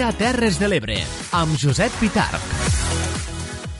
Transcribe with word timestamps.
El 0.00 0.06
dia 0.06 0.14
a 0.14 0.16
Terres 0.16 0.56
de 0.56 0.70
l'Ebre, 0.72 0.96
amb 1.36 1.60
Josep 1.60 2.00
Pitarch. 2.00 2.59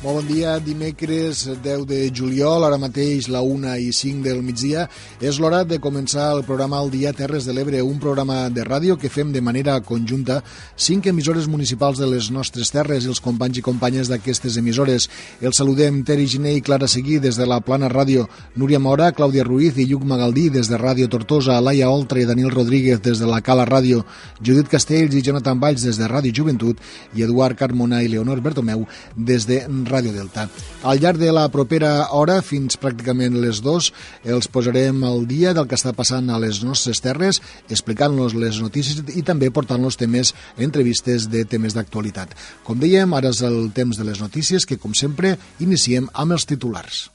Molt 0.00 0.16
bon 0.16 0.28
dia, 0.30 0.54
dimecres 0.64 1.42
10 1.60 1.82
de 1.84 1.98
juliol, 2.08 2.64
ara 2.64 2.78
mateix 2.80 3.26
la 3.28 3.42
1 3.44 3.74
i 3.84 3.90
5 3.92 4.24
del 4.24 4.38
migdia. 4.40 4.86
És 5.20 5.36
l'hora 5.36 5.58
de 5.68 5.76
començar 5.76 6.30
el 6.32 6.38
programa 6.48 6.78
El 6.80 6.88
Dia 6.88 7.10
Terres 7.12 7.44
de 7.44 7.52
l'Ebre, 7.52 7.82
un 7.84 7.98
programa 8.00 8.46
de 8.48 8.64
ràdio 8.64 8.96
que 8.96 9.10
fem 9.12 9.28
de 9.28 9.42
manera 9.44 9.74
conjunta. 9.84 10.38
Cinc 10.74 11.10
emissores 11.12 11.50
municipals 11.52 12.00
de 12.00 12.08
les 12.08 12.30
nostres 12.32 12.72
terres 12.72 13.04
i 13.04 13.10
els 13.12 13.20
companys 13.20 13.60
i 13.60 13.64
companyes 13.66 14.08
d'aquestes 14.08 14.56
emissores. 14.56 15.10
Els 15.42 15.60
saludem 15.60 15.98
Teri 16.08 16.24
Giné 16.24 16.54
i 16.56 16.64
Clara 16.64 16.88
Seguí 16.88 17.18
des 17.20 17.36
de 17.36 17.44
la 17.44 17.60
Plana 17.60 17.92
Ràdio, 17.92 18.24
Núria 18.56 18.80
Mora, 18.80 19.10
Clàudia 19.12 19.44
Ruiz 19.44 19.76
i 19.76 19.84
Lluc 19.84 20.08
Magaldí 20.08 20.46
des 20.48 20.72
de 20.72 20.80
Ràdio 20.80 21.10
Tortosa, 21.12 21.60
Laia 21.60 21.92
Oltra 21.92 22.24
i 22.24 22.24
Daniel 22.24 22.56
Rodríguez 22.56 23.04
des 23.04 23.20
de 23.20 23.28
la 23.28 23.42
Cala 23.44 23.68
Ràdio, 23.68 24.06
Judit 24.40 24.72
Castells 24.72 25.12
i 25.12 25.20
Jonathan 25.28 25.60
Valls 25.60 25.84
des 25.84 26.00
de 26.00 26.08
Ràdio 26.08 26.32
Joventut. 26.40 26.80
I 27.12 27.28
Eduard 27.28 27.60
Carmona 27.60 28.00
i 28.00 28.08
Leonor 28.08 28.40
Bertomeu 28.40 28.88
des 29.14 29.44
de 29.44 29.60
Ràdio 29.90 30.14
Delta. 30.14 30.46
Al 30.86 31.00
llarg 31.02 31.20
de 31.20 31.32
la 31.34 31.46
propera 31.52 32.08
hora, 32.16 32.40
fins 32.46 32.78
pràcticament 32.80 33.36
les 33.42 33.60
dos, 33.64 33.90
els 34.24 34.48
posarem 34.48 35.04
al 35.04 35.26
dia 35.28 35.54
del 35.56 35.68
que 35.68 35.76
està 35.76 35.92
passant 35.96 36.30
a 36.30 36.40
les 36.40 36.62
nostres 36.64 37.02
terres, 37.04 37.42
explicant-nos 37.68 38.36
les 38.38 38.62
notícies 38.64 39.02
i 39.12 39.24
també 39.26 39.50
portant-nos 39.52 40.00
temes, 40.00 40.34
entrevistes 40.56 41.28
de 41.30 41.44
temes 41.44 41.76
d'actualitat. 41.76 42.36
Com 42.64 42.80
dèiem, 42.80 43.12
ara 43.18 43.34
és 43.34 43.42
el 43.46 43.66
temps 43.76 43.98
de 43.98 44.06
les 44.06 44.22
notícies 44.22 44.64
que, 44.66 44.80
com 44.80 44.94
sempre, 44.94 45.36
iniciem 45.60 46.08
amb 46.14 46.38
els 46.38 46.48
titulars. 46.48 47.08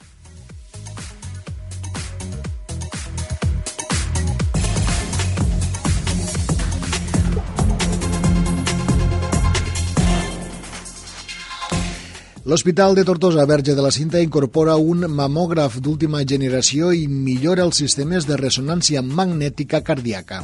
L'Hospital 12.45 12.93
de 12.93 13.03
Tortosa 13.03 13.43
Verge 13.49 13.73
de 13.73 13.81
la 13.81 13.89
Cinta 13.89 14.19
incorpora 14.21 14.75
un 14.77 15.07
mamògraf 15.09 15.79
d'última 15.81 16.19
generació 16.29 16.91
i 16.93 17.07
millora 17.09 17.63
els 17.65 17.79
sistemes 17.81 18.27
de 18.29 18.37
ressonància 18.37 19.01
magnètica 19.01 19.79
cardíaca. 19.81 20.43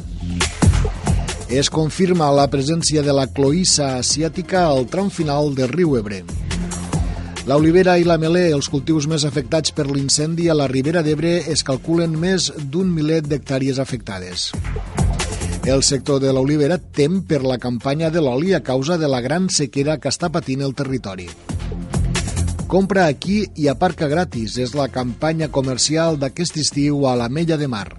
Es 1.46 1.70
confirma 1.70 2.32
la 2.34 2.48
presència 2.50 3.04
de 3.06 3.14
la 3.14 3.28
cloïssa 3.30 3.92
asiàtica 4.00 4.64
al 4.64 4.88
tram 4.90 5.12
final 5.14 5.54
del 5.54 5.70
riu 5.70 5.94
Ebre. 6.00 6.24
L'olivera 7.46 7.94
i 8.02 8.08
la 8.08 8.18
melé, 8.18 8.48
els 8.50 8.66
cultius 8.66 9.06
més 9.06 9.22
afectats 9.22 9.70
per 9.70 9.86
l'incendi 9.86 10.50
a 10.50 10.58
la 10.58 10.66
Ribera 10.66 11.04
d'Ebre, 11.06 11.36
es 11.54 11.62
calculen 11.62 12.18
més 12.18 12.50
d'un 12.58 12.90
miler 12.90 13.22
d'hectàrees 13.22 13.78
afectades. 13.78 14.50
El 15.70 15.86
sector 15.86 16.18
de 16.18 16.34
l'olivera 16.34 16.82
tem 16.82 17.22
per 17.22 17.44
la 17.46 17.62
campanya 17.62 18.10
de 18.10 18.18
l'oli 18.18 18.58
a 18.58 18.64
causa 18.66 18.98
de 18.98 19.06
la 19.06 19.22
gran 19.22 19.46
sequera 19.46 20.00
que 20.02 20.10
està 20.10 20.34
patint 20.34 20.66
el 20.66 20.74
territori. 20.74 21.30
Compra 22.72 23.02
aquí 23.04 23.42
i 23.60 23.66
aparca 23.68 24.06
gratis 24.08 24.54
és 24.56 24.70
la 24.72 24.86
campanya 24.88 25.50
comercial 25.52 26.14
d'aquest 26.16 26.56
estiu 26.56 27.02
a 27.04 27.10
la 27.20 27.26
Mella 27.28 27.58
de 27.60 27.66
Mar. 27.68 27.90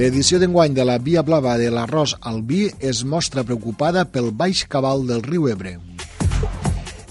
L'edició 0.00 0.38
d'enguany 0.40 0.72
de 0.72 0.86
la 0.88 0.94
Via 0.96 1.20
Blava 1.20 1.58
de 1.60 1.66
l'arròs 1.68 2.14
al 2.30 2.40
vi 2.48 2.62
es 2.80 3.02
mostra 3.04 3.44
preocupada 3.44 4.06
pel 4.08 4.30
baix 4.32 4.62
cabal 4.64 5.04
del 5.04 5.20
riu 5.26 5.50
Ebre. 5.52 5.74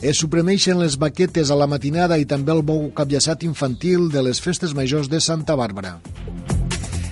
Es 0.01 0.17
suprimeixen 0.23 0.81
les 0.81 0.97
baquetes 0.97 1.51
a 1.53 1.59
la 1.61 1.69
matinada 1.69 2.17
i 2.17 2.25
també 2.25 2.55
el 2.55 2.65
bou 2.65 2.89
capllaçat 2.97 3.45
infantil 3.45 4.09
de 4.09 4.25
les 4.25 4.41
festes 4.41 4.73
majors 4.73 5.13
de 5.13 5.21
Santa 5.21 5.53
Bàrbara. 5.53 5.99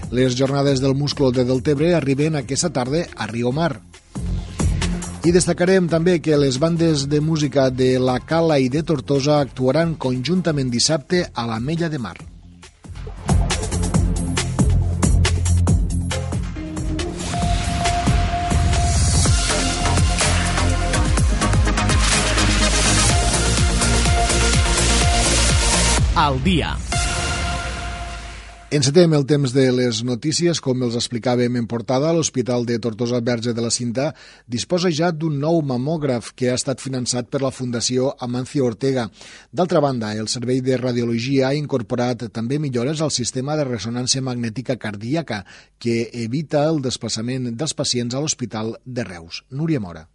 Les 0.09 0.33
jornades 0.33 0.81
del 0.81 0.97
musclo 0.97 1.29
de 1.29 1.45
Deltebre 1.45 1.93
arriben 1.93 2.33
aquesta 2.33 2.73
tarda 2.73 3.05
a 3.13 3.29
Riomar. 3.29 3.75
I 5.19 5.33
destacarem 5.35 5.89
també 5.91 6.13
que 6.23 6.37
les 6.39 6.55
bandes 6.63 7.01
de 7.11 7.19
música 7.19 7.67
de 7.69 7.97
la 7.99 8.21
Cala 8.23 8.55
i 8.63 8.69
de 8.71 8.85
Tortosa 8.87 9.41
actuaran 9.43 9.97
conjuntament 9.99 10.71
dissabte 10.71 11.25
a 11.35 11.43
la 11.43 11.59
Mella 11.59 11.89
de 11.91 11.99
Mar. 11.99 12.15
Al 26.15 26.39
dia. 26.43 26.88
Encetem 28.69 29.15
el 29.17 29.23
temps 29.25 29.49
de 29.49 29.63
les 29.73 30.03
notícies. 30.05 30.59
Com 30.61 30.83
els 30.85 30.93
explicàvem 30.93 31.55
en 31.57 31.65
portada, 31.65 32.11
l'Hospital 32.13 32.67
de 32.69 32.75
Tortosa 32.77 33.17
Verge 33.25 33.49
de 33.57 33.63
la 33.65 33.71
Cinta 33.73 34.11
disposa 34.45 34.91
ja 34.93 35.09
d'un 35.09 35.39
nou 35.41 35.57
mamògraf 35.65 36.27
que 36.37 36.51
ha 36.51 36.57
estat 36.59 36.77
finançat 36.83 37.31
per 37.33 37.41
la 37.41 37.49
Fundació 37.49 38.11
Amancio 38.21 38.67
Ortega. 38.69 39.07
D'altra 39.49 39.81
banda, 39.81 40.11
el 40.13 40.29
Servei 40.29 40.61
de 40.61 40.77
Radiologia 40.77 41.47
ha 41.47 41.57
incorporat 41.57 42.27
també 42.29 42.61
millores 42.61 43.01
al 43.01 43.09
sistema 43.09 43.57
de 43.57 43.65
ressonància 43.71 44.21
magnètica 44.21 44.77
cardíaca 44.77 45.41
que 45.79 46.03
evita 46.27 46.67
el 46.69 46.77
desplaçament 46.85 47.49
dels 47.57 47.73
pacients 47.73 48.13
a 48.13 48.21
l'Hospital 48.21 48.75
de 48.85 49.09
Reus. 49.09 49.41
Núria 49.49 49.81
Mora. 49.81 50.05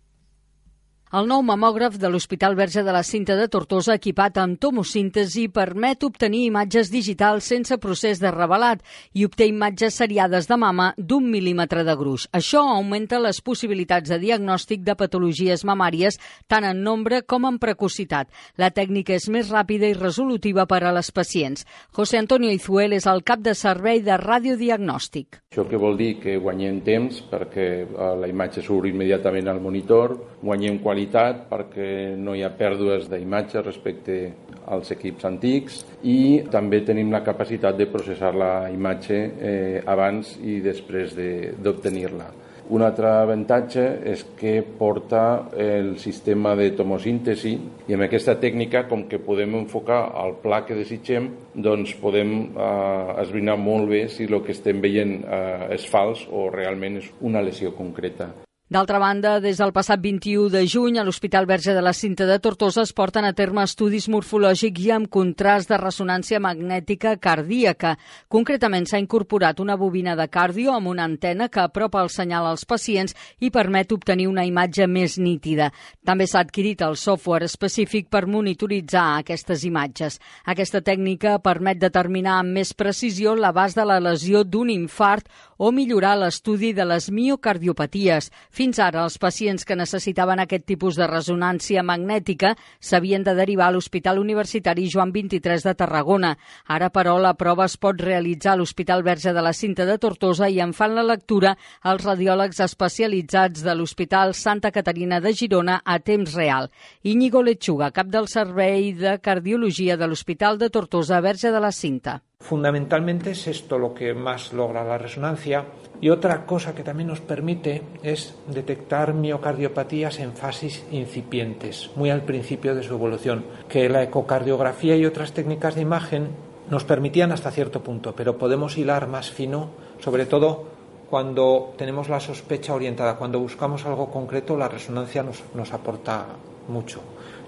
El 1.14 1.28
nou 1.30 1.44
mamògraf 1.46 1.94
de 2.02 2.08
l'Hospital 2.10 2.56
Verge 2.58 2.82
de 2.82 2.90
la 2.90 3.04
Cinta 3.06 3.36
de 3.38 3.44
Tortosa, 3.46 3.94
equipat 3.94 4.40
amb 4.42 4.56
tomosíntesi, 4.58 5.44
permet 5.46 6.02
obtenir 6.02 6.40
imatges 6.48 6.88
digitals 6.90 7.46
sense 7.46 7.76
procés 7.78 8.18
de 8.18 8.32
revelat 8.34 8.80
i 9.14 9.22
obté 9.22 9.46
imatges 9.46 9.94
seriades 10.00 10.48
de 10.50 10.58
mama 10.58 10.88
d'un 10.98 11.28
mil·límetre 11.30 11.84
de 11.86 11.94
gruix. 11.94 12.24
Això 12.34 12.64
augmenta 12.72 13.20
les 13.22 13.38
possibilitats 13.46 14.10
de 14.10 14.18
diagnòstic 14.24 14.82
de 14.82 14.96
patologies 14.98 15.62
mamàries 15.62 16.18
tant 16.50 16.66
en 16.66 16.80
nombre 16.82 17.22
com 17.22 17.46
en 17.46 17.60
precocitat. 17.62 18.26
La 18.58 18.72
tècnica 18.74 19.14
és 19.14 19.28
més 19.30 19.54
ràpida 19.54 19.86
i 19.86 19.94
resolutiva 19.94 20.66
per 20.66 20.82
a 20.82 20.92
les 20.98 21.12
pacients. 21.14 21.62
José 21.94 22.18
Antonio 22.18 22.50
Izuel 22.50 22.98
és 22.98 23.06
el 23.06 23.22
cap 23.22 23.38
de 23.38 23.54
servei 23.54 24.02
de 24.02 24.18
radiodiagnòstic. 24.18 25.44
Això 25.54 25.68
que 25.70 25.78
vol 25.78 25.94
dir 25.94 26.16
que 26.18 26.40
guanyem 26.42 26.82
temps 26.82 27.22
perquè 27.30 27.70
eh, 27.86 28.12
la 28.18 28.26
imatge 28.26 28.66
surt 28.66 28.90
immediatament 28.90 29.54
al 29.54 29.62
monitor, 29.62 30.18
guanyem 30.42 30.82
qualitat 30.82 31.03
perquè 31.12 32.14
no 32.16 32.34
hi 32.34 32.42
ha 32.42 32.52
pèrdues 32.54 33.08
d'imatge 33.10 33.62
respecte 33.62 34.18
als 34.66 34.90
equips 34.94 35.24
antics 35.24 35.82
i 36.02 36.44
també 36.50 36.80
tenim 36.84 37.12
la 37.12 37.24
capacitat 37.24 37.76
de 37.76 37.86
processar 37.86 38.34
la 38.34 38.70
imatge 38.72 39.18
eh, 39.18 39.82
abans 39.84 40.36
i 40.40 40.60
després 40.64 41.14
d'obtenir-la. 41.14 42.30
De, 42.30 42.44
un 42.72 42.80
altre 42.80 43.10
avantatge 43.20 43.82
és 44.08 44.22
que 44.38 44.62
porta 44.78 45.50
el 45.60 45.98
sistema 46.00 46.54
de 46.56 46.70
tomosíntesi 46.72 47.52
i 47.88 47.92
amb 47.92 48.06
aquesta 48.06 48.38
tècnica, 48.40 48.86
com 48.88 49.04
que 49.10 49.20
podem 49.20 49.58
enfocar 49.58 50.00
el 50.22 50.38
pla 50.40 50.62
que 50.64 50.78
desitgem, 50.78 51.28
doncs 51.52 51.92
podem 52.00 52.32
eh, 52.46 53.20
esbrinar 53.20 53.58
molt 53.60 53.90
bé 53.92 54.06
si 54.08 54.24
el 54.24 54.40
que 54.46 54.56
estem 54.56 54.80
veient 54.80 55.18
eh, 55.20 55.76
és 55.76 55.84
fals 55.92 56.24
o 56.32 56.48
realment 56.54 56.96
és 57.02 57.12
una 57.20 57.44
lesió 57.44 57.76
concreta. 57.76 58.32
D'altra 58.74 58.98
banda, 58.98 59.36
des 59.38 59.60
del 59.60 59.70
passat 59.70 60.00
21 60.02 60.48
de 60.50 60.64
juny 60.66 60.96
a 60.98 61.04
l'Hospital 61.06 61.44
Verge 61.46 61.70
de 61.76 61.82
la 61.84 61.92
Cinta 61.94 62.26
de 62.26 62.40
Tortosa 62.42 62.82
es 62.82 62.90
porten 62.90 63.22
a 63.22 63.30
terme 63.30 63.62
estudis 63.62 64.08
morfològics 64.10 64.82
i 64.82 64.90
amb 64.90 65.06
contrast 65.14 65.70
de 65.70 65.78
ressonància 65.78 66.40
magnètica 66.42 67.12
cardíaca. 67.22 67.92
Concretament 68.26 68.88
s'ha 68.90 68.98
incorporat 68.98 69.62
una 69.62 69.76
bobina 69.78 70.16
de 70.18 70.26
cardio 70.26 70.72
amb 70.74 70.90
una 70.90 71.04
antena 71.06 71.46
que 71.46 71.62
apropa 71.62 72.02
el 72.02 72.10
senyal 72.10 72.48
als 72.50 72.66
pacients 72.66 73.14
i 73.38 73.52
permet 73.54 73.94
obtenir 73.94 74.26
una 74.26 74.42
imatge 74.42 74.90
més 74.90 75.20
nítida. 75.22 75.70
També 76.02 76.26
s'ha 76.26 76.42
adquirit 76.42 76.82
el 76.82 76.98
software 76.98 77.46
específic 77.46 78.10
per 78.10 78.24
monitoritzar 78.26 79.20
aquestes 79.20 79.62
imatges. 79.70 80.18
Aquesta 80.50 80.82
tècnica 80.82 81.36
permet 81.38 81.78
determinar 81.78 82.40
amb 82.40 82.58
més 82.58 82.74
precisió 82.74 83.38
l'abast 83.38 83.78
de 83.78 83.86
la 83.86 84.02
lesió 84.02 84.42
d'un 84.42 84.74
infart 84.74 85.30
o 85.58 85.70
millorar 85.70 86.16
l'estudi 86.18 86.74
de 86.74 86.90
les 86.90 87.06
miocardiopaties. 87.14 88.32
Fins 88.50 88.63
ara, 88.78 89.02
els 89.04 89.18
pacients 89.20 89.64
que 89.68 89.76
necessitaven 89.76 90.40
aquest 90.40 90.64
tipus 90.64 90.96
de 90.96 91.06
resonància 91.06 91.82
magnètica 91.82 92.54
s'havien 92.80 93.22
de 93.22 93.34
derivar 93.36 93.66
a 93.68 93.74
l'Hospital 93.74 94.18
Universitari 94.18 94.86
Joan 94.88 95.12
23 95.12 95.62
de 95.66 95.74
Tarragona. 95.74 96.30
Ara, 96.66 96.88
però, 96.90 97.18
la 97.20 97.34
prova 97.34 97.66
es 97.68 97.76
pot 97.76 98.00
realitzar 98.00 98.54
a 98.54 98.56
l'Hospital 98.56 99.04
Verge 99.04 99.34
de 99.36 99.42
la 99.44 99.52
Cinta 99.52 99.84
de 99.84 99.98
Tortosa 99.98 100.48
i 100.48 100.60
en 100.64 100.72
fan 100.72 100.94
la 100.96 101.04
lectura 101.04 101.56
els 101.84 102.04
radiòlegs 102.04 102.60
especialitzats 102.64 103.62
de 103.62 103.74
l'Hospital 103.74 104.34
Santa 104.34 104.72
Caterina 104.72 105.20
de 105.20 105.34
Girona 105.34 105.82
a 105.84 105.98
temps 105.98 106.34
real. 106.34 106.70
Íñigo 107.02 107.42
Lechuga, 107.42 107.90
cap 107.90 108.08
del 108.08 108.28
Servei 108.28 108.94
de 108.94 109.18
Cardiologia 109.20 109.96
de 109.96 110.08
l'Hospital 110.08 110.58
de 110.58 110.70
Tortosa 110.70 111.20
Verge 111.20 111.52
de 111.52 111.60
la 111.60 111.72
Cinta. 111.72 112.22
Fundamentalmente 112.40 113.30
es 113.30 113.46
esto 113.46 113.78
lo 113.78 113.94
que 113.94 114.12
más 114.12 114.52
logra 114.52 114.84
la 114.84 114.98
resonancia 114.98 115.64
y 116.00 116.10
otra 116.10 116.44
cosa 116.44 116.74
que 116.74 116.82
también 116.82 117.08
nos 117.08 117.20
permite 117.20 117.82
es 118.02 118.34
detectar 118.48 119.14
miocardiopatías 119.14 120.18
en 120.18 120.34
fases 120.34 120.84
incipientes, 120.90 121.90
muy 121.96 122.10
al 122.10 122.22
principio 122.22 122.74
de 122.74 122.82
su 122.82 122.94
evolución, 122.94 123.44
que 123.68 123.88
la 123.88 124.02
ecocardiografía 124.02 124.96
y 124.96 125.06
otras 125.06 125.32
técnicas 125.32 125.74
de 125.74 125.80
imagen 125.80 126.28
nos 126.68 126.84
permitían 126.84 127.32
hasta 127.32 127.50
cierto 127.50 127.82
punto, 127.82 128.14
pero 128.14 128.36
podemos 128.36 128.76
hilar 128.76 129.08
más 129.08 129.30
fino, 129.30 129.70
sobre 130.00 130.26
todo 130.26 130.64
cuando 131.08 131.72
tenemos 131.78 132.08
la 132.08 132.20
sospecha 132.20 132.74
orientada, 132.74 133.16
cuando 133.16 133.38
buscamos 133.38 133.86
algo 133.86 134.10
concreto, 134.10 134.56
la 134.56 134.68
resonancia 134.68 135.22
nos, 135.22 135.42
nos 135.54 135.72
aporta 135.72 136.26
mucho. 136.68 137.00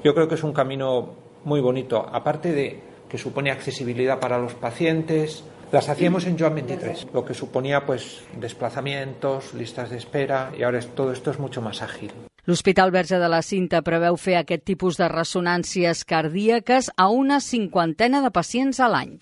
Yo 0.05 0.15
creo 0.15 0.29
que 0.29 0.37
es 0.37 0.43
un 0.43 0.53
camino 0.53 1.11
muy 1.45 1.61
bonito, 1.61 2.07
aparte 2.11 2.53
de 2.53 2.86
que 3.09 3.19
supone 3.19 3.51
accesibilidad 3.51 4.21
para 4.21 4.39
los 4.39 4.55
pacientes. 4.55 5.45
Las 5.73 5.89
hacíamos 5.89 6.27
en 6.27 6.39
Joan 6.39 6.55
23, 6.55 7.09
lo 7.13 7.25
que 7.25 7.35
suponía 7.35 7.85
pues 7.85 8.23
desplazamientos, 8.39 9.55
listas 9.55 9.91
de 9.91 9.97
espera 9.97 10.53
y 10.57 10.63
ahora 10.63 10.81
todo 10.81 11.13
esto 11.13 11.31
es 11.31 11.39
mucho 11.39 11.61
más 11.61 11.83
ágil. 11.83 12.13
L'Hospital 12.47 12.93
Verge 12.93 13.19
de 13.19 13.27
la 13.27 13.43
Cinta 13.43 13.81
preveu 13.83 14.15
fer 14.15 14.37
aquest 14.39 14.63
tipus 14.71 14.95
de 15.01 15.09
ressonàncies 15.11 16.05
cardíaques 16.07 16.93
a 16.95 17.09
una 17.11 17.41
cinquantena 17.43 18.21
de 18.23 18.31
pacients 18.31 18.79
a 18.79 18.87
l'any. 18.87 19.17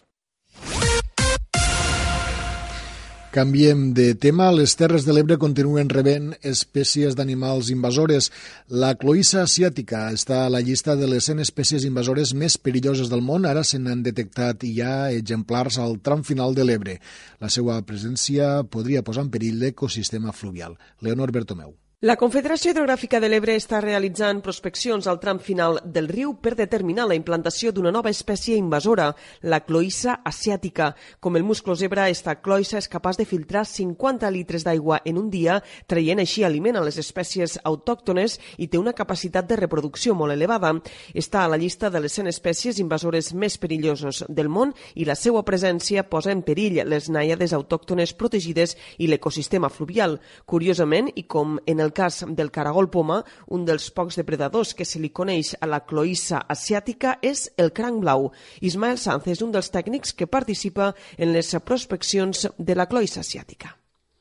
Canviem 3.34 3.88
de 3.94 4.14
tema. 4.14 4.52
Les 4.54 4.76
Terres 4.78 5.02
de 5.02 5.10
l'Ebre 5.10 5.34
continuen 5.42 5.88
rebent 5.90 6.28
espècies 6.46 7.16
d'animals 7.18 7.66
invasores. 7.74 8.28
La 8.70 8.92
cloïssa 8.94 9.40
asiàtica 9.42 10.04
està 10.14 10.44
a 10.44 10.52
la 10.54 10.62
llista 10.62 10.94
de 10.94 11.10
les 11.10 11.26
100 11.26 11.42
espècies 11.42 11.82
invasores 11.82 12.30
més 12.30 12.54
perilloses 12.54 13.10
del 13.10 13.26
món. 13.26 13.42
Ara 13.42 13.66
se 13.66 13.82
n'han 13.82 14.06
detectat 14.06 14.62
ja 14.78 15.10
exemplars 15.10 15.82
al 15.82 15.98
tram 15.98 16.22
final 16.22 16.54
de 16.54 16.62
l'Ebre. 16.62 17.00
La 17.42 17.50
seva 17.50 17.82
presència 17.82 18.60
podria 18.70 19.02
posar 19.02 19.26
en 19.26 19.34
perill 19.34 19.58
l'ecosistema 19.64 20.30
fluvial. 20.30 20.78
Leonor 21.02 21.34
Bertomeu. 21.34 21.74
La 22.04 22.18
Confederació 22.20 22.74
Hidrogràfica 22.74 23.16
de 23.16 23.30
l'Ebre 23.30 23.54
està 23.56 23.78
realitzant 23.80 24.42
prospeccions 24.44 25.06
al 25.08 25.16
tram 25.22 25.38
final 25.40 25.78
del 25.88 26.10
riu 26.10 26.34
per 26.36 26.50
determinar 26.52 27.06
la 27.08 27.16
implantació 27.16 27.70
d'una 27.72 27.88
nova 27.94 28.10
espècie 28.12 28.58
invasora, 28.60 29.06
la 29.40 29.62
cloïssa 29.64 30.18
asiàtica. 30.28 30.90
Com 31.24 31.38
el 31.38 31.46
musclo 31.48 31.72
zebra, 31.72 32.10
esta 32.12 32.34
cloïssa 32.44 32.76
és 32.76 32.90
capaç 32.92 33.16
de 33.16 33.24
filtrar 33.24 33.62
50 33.64 34.28
litres 34.34 34.66
d'aigua 34.66 34.98
en 35.08 35.16
un 35.16 35.30
dia, 35.32 35.54
traient 35.88 36.20
així 36.20 36.44
aliment 36.44 36.76
a 36.76 36.82
les 36.84 36.98
espècies 37.00 37.54
autòctones 37.64 38.36
i 38.58 38.68
té 38.68 38.76
una 38.76 38.92
capacitat 38.92 39.48
de 39.48 39.56
reproducció 39.62 40.12
molt 40.12 40.36
elevada. 40.36 40.74
Està 41.14 41.46
a 41.46 41.48
la 41.54 41.56
llista 41.56 41.88
de 41.88 42.04
les 42.04 42.18
100 42.20 42.28
espècies 42.34 42.82
invasores 42.84 43.32
més 43.32 43.56
perilloses 43.56 44.26
del 44.28 44.52
món 44.52 44.76
i 44.92 45.08
la 45.08 45.16
seva 45.16 45.40
presència 45.40 46.04
posa 46.04 46.36
en 46.36 46.44
perill 46.44 46.82
les 46.84 47.08
nàiades 47.08 47.56
autòctones 47.56 48.12
protegides 48.12 48.76
i 48.98 49.08
l'ecosistema 49.08 49.72
fluvial. 49.72 50.20
Curiosament, 50.44 51.08
i 51.16 51.24
com 51.24 51.56
en 51.64 51.80
el 51.80 51.93
cas 51.94 52.24
del 52.28 52.50
caragol 52.50 52.90
poma, 52.90 53.22
un 53.48 53.64
dels 53.64 53.88
pocs 53.94 54.18
depredadors 54.20 54.74
que 54.74 54.84
se 54.84 55.00
li 55.00 55.08
coneix 55.08 55.54
a 55.60 55.68
la 55.70 55.80
cloïssa 55.86 56.42
asiàtica 56.50 57.18
és 57.22 57.46
el 57.56 57.72
cranc 57.72 58.02
blau. 58.02 58.28
Ismael 58.60 58.98
Sanz 58.98 59.30
és 59.32 59.40
un 59.46 59.54
dels 59.54 59.70
tècnics 59.72 60.12
que 60.12 60.28
participa 60.28 60.92
en 61.16 61.32
les 61.32 61.54
prospeccions 61.64 62.48
de 62.58 62.76
la 62.76 62.88
cloïssa 62.90 63.24
asiàtica. 63.24 63.76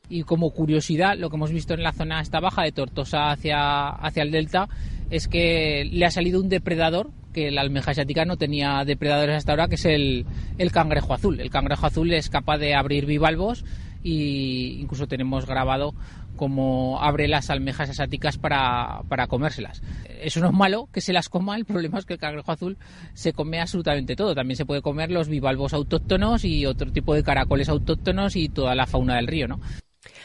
Y 0.10 0.24
como 0.24 0.52
curiosidad, 0.52 1.18
lo 1.18 1.30
que 1.30 1.38
hemos 1.38 1.52
visto 1.52 1.74
en 1.74 1.82
la 1.82 1.94
zona 1.94 2.22
esta 2.22 2.40
baja 2.40 2.64
de 2.64 2.72
Tortosa 2.72 3.32
hacia, 3.32 3.90
hacia 3.90 4.24
el 4.24 4.32
delta 4.32 4.68
es 5.10 5.28
que 5.28 5.86
le 5.92 6.06
ha 6.06 6.12
salido 6.12 6.40
un 6.40 6.50
depredador 6.50 7.10
que 7.34 7.52
la 7.52 7.62
almeja 7.62 7.92
asiática 7.92 8.26
no 8.26 8.38
tenía 8.38 8.84
depredadores 8.86 9.38
hasta 9.38 9.54
ahora, 9.54 9.68
que 9.68 9.76
es 9.76 9.86
el, 9.86 10.26
el 10.58 10.72
cangrejo 10.72 11.14
azul. 11.14 11.40
El 11.40 11.50
cangrejo 11.50 11.88
azul 11.88 12.14
es 12.14 12.30
capaz 12.30 12.58
de 12.60 12.76
abrir 12.76 13.06
bivalvos 13.06 13.66
y 14.04 14.82
incluso 14.82 15.08
tenemos 15.08 15.46
grabado 15.46 15.94
como 16.36 17.02
abre 17.02 17.28
las 17.28 17.50
almejas 17.50 17.90
asiáticas 17.90 18.38
para, 18.38 19.02
para 19.10 19.28
comérselas. 19.28 19.82
Eso 20.22 20.40
no 20.40 20.48
es 20.48 20.54
malo 20.54 20.90
que 20.92 21.02
se 21.02 21.14
las 21.14 21.30
coma, 21.30 21.56
el 21.56 21.66
problema 21.66 22.00
es 22.00 22.06
que 22.06 22.14
el 22.14 22.20
cangrejo 22.20 22.52
azul 22.52 22.78
se 23.14 23.34
come 23.34 23.62
absolutamente 23.62 24.16
todo. 24.16 24.36
También 24.36 24.58
se 24.58 24.66
puede 24.66 24.82
comer 24.82 25.12
los 25.12 25.28
bivalvos 25.28 25.74
autóctonos 25.74 26.46
y 26.46 26.66
otro 26.66 26.92
tipo 26.92 27.14
de 27.14 27.24
caracoles 27.24 27.70
autóctonos 27.70 28.36
y 28.36 28.50
toda 28.50 28.76
la 28.76 28.88
fauna 28.88 29.16
del 29.16 29.28
río, 29.28 29.48
¿no? 29.48 29.60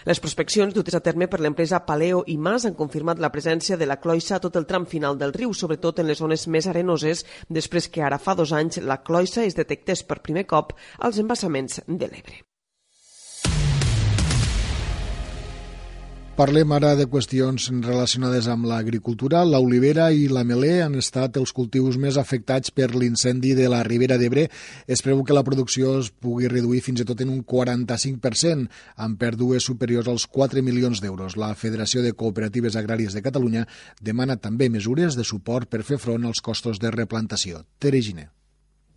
Les 0.09 0.21
prospeccions 0.25 0.75
dutes 0.75 0.97
a 0.97 1.01
terme 1.07 1.29
per 1.31 1.41
l'empresa 1.45 1.81
Paleo 1.87 2.25
i 2.35 2.37
Mas 2.47 2.67
han 2.67 2.77
confirmat 2.79 3.23
la 3.23 3.31
presència 3.35 3.79
de 3.79 3.87
la 3.91 3.99
cloissa 4.03 4.37
a 4.37 4.43
tot 4.43 4.59
el 4.61 4.67
tram 4.71 4.87
final 4.91 5.19
del 5.21 5.35
riu, 5.37 5.55
sobretot 5.55 6.03
en 6.03 6.11
les 6.11 6.23
zones 6.23 6.49
més 6.49 6.67
arenoses, 6.73 7.25
després 7.61 7.91
que 7.93 8.03
ara 8.03 8.19
fa 8.19 8.35
dos 8.39 8.55
anys 8.63 8.83
la 8.83 9.01
cloissa 9.07 9.47
es 9.47 9.59
detectés 9.59 10.03
per 10.03 10.23
primer 10.29 10.47
cop 10.51 10.75
als 10.99 11.23
embassaments 11.23 11.83
de 11.87 12.11
l'Ebre. 12.11 12.43
Parlem 16.39 16.71
ara 16.71 16.93
de 16.95 17.09
qüestions 17.11 17.65
relacionades 17.83 18.47
amb 18.47 18.69
l'agricultura. 18.71 19.41
L'olivera 19.43 20.05
i 20.15 20.29
la 20.31 20.45
melé 20.47 20.85
han 20.85 20.95
estat 21.01 21.35
els 21.41 21.51
cultius 21.57 21.99
més 21.99 22.15
afectats 22.15 22.71
per 22.71 22.93
l'incendi 22.95 23.57
de 23.59 23.67
la 23.67 23.81
Ribera 23.83 24.21
d'Ebre. 24.23 24.45
Es 24.87 25.03
preveu 25.03 25.25
que 25.27 25.35
la 25.35 25.43
producció 25.43 25.97
es 25.99 26.13
pugui 26.15 26.47
reduir 26.47 26.85
fins 26.87 27.03
i 27.03 27.09
tot 27.11 27.27
en 27.27 27.35
un 27.35 27.43
45%, 27.43 28.71
amb 29.03 29.19
pèrdues 29.19 29.67
superiors 29.67 30.07
als 30.15 30.31
4 30.31 30.63
milions 30.63 31.03
d'euros. 31.03 31.35
La 31.35 31.57
Federació 31.59 32.07
de 32.07 32.15
Cooperatives 32.15 32.79
Agràries 32.79 33.19
de 33.19 33.27
Catalunya 33.27 33.67
demana 33.99 34.39
també 34.39 34.71
mesures 34.71 35.19
de 35.19 35.27
suport 35.27 35.67
per 35.67 35.83
fer 35.83 35.99
front 35.99 36.23
als 36.23 36.39
costos 36.39 36.79
de 36.79 36.95
replantació. 36.95 37.67
Tere 37.83 37.99
Giner. 37.99 38.31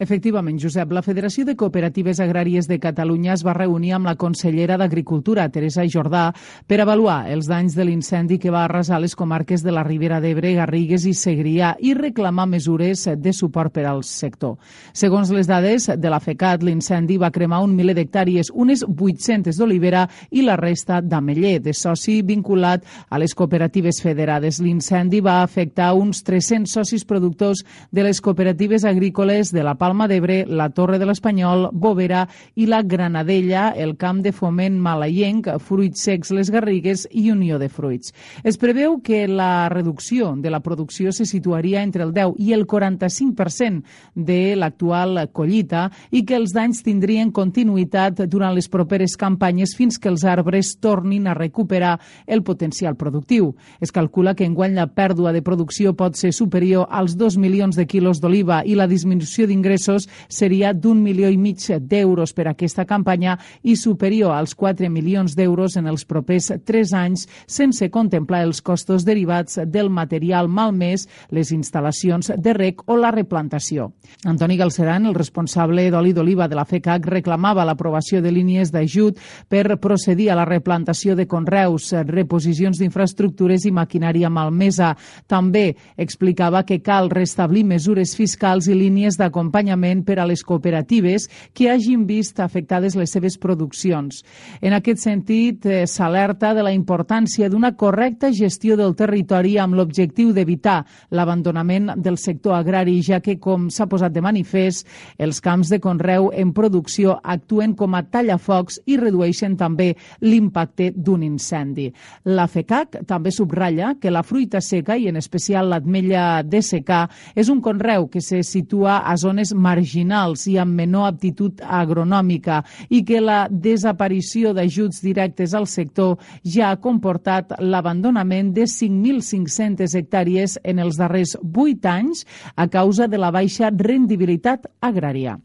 Efectivament, 0.01 0.58
Josep, 0.58 0.96
la 0.98 1.03
Federació 1.05 1.43
de 1.46 1.53
Cooperatives 1.53 2.17
Agràries 2.24 2.65
de 2.65 2.79
Catalunya 2.81 3.36
es 3.36 3.43
va 3.46 3.53
reunir 3.53 3.91
amb 3.93 4.08
la 4.10 4.15
consellera 4.17 4.74
d'Agricultura, 4.81 5.43
Teresa 5.53 5.84
Jordà, 5.86 6.24
per 6.65 6.79
avaluar 6.81 7.27
els 7.29 7.46
danys 7.46 7.75
de 7.77 7.86
l'incendi 7.86 8.39
que 8.41 8.50
va 8.50 8.63
arrasar 8.65 8.98
les 9.03 9.13
comarques 9.13 9.62
de 9.62 9.70
la 9.70 9.84
Ribera 9.86 10.17
d'Ebre, 10.17 10.55
Garrigues 10.58 11.05
i 11.05 11.13
Segrià 11.13 11.75
i 11.86 11.93
reclamar 11.93 12.48
mesures 12.50 13.03
de 13.13 13.34
suport 13.38 13.75
per 13.75 13.84
al 13.91 14.01
sector. 14.01 14.55
Segons 14.91 15.29
les 15.29 15.46
dades 15.46 15.86
de 15.93 16.10
la 16.10 16.17
FECAT, 16.17 16.65
l'incendi 16.65 17.20
va 17.22 17.29
cremar 17.29 17.62
un 17.62 17.77
miler 17.77 17.93
d'hectàrees, 18.00 18.50
unes 18.50 18.81
800 18.81 19.53
d'olivera 19.62 20.08
i 20.31 20.41
la 20.41 20.58
resta 20.58 20.98
d'ameller, 21.05 21.60
de 21.62 21.75
soci 21.77 22.24
vinculat 22.25 22.89
a 23.08 23.22
les 23.22 23.38
cooperatives 23.38 24.01
federades. 24.01 24.63
L'incendi 24.65 25.22
va 25.22 25.43
afectar 25.43 25.93
uns 25.93 26.25
300 26.25 26.74
socis 26.74 27.05
productors 27.05 27.62
de 27.91 28.10
les 28.10 28.17
cooperatives 28.17 28.81
agrícoles 28.81 29.53
de 29.53 29.62
la 29.62 29.77
Palma 29.77 29.90
Palma 29.91 30.07
d'Ebre, 30.07 30.45
la 30.48 30.69
Torre 30.71 30.95
de 31.01 31.03
l'Espanyol, 31.03 31.65
Bovera 31.75 32.21
i 32.55 32.63
la 32.63 32.79
Granadella, 32.81 33.74
el 33.75 33.98
Camp 34.00 34.21
de 34.24 34.31
Foment 34.31 34.77
Malaienc, 34.79 35.50
Fruits 35.60 36.05
Secs 36.07 36.29
Les 36.31 36.48
Garrigues 36.48 37.01
i 37.12 37.25
Unió 37.33 37.57
de 37.60 37.67
Fruits. 37.67 38.13
Es 38.48 38.55
preveu 38.55 39.01
que 39.03 39.25
la 39.27 39.67
reducció 39.67 40.29
de 40.39 40.48
la 40.53 40.62
producció 40.63 41.12
se 41.12 41.25
situaria 41.27 41.83
entre 41.83 42.05
el 42.05 42.13
10 42.15 42.39
i 42.39 42.53
el 42.55 42.63
45% 42.63 43.83
de 44.15 44.55
l'actual 44.55 45.25
collita 45.36 45.89
i 46.10 46.24
que 46.24 46.39
els 46.39 46.55
danys 46.55 46.79
tindrien 46.88 47.36
continuïtat 47.36 48.24
durant 48.31 48.55
les 48.55 48.71
properes 48.71 49.17
campanyes 49.19 49.75
fins 49.75 50.00
que 50.00 50.07
els 50.07 50.24
arbres 50.24 50.77
tornin 50.79 51.27
a 51.27 51.36
recuperar 51.36 51.98
el 52.27 52.45
potencial 52.48 52.95
productiu. 52.95 53.57
Es 53.81 53.91
calcula 53.91 54.38
que 54.39 54.48
enguany 54.48 54.79
la 54.79 54.88
pèrdua 54.88 55.36
de 55.36 55.43
producció 55.43 55.91
pot 56.00 56.15
ser 56.15 56.31
superior 56.31 56.88
als 56.88 57.19
2 57.19 57.36
milions 57.36 57.75
de 57.75 57.89
quilos 57.91 58.24
d'oliva 58.24 58.63
i 58.63 58.79
la 58.79 58.88
disminució 58.88 59.51
d'ingressos 59.51 59.81
ingressos 59.82 60.08
seria 60.28 60.74
d'un 60.74 61.02
milió 61.02 61.30
i 61.30 61.38
mig 61.38 61.62
d'euros 61.82 62.34
per 62.34 62.48
aquesta 62.48 62.86
campanya 62.86 63.38
i 63.64 63.76
superior 63.76 64.32
als 64.32 64.56
4 64.56 64.90
milions 64.90 65.36
d'euros 65.36 65.76
en 65.78 65.88
els 65.88 66.06
propers 66.06 66.52
3 66.66 66.94
anys, 66.94 67.28
sense 67.48 67.90
contemplar 67.90 68.44
els 68.44 68.62
costos 68.62 69.06
derivats 69.06 69.60
del 69.66 69.90
material 69.90 70.48
malmès, 70.48 71.08
les 71.30 71.52
instal·lacions 71.52 72.32
de 72.38 72.54
rec 72.54 72.82
o 72.88 72.98
la 72.98 73.12
replantació. 73.12 73.92
Antoni 74.26 74.58
Galceran, 74.58 75.06
el 75.06 75.16
responsable 75.16 75.90
d'oli 75.92 76.14
d'oliva 76.14 76.48
de 76.48 76.56
la 76.56 76.66
FECAC, 76.66 77.06
reclamava 77.06 77.66
l'aprovació 77.66 78.22
de 78.22 78.32
línies 78.32 78.72
d'ajut 78.72 79.20
per 79.50 79.78
procedir 79.80 80.32
a 80.32 80.36
la 80.36 80.46
replantació 80.46 81.16
de 81.16 81.28
conreus, 81.28 81.92
reposicions 82.08 82.78
d'infraestructures 82.80 83.66
i 83.66 83.72
maquinària 83.72 84.30
malmesa. 84.30 84.96
També 85.28 85.76
explicava 85.98 86.64
que 86.64 86.82
cal 86.82 87.10
restablir 87.10 87.64
mesures 87.66 88.16
fiscals 88.16 88.68
i 88.68 88.76
línies 88.76 89.18
d'acompanyament 89.18 89.71
per 90.06 90.20
a 90.20 90.25
les 90.25 90.44
cooperatives 90.44 91.30
que 91.54 91.70
hagin 91.70 92.06
vist 92.06 92.40
afectades 92.40 92.96
les 92.96 93.12
seves 93.12 93.38
produccions. 93.38 94.24
En 94.62 94.74
aquest 94.74 95.00
sentit, 95.00 95.66
eh, 95.66 95.88
s'alerta 95.88 96.54
de 96.54 96.63
la 96.63 96.74
importància 96.74 97.50
d'una 97.50 97.75
correcta 97.75 98.32
gestió 98.32 98.78
del 98.78 98.96
territori 98.96 99.58
amb 99.58 99.75
l'objectiu 99.75 100.34
d'evitar 100.34 100.86
l'abandonament 101.10 101.92
del 101.98 102.18
sector 102.18 102.54
agrari, 102.56 103.01
ja 103.01 103.20
que, 103.20 103.40
com 103.40 103.70
s'ha 103.70 103.88
posat 103.88 104.12
de 104.12 104.22
manifest, 104.22 104.88
els 105.18 105.42
camps 105.42 105.70
de 105.70 105.80
conreu 105.80 106.32
en 106.34 106.54
producció 106.54 107.20
actuen 107.24 107.75
com 107.75 107.96
a 107.96 108.04
tallafocs 108.04 108.82
i 108.86 108.98
redueixen 108.98 109.58
també 109.58 109.96
l'impacte 110.22 110.92
d'un 110.96 111.24
incendi. 111.24 111.92
La 112.25 112.48
FECAC 112.48 113.06
també 113.08 113.32
subratlla 113.32 113.96
que 114.00 114.12
la 114.12 114.24
fruita 114.24 114.62
seca 114.62 114.98
i 114.98 115.08
en 115.08 115.18
especial 115.18 115.70
l'atmella 115.70 116.44
de 116.44 116.62
secà 116.62 117.08
és 117.36 117.50
un 117.50 117.62
conreu 117.62 118.08
que 118.10 118.22
se 118.22 118.42
situa 118.44 119.00
a 119.08 119.16
zones 119.18 119.50
marginals 119.53 120.46
i 120.51 120.58
amb 120.62 120.75
menor 120.77 121.08
aptitud 121.10 121.62
agronòmica 121.62 122.62
i 122.89 123.03
que 123.08 123.22
la 123.22 123.48
desaparició 123.51 124.53
d'ajuts 124.58 125.01
directes 125.03 125.53
al 125.58 125.67
sector 125.67 126.17
ja 126.43 126.72
ha 126.72 126.79
comportat 126.81 127.58
l'abandonament 127.60 128.53
de 128.55 128.65
5.500 128.70 129.98
hectàrees 130.00 130.58
en 130.63 130.79
els 130.79 130.98
darrers 131.00 131.36
8 131.41 131.91
anys 131.91 132.25
a 132.55 132.67
causa 132.67 133.08
de 133.08 133.20
la 133.22 133.31
baixa 133.31 133.72
rendibilitat 133.72 134.67
agrària. 134.81 135.38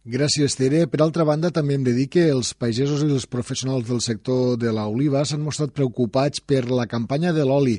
Gràcies, 0.00 0.54
Tere. 0.56 0.86
Per 0.88 1.02
altra 1.04 1.26
banda, 1.28 1.50
també 1.52 1.74
hem 1.76 1.82
de 1.84 1.92
dir 1.92 2.06
que 2.08 2.22
els 2.32 2.54
pagesos 2.56 3.02
i 3.04 3.10
els 3.12 3.26
professionals 3.28 3.84
del 3.84 4.00
sector 4.00 4.56
de 4.56 4.72
l'oliva 4.72 5.20
s'han 5.28 5.44
mostrat 5.44 5.74
preocupats 5.76 6.40
per 6.40 6.62
la 6.70 6.86
campanya 6.88 7.34
de 7.36 7.44
l'oli, 7.44 7.76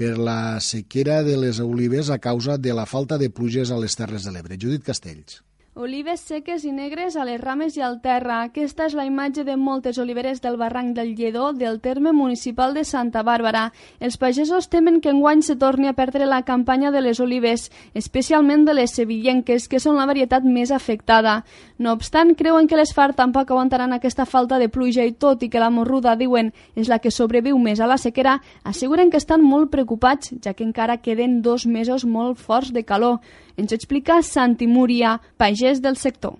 per 0.00 0.16
la 0.16 0.56
sequera 0.64 1.20
de 1.26 1.36
les 1.36 1.60
olives 1.60 2.08
a 2.08 2.16
causa 2.24 2.56
de 2.56 2.72
la 2.72 2.86
falta 2.88 3.20
de 3.20 3.28
pluges 3.28 3.68
a 3.68 3.76
les 3.76 4.00
Terres 4.00 4.24
de 4.24 4.32
l'Ebre. 4.32 4.56
Judit 4.56 4.86
Castells. 4.86 5.42
Olives 5.78 6.24
seques 6.26 6.64
i 6.66 6.72
negres 6.74 7.14
a 7.14 7.22
les 7.22 7.38
rames 7.38 7.76
i 7.78 7.80
al 7.86 8.00
terra. 8.02 8.40
Aquesta 8.42 8.88
és 8.88 8.94
la 8.98 9.04
imatge 9.06 9.44
de 9.46 9.54
moltes 9.54 10.00
oliveres 10.02 10.40
del 10.42 10.56
barranc 10.58 10.96
del 10.96 11.12
Lledó 11.14 11.52
del 11.54 11.78
terme 11.80 12.10
municipal 12.10 12.74
de 12.74 12.82
Santa 12.82 13.22
Bàrbara. 13.22 13.68
Els 14.00 14.16
pagesos 14.18 14.66
temen 14.68 14.98
que 15.00 15.12
enguany 15.14 15.44
se 15.46 15.54
torni 15.54 15.86
a 15.86 15.92
perdre 15.94 16.26
la 16.26 16.42
campanya 16.42 16.90
de 16.90 17.00
les 17.00 17.20
olives, 17.20 17.70
especialment 17.94 18.64
de 18.66 18.74
les 18.74 18.90
sevillenques, 18.98 19.68
que 19.68 19.78
són 19.78 19.94
la 19.94 20.08
varietat 20.10 20.42
més 20.42 20.72
afectada. 20.74 21.44
No 21.78 21.92
obstant, 21.94 22.34
creuen 22.34 22.66
que 22.66 22.76
les 22.76 22.90
FARC 22.92 23.14
tampoc 23.14 23.52
aguantaran 23.52 23.94
aquesta 23.94 24.26
falta 24.26 24.58
de 24.58 24.68
pluja 24.68 25.06
i 25.06 25.12
tot 25.14 25.44
i 25.46 25.48
que 25.48 25.62
la 25.62 25.70
morruda, 25.70 26.16
diuen, 26.18 26.50
és 26.74 26.90
la 26.90 26.98
que 26.98 27.14
sobreviu 27.14 27.62
més 27.62 27.78
a 27.78 27.86
la 27.86 27.96
sequera, 27.96 28.40
asseguren 28.64 29.08
que 29.08 29.22
estan 29.22 29.46
molt 29.46 29.70
preocupats, 29.70 30.34
ja 30.42 30.50
que 30.52 30.66
encara 30.66 30.98
queden 30.98 31.42
dos 31.46 31.64
mesos 31.64 32.04
molt 32.04 32.42
forts 32.42 32.74
de 32.74 32.82
calor. 32.82 33.20
Ens 33.60 33.72
ho 33.72 33.76
explica 33.76 34.22
Santi 34.24 34.64
Múria, 34.66 35.18
pagès 35.36 35.82
del 35.84 35.98
sector. 36.00 36.38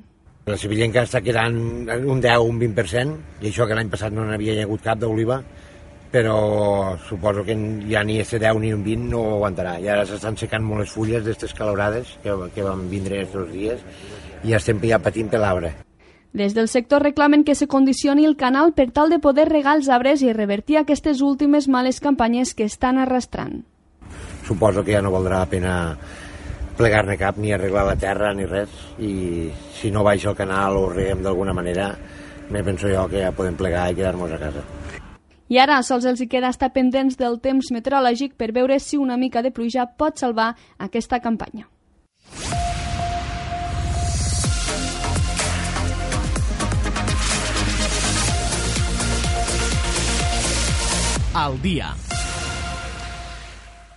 La 0.48 0.56
sevillenca 0.56 1.02
està 1.04 1.20
quedant 1.20 1.56
un 2.00 2.22
10 2.22 2.46
un 2.48 2.60
20%, 2.62 3.16
i 3.44 3.50
això 3.50 3.66
que 3.68 3.76
l'any 3.76 3.90
passat 3.92 4.14
no 4.16 4.24
n'havia 4.24 4.54
hagut 4.64 4.80
cap 4.86 5.02
d'oliva, 5.02 5.36
però 6.10 6.96
suposo 7.06 7.44
que 7.44 7.54
ja 7.90 8.02
ni 8.02 8.18
ese 8.22 8.40
10 8.40 8.62
ni 8.62 8.72
un 8.72 8.82
20 8.82 9.10
no 9.12 9.20
ho 9.20 9.34
aguantarà. 9.36 9.76
I 9.78 9.90
ara 9.92 10.06
s'estan 10.08 10.38
secant 10.40 10.64
molt 10.64 10.86
les 10.86 10.94
fulles 10.96 11.22
d'aquestes 11.22 11.52
calorades 11.54 12.16
que, 12.24 12.34
que 12.54 12.64
van 12.64 12.88
vindre 12.90 13.20
aquests 13.20 13.52
dies 13.52 13.84
i 14.42 14.56
estem 14.56 14.80
ja 14.88 14.98
patint 14.98 15.28
per 15.28 15.42
l'arbre. 15.44 15.74
Des 16.32 16.54
del 16.54 16.68
sector 16.72 17.02
reclamen 17.02 17.44
que 17.44 17.56
se 17.58 17.68
condicioni 17.68 18.24
el 18.24 18.36
canal 18.38 18.72
per 18.72 18.88
tal 18.94 19.10
de 19.10 19.18
poder 19.18 19.48
regar 19.50 19.76
els 19.76 19.90
arbres 19.90 20.22
i 20.22 20.32
revertir 20.32 20.78
aquestes 20.78 21.20
últimes 21.20 21.68
males 21.68 22.00
campanyes 22.00 22.54
que 22.54 22.64
estan 22.64 22.98
arrastrant. 22.98 23.60
Suposo 24.46 24.82
que 24.82 24.94
ja 24.96 25.02
no 25.02 25.12
valdrà 25.12 25.44
la 25.44 25.50
pena 25.50 25.74
plegar-ne 26.80 27.16
cap 27.20 27.36
ni 27.36 27.52
arreglar 27.52 27.84
la 27.84 27.96
terra 28.00 28.32
ni 28.32 28.46
res 28.48 28.72
i 29.04 29.50
si 29.76 29.90
no 29.92 30.04
baixa 30.06 30.30
el 30.30 30.36
canal 30.38 30.78
o 30.80 30.88
reguem 30.88 31.20
d'alguna 31.22 31.52
manera 31.52 31.90
me 32.50 32.64
penso 32.64 32.88
jo 32.88 33.06
que 33.08 33.20
ja 33.20 33.32
podem 33.36 33.56
plegar 33.56 33.90
i 33.90 33.98
quedar-nos 33.98 34.32
a 34.32 34.38
casa. 34.40 34.64
I 35.50 35.58
ara 35.58 35.80
sols 35.82 36.06
els 36.06 36.22
hi 36.22 36.28
queda 36.30 36.50
estar 36.54 36.70
pendents 36.72 37.18
del 37.18 37.40
temps 37.42 37.70
meteorològic 37.74 38.36
per 38.38 38.52
veure 38.56 38.78
si 38.80 38.96
una 38.96 39.18
mica 39.18 39.42
de 39.42 39.50
pluja 39.50 39.86
pot 39.98 40.18
salvar 40.18 40.54
aquesta 40.78 41.20
campanya. 41.20 41.68
Al 51.34 51.60
dia. 51.62 51.94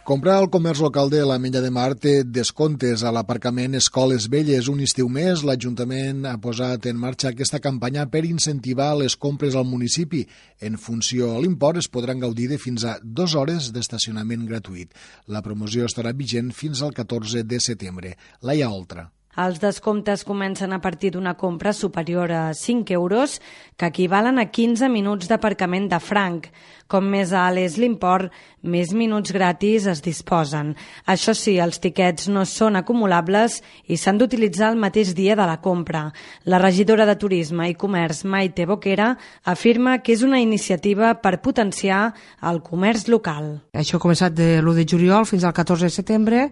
Comprar 0.04 0.34
al 0.36 0.50
comerç 0.52 0.82
local 0.84 1.08
de 1.08 1.22
la 1.24 1.38
Mella 1.40 1.62
de 1.64 1.70
Mar 1.72 1.94
té 1.96 2.26
descomptes 2.28 3.06
a 3.08 3.12
l'aparcament 3.16 3.78
Escoles 3.80 4.26
Velles. 4.34 4.68
Un 4.68 4.82
estiu 4.84 5.08
més, 5.08 5.46
l'Ajuntament 5.48 6.26
ha 6.28 6.34
posat 6.44 6.90
en 6.92 7.00
marxa 7.00 7.32
aquesta 7.32 7.62
campanya 7.64 8.04
per 8.12 8.26
incentivar 8.28 8.90
les 9.00 9.16
compres 9.16 9.56
al 9.56 9.64
municipi. 9.64 10.26
En 10.60 10.76
funció 10.76 11.32
a 11.32 11.40
l'import 11.40 11.80
es 11.80 11.88
podran 11.88 12.20
gaudir 12.20 12.50
de 12.52 12.60
fins 12.60 12.84
a 12.84 12.98
dues 13.00 13.40
hores 13.40 13.72
d'estacionament 13.72 14.44
gratuït. 14.52 14.92
La 15.32 15.46
promoció 15.48 15.88
estarà 15.88 16.12
vigent 16.12 16.52
fins 16.52 16.84
al 16.84 16.92
14 16.92 17.48
de 17.48 17.64
setembre. 17.64 18.18
Laia 18.44 18.76
Oltra. 18.76 19.08
Els 19.34 19.58
descomptes 19.58 20.22
comencen 20.22 20.76
a 20.76 20.78
partir 20.82 21.10
d'una 21.16 21.34
compra 21.34 21.72
superior 21.74 22.30
a 22.32 22.54
5 22.54 22.94
euros, 22.94 23.40
que 23.78 23.88
equivalen 23.90 24.38
a 24.38 24.52
15 24.54 24.90
minuts 24.94 25.26
d'aparcament 25.26 25.88
de 25.90 25.98
franc. 25.98 26.52
Com 26.86 27.08
més 27.10 27.34
alt 27.34 27.58
és 27.58 27.80
l'import, 27.82 28.30
més 28.62 28.94
minuts 28.94 29.34
gratis 29.34 29.88
es 29.90 30.04
disposen. 30.06 30.76
Això 31.10 31.34
sí, 31.34 31.58
els 31.58 31.82
tiquets 31.82 32.30
no 32.30 32.46
són 32.46 32.78
acumulables 32.78 33.64
i 33.90 33.98
s'han 33.98 34.22
d'utilitzar 34.22 34.70
el 34.70 34.78
mateix 34.78 35.16
dia 35.18 35.34
de 35.34 35.50
la 35.50 35.58
compra. 35.66 36.12
La 36.46 36.62
regidora 36.62 37.10
de 37.10 37.18
Turisme 37.18 37.72
i 37.72 37.74
Comerç, 37.74 38.24
Maite 38.30 38.70
Boquera, 38.70 39.16
afirma 39.50 39.98
que 40.06 40.14
és 40.14 40.22
una 40.22 40.46
iniciativa 40.46 41.16
per 41.26 41.40
potenciar 41.42 42.14
el 42.46 42.62
comerç 42.62 43.10
local. 43.10 43.56
Això 43.74 43.98
ha 43.98 44.06
començat 44.06 44.38
de 44.38 44.60
l'1 44.62 44.78
de 44.78 44.90
juliol 44.94 45.26
fins 45.26 45.42
al 45.42 45.58
14 45.58 45.90
de 45.90 45.96
setembre 45.98 46.50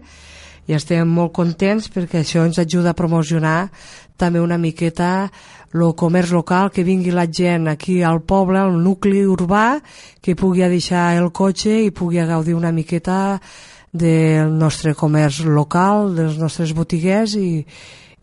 i 0.68 0.76
estem 0.76 1.08
molt 1.08 1.32
contents 1.34 1.88
perquè 1.90 2.22
això 2.22 2.44
ens 2.46 2.60
ajuda 2.62 2.92
a 2.92 2.98
promocionar 2.98 3.70
també 4.16 4.40
una 4.40 4.58
miqueta 4.58 5.30
el 5.72 5.94
comerç 5.96 6.32
local, 6.32 6.70
que 6.70 6.84
vingui 6.84 7.10
la 7.10 7.26
gent 7.26 7.68
aquí 7.68 8.02
al 8.02 8.20
poble, 8.20 8.60
al 8.60 8.76
nucli 8.76 9.24
urbà, 9.24 9.80
que 10.20 10.36
pugui 10.36 10.66
deixar 10.68 11.14
el 11.16 11.30
cotxe 11.32 11.78
i 11.86 11.90
pugui 11.90 12.20
gaudir 12.28 12.54
una 12.54 12.72
miqueta 12.72 13.40
del 13.92 14.52
nostre 14.52 14.94
comerç 14.94 15.42
local, 15.44 16.12
dels 16.16 16.38
nostres 16.40 16.72
botiguers 16.76 17.36
i, 17.36 17.64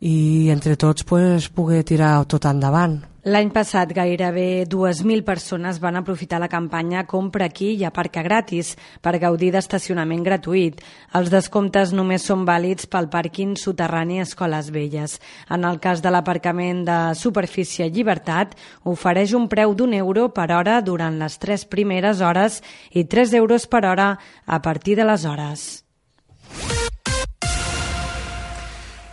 i 0.01 0.49
entre 0.53 0.77
tots 0.77 1.05
pues, 1.05 1.49
poder 1.49 1.83
tirar 1.83 2.23
tot 2.29 2.45
endavant. 2.45 2.99
L'any 3.29 3.51
passat 3.53 3.91
gairebé 3.93 4.63
2.000 4.65 5.21
persones 5.21 5.77
van 5.83 5.99
aprofitar 5.99 6.39
la 6.41 6.47
campanya 6.49 7.03
Compra 7.05 7.45
aquí 7.45 7.67
i 7.77 7.83
aparca 7.85 8.23
gratis 8.25 8.71
per 9.05 9.19
gaudir 9.21 9.51
d'estacionament 9.53 10.23
gratuït. 10.25 10.79
Els 11.13 11.29
descomptes 11.29 11.93
només 11.93 12.25
són 12.25 12.47
vàlids 12.47 12.89
pel 12.89 13.09
pàrquing 13.13 13.53
soterrani 13.59 14.17
Escoles 14.23 14.71
Velles. 14.73 15.19
En 15.53 15.67
el 15.69 15.77
cas 15.83 16.01
de 16.01 16.09
l'aparcament 16.09 16.81
de 16.87 16.97
superfície 17.19 17.91
Llibertat, 17.93 18.55
ofereix 18.89 19.35
un 19.37 19.45
preu 19.51 19.77
d'un 19.77 19.93
euro 19.99 20.31
per 20.33 20.49
hora 20.49 20.79
durant 20.81 21.21
les 21.21 21.37
tres 21.37 21.67
primeres 21.69 22.25
hores 22.25 22.63
i 22.89 23.05
3 23.05 23.37
euros 23.43 23.69
per 23.69 23.85
hora 23.85 24.15
a 24.47 24.61
partir 24.65 24.97
de 24.97 25.05
les 25.05 25.29
hores. 25.29 25.69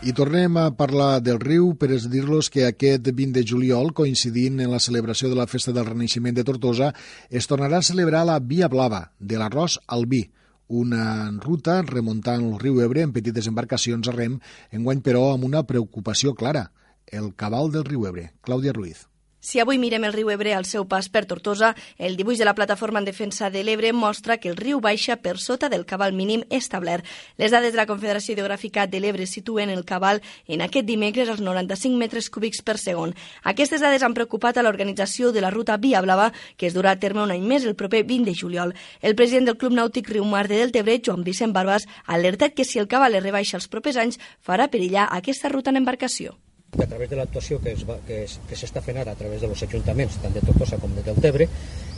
I 0.04 0.12
tornem 0.12 0.58
a 0.60 0.70
parlar 0.76 1.22
del 1.24 1.38
riu 1.40 1.70
per 1.80 1.88
dir-los 1.96 2.50
que 2.52 2.66
aquest 2.66 3.08
20 3.08 3.32
de 3.32 3.44
juliol, 3.48 3.94
coincidint 3.96 4.60
en 4.60 4.68
la 4.70 4.80
celebració 4.82 5.30
de 5.32 5.38
la 5.38 5.46
Festa 5.48 5.72
del 5.72 5.88
Renaixement 5.88 6.36
de 6.36 6.44
Tortosa, 6.44 6.90
es 7.30 7.48
tornarà 7.48 7.80
a 7.80 7.86
celebrar 7.88 8.26
la 8.28 8.36
Via 8.38 8.68
Blava, 8.68 9.06
de 9.18 9.40
l'arròs 9.40 9.78
al 9.88 10.04
vi, 10.04 10.26
una 10.68 11.32
ruta 11.40 11.80
remuntant 11.82 12.44
el 12.44 12.60
riu 12.60 12.84
Ebre 12.84 13.08
en 13.08 13.16
petites 13.16 13.48
embarcacions 13.48 14.12
a 14.12 14.14
rem, 14.14 14.36
enguany 14.70 15.00
però 15.00 15.30
amb 15.32 15.48
una 15.48 15.64
preocupació 15.64 16.36
clara, 16.36 16.68
el 17.08 17.32
cabal 17.34 17.72
del 17.72 17.88
riu 17.88 18.04
Ebre. 18.06 18.34
Clàudia 18.44 18.76
Ruiz. 18.76 19.06
Si 19.46 19.60
avui 19.60 19.78
mirem 19.78 20.02
el 20.02 20.10
riu 20.10 20.32
Ebre 20.34 20.56
al 20.56 20.64
seu 20.66 20.88
pas 20.90 21.06
per 21.06 21.20
Tortosa, 21.30 21.68
el 22.02 22.16
dibuix 22.18 22.40
de 22.40 22.46
la 22.48 22.56
plataforma 22.58 22.98
en 22.98 23.04
defensa 23.06 23.46
de 23.46 23.60
l'Ebre 23.62 23.92
mostra 23.94 24.40
que 24.42 24.48
el 24.50 24.56
riu 24.58 24.80
baixa 24.82 25.14
per 25.22 25.36
sota 25.38 25.68
del 25.70 25.84
cabal 25.86 26.16
mínim 26.18 26.40
establert. 26.50 27.06
Les 27.38 27.52
dades 27.54 27.70
de 27.70 27.78
la 27.78 27.84
Confederació 27.86 28.34
Hidrogràfica 28.34 28.88
de 28.90 28.98
l'Ebre 28.98 29.28
situen 29.30 29.70
el 29.70 29.84
cabal 29.86 30.18
en 30.48 30.64
aquest 30.66 30.88
dimecres 30.88 31.30
als 31.30 31.44
95 31.46 31.94
metres 31.94 32.26
cúbics 32.26 32.64
per 32.66 32.74
segon. 32.82 33.14
Aquestes 33.44 33.84
dades 33.84 34.02
han 34.02 34.16
preocupat 34.18 34.58
a 34.58 34.64
l'organització 34.66 35.30
de 35.30 35.44
la 35.44 35.52
ruta 35.54 35.76
Via 35.76 36.02
Blava, 36.02 36.32
que 36.56 36.66
es 36.66 36.74
durà 36.74 36.96
a 36.96 36.98
terme 36.98 37.22
un 37.22 37.30
any 37.30 37.46
més 37.46 37.68
el 37.70 37.76
proper 37.78 38.02
20 38.02 38.26
de 38.26 38.34
juliol. 38.34 38.74
El 39.00 39.14
president 39.14 39.46
del 39.46 39.58
Club 39.62 39.76
Nàutic 39.78 40.10
Riu 40.10 40.26
Mar 40.26 40.48
de 40.48 40.58
Deltebre, 40.58 40.98
Joan 40.98 41.22
Vicent 41.22 41.54
Barbas, 41.54 41.86
ha 42.06 42.18
alertat 42.18 42.58
que 42.58 42.66
si 42.66 42.82
el 42.82 42.90
cabal 42.90 43.14
es 43.14 43.22
rebaixa 43.22 43.60
els 43.62 43.70
propers 43.70 44.02
anys, 44.02 44.18
farà 44.42 44.66
perillar 44.74 45.06
aquesta 45.06 45.54
ruta 45.54 45.70
en 45.70 45.84
embarcació 45.84 46.34
que 46.76 46.84
a 46.84 46.90
través 46.90 47.10
de 47.10 47.18
l'actuació 47.18 47.58
que, 47.62 47.72
es 47.76 47.84
va, 47.88 47.98
que, 48.06 48.22
es, 48.26 48.38
que 48.48 48.58
s'està 48.58 48.82
fent 48.84 49.00
ara 49.02 49.16
a 49.16 49.18
través 49.18 49.42
dels 49.44 49.62
ajuntaments, 49.66 50.20
tant 50.22 50.34
de 50.36 50.44
Tortosa 50.44 50.78
com 50.82 50.94
de 50.96 51.04
Deltebre, 51.06 51.48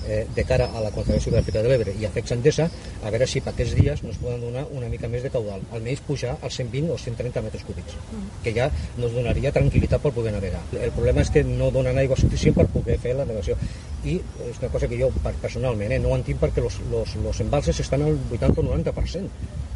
eh, 0.09 0.27
de 0.35 0.45
cara 0.49 0.71
a 0.75 0.83
la 0.83 0.91
Confederació 0.95 1.33
Gràfica 1.35 1.63
de 1.63 1.71
l'Ebre 1.71 1.95
i 2.01 2.07
a 2.07 2.11
FEX 2.15 2.35
Endesa, 2.37 2.69
a 3.05 3.13
veure 3.15 3.29
si 3.31 3.43
per 3.45 3.53
aquests 3.53 3.77
dies 3.79 4.03
ens 4.05 4.19
poden 4.23 4.41
donar 4.47 4.65
una 4.75 4.89
mica 4.93 5.11
més 5.13 5.25
de 5.25 5.33
caudal, 5.35 5.63
almenys 5.75 6.03
pujar 6.07 6.37
als 6.41 6.59
120 6.61 6.95
o 6.95 6.99
130 6.99 7.45
metres 7.45 7.67
cúbics, 7.69 7.99
que 8.45 8.55
ja 8.57 8.71
ens 8.71 9.15
donaria 9.15 9.53
tranquil·litat 9.55 10.03
per 10.03 10.15
poder 10.17 10.33
navegar. 10.35 10.65
El 10.73 10.93
problema 10.97 11.23
és 11.25 11.33
que 11.35 11.45
no 11.47 11.71
donen 11.75 12.01
aigua 12.01 12.19
suficient 12.19 12.57
per 12.57 12.69
poder 12.73 12.99
fer 13.03 13.15
la 13.19 13.29
navegació. 13.29 13.59
I 14.05 14.19
és 14.49 14.61
una 14.63 14.73
cosa 14.73 14.89
que 14.89 14.99
jo 14.99 15.13
personalment 15.43 15.93
eh, 15.93 16.03
no 16.03 16.13
ho 16.13 16.19
entenc 16.19 16.41
perquè 16.43 16.65
els 16.65 17.41
embalses 17.45 17.81
estan 17.85 18.07
al 18.07 18.19
80 18.31 18.63
o 18.63 18.69
90% 18.73 19.67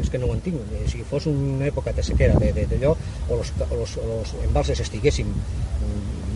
és 0.00 0.10
que 0.10 0.18
no 0.18 0.28
ho 0.28 0.34
entenc. 0.36 0.58
Eh, 0.76 0.84
si 0.90 1.02
fos 1.08 1.26
una 1.30 1.68
època 1.70 1.92
de 1.96 2.04
sequera 2.04 2.36
d'allò, 2.38 2.94
o 3.28 3.40
els 3.40 4.34
embalses 4.44 4.82
estiguessin 4.84 5.32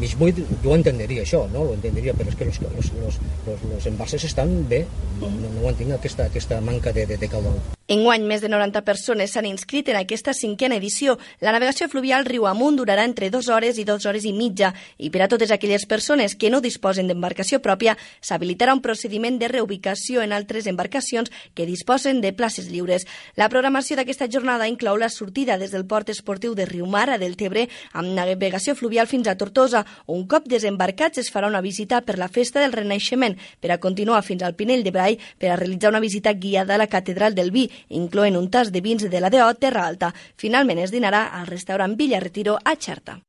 mig 0.01 0.17
buit, 0.19 0.41
jo 0.65 0.77
entenderia 0.77 1.25
això, 1.27 1.45
no? 1.53 1.67
Lo 1.69 1.77
entenderia, 1.77 2.15
però 2.17 2.33
és 2.33 2.39
que 2.39 2.49
els, 2.49 3.87
embalses 3.93 4.25
estan 4.31 4.55
bé, 4.71 4.85
no, 5.21 5.29
no, 5.29 5.53
ho 5.61 5.69
entenc 5.73 5.99
aquesta, 5.99 6.31
aquesta 6.31 6.61
manca 6.65 6.95
de, 6.97 7.07
de, 7.11 7.21
de 7.21 7.29
caudal. 7.29 7.61
Enguany, 7.91 8.23
més 8.23 8.39
de 8.39 8.47
90 8.47 8.85
persones 8.87 9.33
s'han 9.35 9.49
inscrit 9.49 9.89
en 9.91 9.97
aquesta 9.99 10.31
cinquena 10.31 10.77
edició. 10.79 11.17
La 11.43 11.51
navegació 11.51 11.89
fluvial 11.91 12.23
riu 12.23 12.45
amunt 12.47 12.77
durarà 12.79 13.03
entre 13.03 13.33
dues 13.35 13.49
hores 13.51 13.81
i 13.83 13.85
dues 13.89 14.05
hores 14.07 14.23
i 14.23 14.31
mitja 14.31 14.69
i 15.03 15.09
per 15.11 15.25
a 15.25 15.27
totes 15.33 15.51
aquelles 15.51 15.89
persones 15.91 16.37
que 16.39 16.53
no 16.55 16.61
disposen 16.63 17.11
d'embarcació 17.11 17.59
pròpia 17.59 17.97
s'habilitarà 18.23 18.77
un 18.77 18.83
procediment 18.85 19.41
de 19.41 19.49
reubicació 19.51 20.23
en 20.23 20.31
altres 20.31 20.69
embarcacions 20.71 21.33
que 21.59 21.67
disposen 21.67 22.21
de 22.23 22.31
places 22.33 22.69
lliures. 22.71 23.09
La 23.35 23.49
programació 23.51 23.99
d'aquesta 23.99 24.31
jornada 24.31 24.71
inclou 24.71 24.95
la 24.95 25.11
sortida 25.11 25.59
des 25.59 25.75
del 25.75 25.85
port 25.85 26.15
esportiu 26.15 26.55
de 26.55 26.69
Riumar 26.71 27.09
a 27.11 27.19
Deltebre 27.19 27.67
amb 27.91 28.15
navegació 28.15 28.77
fluvial 28.79 29.11
fins 29.11 29.27
a 29.27 29.35
Tortosa. 29.35 29.83
Un 30.07 30.29
cop 30.31 30.47
desembarcats 30.47 31.19
es 31.19 31.33
farà 31.35 31.51
una 31.51 31.59
visita 31.67 32.05
per 32.07 32.21
la 32.23 32.31
Festa 32.31 32.63
del 32.63 32.79
Renaixement 32.79 33.35
per 33.59 33.75
a 33.75 33.83
continuar 33.83 34.23
fins 34.23 34.47
al 34.47 34.55
Pinell 34.55 34.87
de 34.87 34.95
Brai 34.95 35.19
per 35.43 35.51
a 35.51 35.59
realitzar 35.59 35.91
una 35.91 36.07
visita 36.07 36.39
guiada 36.39 36.79
a 36.79 36.83
la 36.85 36.87
Catedral 36.87 37.35
del 37.35 37.51
Vi 37.51 37.67
incloent 37.89 38.37
un 38.37 38.51
tas 38.51 38.73
de 38.73 38.81
vins 38.85 39.09
de 39.09 39.21
la 39.21 39.31
DO 39.31 39.55
Terra 39.59 39.87
Alta. 39.87 40.13
Finalment 40.37 40.79
es 40.79 40.93
dinarà 40.93 41.29
al 41.41 41.47
restaurant 41.47 41.97
Villa 41.97 42.21
Retiro 42.21 42.59
a 42.65 42.77
Xerta. 42.77 43.21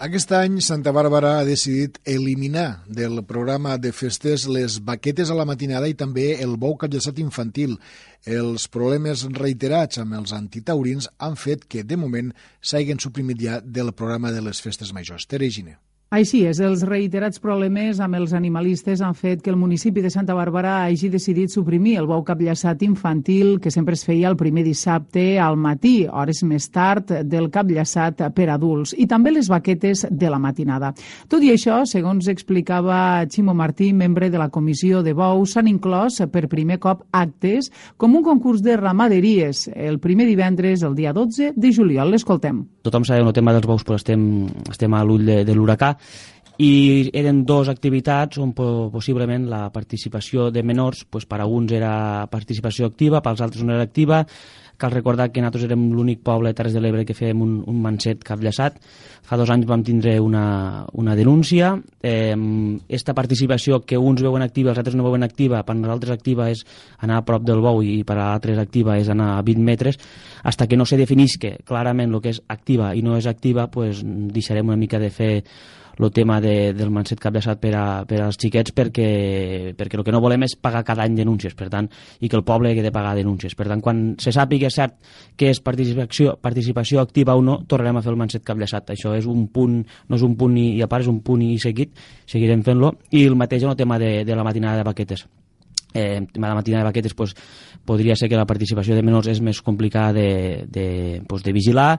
Aquest 0.00 0.30
any 0.32 0.54
Santa 0.64 0.94
Bàrbara 0.96 1.34
ha 1.36 1.44
decidit 1.44 1.98
eliminar 2.08 2.86
del 2.88 3.20
programa 3.28 3.74
de 3.76 3.90
festes 3.92 4.46
les 4.48 4.78
baquetes 4.80 5.28
a 5.28 5.36
la 5.36 5.44
matinada 5.44 5.90
i 5.92 5.96
també 6.02 6.38
el 6.40 6.54
bou 6.62 6.72
capllaçat 6.80 7.20
infantil. 7.20 7.76
Els 8.24 8.64
problemes 8.72 9.26
reiterats 9.36 10.00
amb 10.00 10.16
els 10.22 10.32
antitaurins 10.32 11.10
han 11.18 11.36
fet 11.36 11.68
que, 11.68 11.84
de 11.84 12.00
moment, 12.00 12.32
s'hagin 12.64 13.04
suprimit 13.04 13.44
ja 13.44 13.60
del 13.60 13.92
programa 13.92 14.32
de 14.32 14.40
les 14.48 14.64
festes 14.64 14.96
majors. 14.96 15.28
Tere 15.28 15.52
Gine. 15.52 15.76
Així 16.10 16.40
és, 16.42 16.58
els 16.58 16.80
reiterats 16.82 17.38
problemes 17.38 18.00
amb 18.02 18.16
els 18.18 18.32
animalistes 18.34 18.98
han 18.98 19.12
fet 19.14 19.44
que 19.44 19.50
el 19.52 19.56
municipi 19.56 20.02
de 20.02 20.10
Santa 20.10 20.34
Bàrbara 20.34 20.72
hagi 20.82 21.06
decidit 21.06 21.52
suprimir 21.54 21.92
el 22.00 22.08
bou 22.10 22.24
capllaçat 22.26 22.80
infantil 22.82 23.60
que 23.62 23.70
sempre 23.70 23.94
es 23.94 24.02
feia 24.02 24.26
el 24.26 24.34
primer 24.34 24.64
dissabte 24.66 25.38
al 25.38 25.54
matí, 25.54 26.08
hores 26.10 26.42
més 26.42 26.66
tard 26.74 27.12
del 27.30 27.46
capllaçat 27.54 28.24
per 28.34 28.48
adults, 28.50 28.96
i 28.98 29.06
també 29.06 29.30
les 29.30 29.46
baquetes 29.46 30.02
de 30.10 30.32
la 30.34 30.40
matinada. 30.42 30.90
Tot 31.30 31.46
i 31.46 31.52
això, 31.54 31.84
segons 31.86 32.26
explicava 32.26 33.22
Ximo 33.30 33.54
Martí, 33.54 33.92
membre 33.94 34.32
de 34.34 34.42
la 34.42 34.50
comissió 34.50 35.04
de 35.06 35.14
bous, 35.14 35.54
s'han 35.54 35.70
inclòs 35.70 36.18
per 36.34 36.50
primer 36.50 36.80
cop 36.82 37.06
actes 37.12 37.70
com 37.96 38.18
un 38.18 38.26
concurs 38.26 38.66
de 38.66 38.74
ramaderies 38.82 39.68
el 39.76 40.02
primer 40.02 40.26
divendres, 40.26 40.82
el 40.82 40.98
dia 40.98 41.14
12 41.14 41.52
de 41.54 41.72
juliol. 41.72 42.10
L'escoltem. 42.10 42.64
Tothom 42.82 43.06
sabeu 43.06 43.30
el 43.30 43.38
tema 43.38 43.54
dels 43.54 43.70
bous, 43.70 43.86
però 43.86 44.02
estem, 44.02 44.26
estem 44.66 44.98
a 44.98 45.06
l'ull 45.06 45.22
de, 45.30 45.40
de 45.46 45.54
l'huracà 45.54 45.94
i 46.60 47.08
eren 47.16 47.44
dues 47.48 47.70
activitats 47.72 48.36
on 48.40 48.50
possiblement 48.52 49.46
la 49.48 49.68
participació 49.72 50.50
de 50.52 50.62
menors 50.62 51.06
pues, 51.08 51.24
per 51.24 51.40
a 51.40 51.46
uns 51.48 51.72
era 51.72 52.26
participació 52.28 52.90
activa, 52.90 53.22
pels 53.24 53.40
altres 53.40 53.64
no 53.64 53.72
era 53.72 53.86
activa. 53.86 54.26
Cal 54.80 54.92
recordar 54.92 55.28
que 55.28 55.40
nosaltres 55.40 55.66
érem 55.66 55.86
l'únic 55.92 56.20
poble 56.24 56.50
de 56.50 56.56
Terres 56.56 56.76
de 56.76 56.80
l'Ebre 56.80 57.06
que 57.08 57.16
fèiem 57.16 57.40
un, 57.44 57.56
un 57.68 57.80
manset 57.84 58.20
capllaçat. 58.24 58.76
Fa 59.28 59.36
dos 59.40 59.52
anys 59.52 59.68
vam 59.68 59.82
tindre 59.84 60.14
una, 60.20 60.84
una 60.96 61.16
denúncia. 61.16 61.74
Eh, 62.00 62.36
esta 62.88 63.16
participació 63.16 63.82
que 63.84 64.00
uns 64.00 64.20
veuen 64.24 64.44
activa 64.44 64.72
els 64.72 64.80
altres 64.80 64.96
no 64.96 65.04
veuen 65.08 65.24
activa 65.24 65.60
per 65.64 65.76
nosaltres 65.76 66.12
activa 66.16 66.48
és 66.52 66.64
anar 67.00 67.20
a 67.20 67.26
prop 67.28 67.44
del 67.44 67.60
bou 67.64 67.82
i 67.84 68.00
per 68.08 68.16
a 68.20 68.30
altres 68.34 68.60
activa 68.60 68.96
és 69.00 69.08
anar 69.12 69.34
a 69.38 69.42
20 69.44 69.64
metres. 69.64 70.00
Hasta 70.44 70.68
que 70.68 70.80
no 70.80 70.88
se 70.88 71.00
definisca 71.00 71.56
clarament 71.64 72.12
el 72.12 72.24
que 72.24 72.36
és 72.36 72.44
activa 72.48 72.94
i 72.96 73.04
no 73.04 73.16
és 73.20 73.28
activa 73.28 73.68
pues, 73.72 74.00
deixarem 74.04 74.68
una 74.68 74.80
mica 74.80 75.00
de 75.00 75.12
fer 75.12 75.34
el 76.04 76.12
tema 76.12 76.40
de, 76.40 76.72
del 76.76 76.92
manset 76.94 77.20
capllaçat 77.20 77.60
per, 77.62 77.72
a, 77.76 77.84
per 78.08 78.20
als 78.24 78.38
xiquets 78.40 78.74
perquè, 78.76 79.08
perquè 79.78 79.98
el 79.98 80.04
que 80.06 80.14
no 80.14 80.22
volem 80.22 80.46
és 80.46 80.56
pagar 80.60 80.84
cada 80.86 81.04
any 81.06 81.16
denúncies, 81.18 81.56
per 81.58 81.70
tant, 81.72 81.90
i 82.20 82.28
que 82.28 82.38
el 82.38 82.44
poble 82.46 82.70
hagi 82.70 82.84
de 82.84 82.92
pagar 82.94 83.16
denúncies. 83.18 83.56
Per 83.58 83.68
tant, 83.68 83.82
quan 83.84 84.04
se 84.20 84.34
sàpiga 84.34 84.70
cert 84.72 84.96
que 85.36 85.50
és 85.50 85.62
participació, 85.64 86.36
participació 86.40 87.02
activa 87.04 87.36
o 87.36 87.44
no, 87.44 87.60
tornarem 87.66 88.00
a 88.00 88.04
fer 88.04 88.14
el 88.14 88.20
manset 88.20 88.46
capllaçat. 88.46 88.94
Això 88.94 89.16
és 89.18 89.28
un 89.30 89.48
punt, 89.52 89.80
no 90.08 90.20
és 90.20 90.24
un 90.26 90.36
punt 90.40 90.56
i, 90.60 90.70
i 90.78 90.82
a 90.84 90.88
part, 90.90 91.06
és 91.06 91.12
un 91.12 91.20
punt 91.26 91.44
i 91.44 91.56
seguit, 91.62 91.92
seguirem 92.30 92.64
fent-lo. 92.66 92.94
I 93.10 93.26
el 93.26 93.38
mateix 93.38 93.64
en 93.66 93.74
el 93.74 93.78
tema 93.78 93.98
de, 93.98 94.20
de 94.24 94.36
la 94.36 94.46
matinada 94.46 94.80
de 94.80 94.90
baquetes 94.90 95.26
eh, 95.94 96.20
la 96.34 96.54
matina 96.54 96.78
de 96.78 96.84
baquetes 96.84 97.14
pues, 97.14 97.34
podria 97.84 98.16
ser 98.16 98.28
que 98.28 98.36
la 98.36 98.46
participació 98.46 98.94
de 98.94 99.02
menors 99.02 99.28
és 99.30 99.40
més 99.42 99.60
complicada 99.62 100.12
de, 100.12 100.64
de, 100.70 100.86
pues, 101.28 101.42
de 101.42 101.52
vigilar 101.52 101.98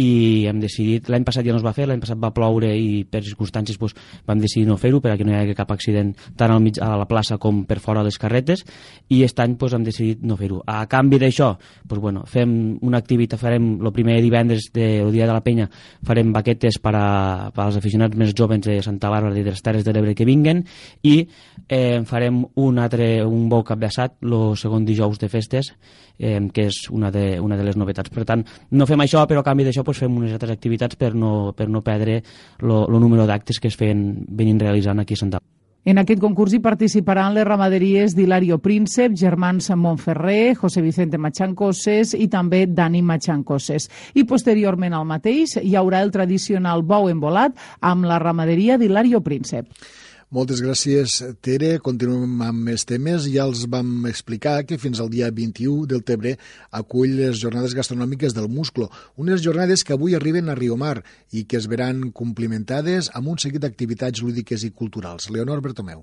i 0.00 0.46
hem 0.50 0.60
decidit, 0.62 1.08
l'any 1.10 1.24
passat 1.26 1.46
ja 1.46 1.54
no 1.54 1.60
es 1.60 1.66
va 1.66 1.74
fer 1.76 1.88
l'any 1.88 2.02
passat 2.02 2.20
va 2.20 2.32
ploure 2.34 2.70
i 2.76 3.02
per 3.08 3.22
circumstàncies 3.26 3.78
pues, 3.80 3.96
vam 4.28 4.42
decidir 4.42 4.66
no 4.68 4.78
fer-ho 4.80 5.02
perquè 5.02 5.26
no 5.26 5.34
hi 5.34 5.40
hagi 5.40 5.56
cap 5.58 5.72
accident 5.74 6.14
tant 6.36 6.52
al 6.52 6.62
mig, 6.62 6.78
a 6.82 6.94
la 7.00 7.08
plaça 7.10 7.38
com 7.42 7.64
per 7.66 7.80
fora 7.82 8.02
de 8.02 8.10
les 8.10 8.20
carretes 8.20 8.64
i 9.08 9.22
aquest 9.22 9.42
any 9.42 9.56
pues, 9.58 9.74
hem 9.74 9.84
decidit 9.86 10.22
no 10.22 10.36
fer-ho. 10.38 10.62
A 10.66 10.84
canvi 10.90 11.18
d'això, 11.22 11.52
pues, 11.88 12.00
bueno, 12.00 12.24
fem 12.28 12.78
una 12.82 13.00
activitat, 13.02 13.40
farem 13.40 13.74
el 13.80 13.92
primer 13.94 14.20
divendres 14.22 14.70
del 14.72 15.06
de, 15.08 15.12
dia 15.12 15.26
de 15.26 15.32
la 15.32 15.42
penya, 15.44 15.68
farem 16.06 16.32
baquetes 16.34 16.78
per, 16.82 16.94
a, 16.98 17.50
per 17.54 17.66
als 17.66 17.78
aficionats 17.80 18.18
més 18.18 18.34
joves 18.38 18.62
de 18.64 18.78
Santa 18.84 19.10
Bàrbara 19.12 19.38
i 19.38 19.44
de 19.44 19.54
les 19.54 19.62
Terres 19.64 19.84
de 19.84 19.94
l'Ebre 19.94 20.14
que 20.14 20.26
vinguen 20.28 20.62
i 21.02 21.22
eh, 21.68 22.02
farem 22.08 22.42
un 22.60 22.78
altre 22.82 23.24
un 23.32 23.48
bou 23.50 23.64
capllaçat 23.66 24.18
el 24.22 24.36
segon 24.60 24.84
dijous 24.88 25.18
de 25.20 25.30
festes, 25.32 25.72
eh, 26.18 26.38
que 26.52 26.68
és 26.70 26.82
una 26.90 27.10
de, 27.14 27.40
una 27.40 27.56
de 27.56 27.66
les 27.66 27.78
novetats. 27.80 28.12
Per 28.12 28.26
tant, 28.28 28.44
no 28.70 28.88
fem 28.88 29.00
això, 29.04 29.24
però 29.28 29.42
a 29.42 29.48
canvi 29.48 29.66
d'això 29.68 29.84
pues, 29.86 30.02
fem 30.04 30.20
unes 30.20 30.36
altres 30.36 30.54
activitats 30.54 31.00
per 31.00 31.14
no, 31.14 31.52
per 31.56 31.68
no 31.68 31.82
perdre 31.82 32.20
el 32.60 33.00
número 33.00 33.26
d'actes 33.26 33.60
que 33.60 33.72
es 33.72 33.80
feien 33.80 34.22
venim 34.28 34.60
realitzant 34.60 35.02
aquí 35.02 35.18
a 35.18 35.24
Santa 35.24 35.42
en 35.84 35.98
aquest 35.98 36.20
concurs 36.22 36.52
hi 36.54 36.60
participaran 36.62 37.34
les 37.34 37.46
ramaderies 37.46 38.12
d'Hilario 38.14 38.60
Príncep, 38.62 39.16
Germans 39.18 39.72
Montferrer, 39.74 40.54
José 40.54 40.78
Vicente 40.84 41.18
Machancoses 41.18 42.12
i 42.14 42.28
també 42.30 42.68
Dani 42.70 43.00
Machancoses. 43.02 43.88
I 44.14 44.22
posteriorment 44.22 44.94
al 44.94 45.08
mateix 45.10 45.56
hi 45.58 45.74
haurà 45.74 46.04
el 46.06 46.14
tradicional 46.14 46.86
bou 46.86 47.10
embolat 47.10 47.58
amb 47.80 48.06
la 48.06 48.20
ramaderia 48.22 48.78
d'Hilario 48.78 49.24
Príncep. 49.26 49.66
Moltes 50.32 50.62
gràcies, 50.64 51.18
Tere. 51.44 51.74
Continuem 51.84 52.38
amb 52.46 52.62
més 52.70 52.86
temes. 52.88 53.26
Ja 53.28 53.44
els 53.44 53.66
vam 53.74 54.06
explicar 54.08 54.62
que 54.64 54.78
fins 54.80 55.02
al 55.04 55.10
dia 55.12 55.28
21 55.28 55.84
del 55.90 56.00
Tebre 56.08 56.32
acull 56.80 57.18
les 57.18 57.36
jornades 57.42 57.76
gastronòmiques 57.76 58.32
del 58.32 58.48
Musclo, 58.48 58.88
unes 59.20 59.44
jornades 59.44 59.84
que 59.84 59.92
avui 59.92 60.16
arriben 60.16 60.48
a 60.48 60.56
Riomar 60.56 61.02
i 61.36 61.44
que 61.44 61.60
es 61.60 61.68
veran 61.68 62.08
complementades 62.16 63.12
amb 63.12 63.28
un 63.34 63.44
seguit 63.44 63.60
d'activitats 63.60 64.24
lúdiques 64.24 64.64
i 64.64 64.72
culturals. 64.72 65.28
Leonor 65.28 65.60
Bertomeu. 65.60 66.00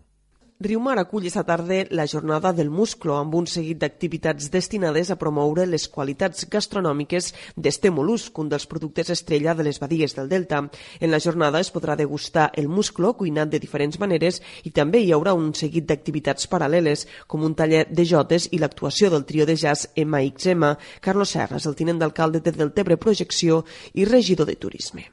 Riumar 0.61 0.97
acull 0.99 1.23
esta 1.25 1.45
tarda 1.47 1.85
la 1.89 2.05
jornada 2.05 2.51
del 2.51 2.69
musclo 2.69 3.13
amb 3.15 3.35
un 3.39 3.45
seguit 3.47 3.77
d'activitats 3.79 4.49
destinades 4.51 5.07
a 5.07 5.15
promoure 5.15 5.63
les 5.65 5.85
qualitats 5.87 6.43
gastronòmiques 6.51 7.29
d'este 7.55 7.87
molusc, 7.95 8.41
un 8.43 8.49
dels 8.51 8.65
productes 8.67 9.07
estrella 9.15 9.53
de 9.55 9.63
les 9.63 9.79
badies 9.79 10.17
del 10.17 10.27
Delta. 10.27 10.59
En 10.99 11.13
la 11.13 11.21
jornada 11.23 11.61
es 11.63 11.71
podrà 11.71 11.95
degustar 11.95 12.49
el 12.59 12.67
musclo 12.67 13.13
cuinat 13.15 13.53
de 13.53 13.61
diferents 13.63 14.01
maneres 14.03 14.41
i 14.67 14.73
també 14.75 14.99
hi 14.99 15.13
haurà 15.15 15.31
un 15.31 15.53
seguit 15.55 15.87
d'activitats 15.87 16.49
paral·leles, 16.51 17.05
com 17.25 17.45
un 17.47 17.55
taller 17.55 17.85
de 17.87 18.03
jotes 18.03 18.49
i 18.51 18.59
l'actuació 18.59 19.13
del 19.13 19.23
trio 19.23 19.45
de 19.47 19.55
jazz 19.55 19.87
MXM. 19.95 20.73
Carlos 20.99 21.37
Serra 21.37 21.63
és 21.63 21.69
el 21.71 21.79
tinent 21.79 22.03
d'alcalde 22.03 22.43
de 22.43 22.51
Deltebre 22.51 22.99
Projecció 22.99 23.63
i 23.93 24.03
regidor 24.03 24.51
de 24.51 24.57
Turisme. 24.59 25.07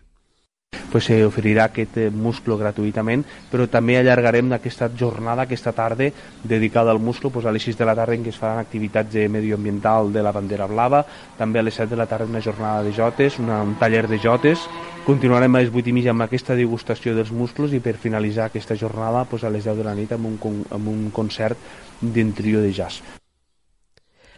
Pues, 0.96 1.10
s'oferirà 1.10 1.66
aquest 1.68 1.98
eh, 2.00 2.10
gratuïtament, 2.10 3.24
però 3.50 3.66
també 3.68 3.98
allargarem 3.98 4.52
aquesta 4.56 4.88
jornada, 4.88 5.42
aquesta 5.42 5.72
tarda, 5.72 6.08
dedicada 6.42 6.90
al 6.90 7.00
musclo, 7.00 7.28
pues, 7.30 7.44
a 7.44 7.52
les 7.52 7.62
6 7.62 7.76
de 7.76 7.84
la 7.84 7.94
tarda 7.94 8.14
en 8.14 8.24
què 8.24 8.32
es 8.32 8.38
faran 8.40 8.58
activitats 8.58 9.12
de 9.12 9.28
medioambiental 9.28 10.12
de 10.12 10.22
la 10.22 10.32
bandera 10.32 10.66
blava, 10.66 11.04
també 11.36 11.60
a 11.60 11.66
les 11.66 11.74
7 11.74 11.90
de 11.90 12.00
la 12.00 12.06
tarda 12.06 12.24
una 12.24 12.40
jornada 12.40 12.82
de 12.82 12.94
jotes, 12.96 13.38
una, 13.38 13.60
un 13.62 13.74
taller 13.76 14.06
de 14.08 14.18
jotes, 14.18 14.64
continuarem 15.04 15.54
a 15.54 15.60
les 15.60 15.74
8 15.74 15.92
i 15.92 15.96
mitja 15.98 16.16
amb 16.16 16.24
aquesta 16.24 16.56
degustació 16.56 17.14
dels 17.14 17.30
musclos 17.30 17.76
i 17.76 17.82
per 17.84 17.98
finalitzar 18.00 18.48
aquesta 18.48 18.76
jornada 18.76 19.26
pues, 19.28 19.44
a 19.44 19.52
les 19.52 19.68
10 19.68 19.76
de 19.76 19.84
la 19.84 19.94
nit 19.94 20.16
amb 20.16 20.32
un, 20.32 20.64
amb 20.70 20.88
un 20.88 21.10
concert 21.12 21.60
d'un 22.00 22.32
trio 22.32 22.64
de 22.64 22.72
jazz. 22.72 23.25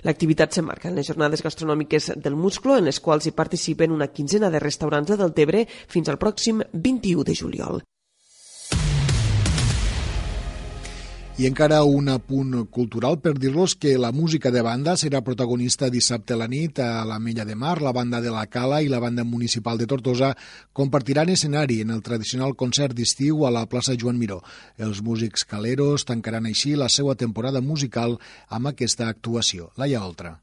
L'activitat 0.07 0.55
s'emmarca 0.55 0.91
en 0.91 0.99
les 0.99 1.09
jornades 1.11 1.43
gastronòmiques 1.43 2.13
del 2.17 2.37
Musclo, 2.39 2.77
en 2.79 2.87
les 2.87 3.01
quals 3.03 3.27
hi 3.27 3.35
participen 3.35 3.95
una 3.95 4.11
quinzena 4.15 4.51
de 4.51 4.63
restaurants 4.63 5.11
de 5.11 5.19
Deltebre 5.19 5.67
fins 5.69 6.09
al 6.09 6.21
pròxim 6.23 6.63
21 6.73 7.25
de 7.25 7.35
juliol. 7.35 7.83
I 11.39 11.47
encara 11.47 11.85
un 11.87 12.09
apunt 12.11 12.65
cultural 12.75 13.21
per 13.23 13.37
dir-los 13.39 13.77
que 13.79 13.93
la 13.95 14.09
música 14.11 14.51
de 14.51 14.59
banda 14.67 14.97
serà 14.99 15.21
protagonista 15.23 15.87
dissabte 15.87 16.35
a 16.35 16.39
la 16.41 16.49
nit 16.51 16.81
a 16.83 17.05
la 17.07 17.21
Mella 17.23 17.45
de 17.47 17.55
Mar. 17.55 17.77
La 17.79 17.93
banda 17.95 18.19
de 18.21 18.33
la 18.35 18.43
Cala 18.51 18.81
i 18.83 18.91
la 18.91 18.99
banda 18.99 19.23
municipal 19.23 19.79
de 19.79 19.87
Tortosa 19.87 20.33
compartiran 20.73 21.31
escenari 21.31 21.79
en 21.85 21.95
el 21.95 22.03
tradicional 22.03 22.57
concert 22.59 22.99
d'estiu 22.99 23.47
a 23.47 23.55
la 23.55 23.69
plaça 23.71 23.95
Joan 23.95 24.19
Miró. 24.19 24.41
Els 24.83 24.99
músics 24.99 25.47
caleros 25.47 26.09
tancaran 26.11 26.51
així 26.51 26.75
la 26.75 26.91
seva 26.91 27.15
temporada 27.15 27.63
musical 27.63 28.19
amb 28.51 28.75
aquesta 28.75 29.07
actuació. 29.07 29.71
Laia 29.79 30.03
Oltra. 30.03 30.41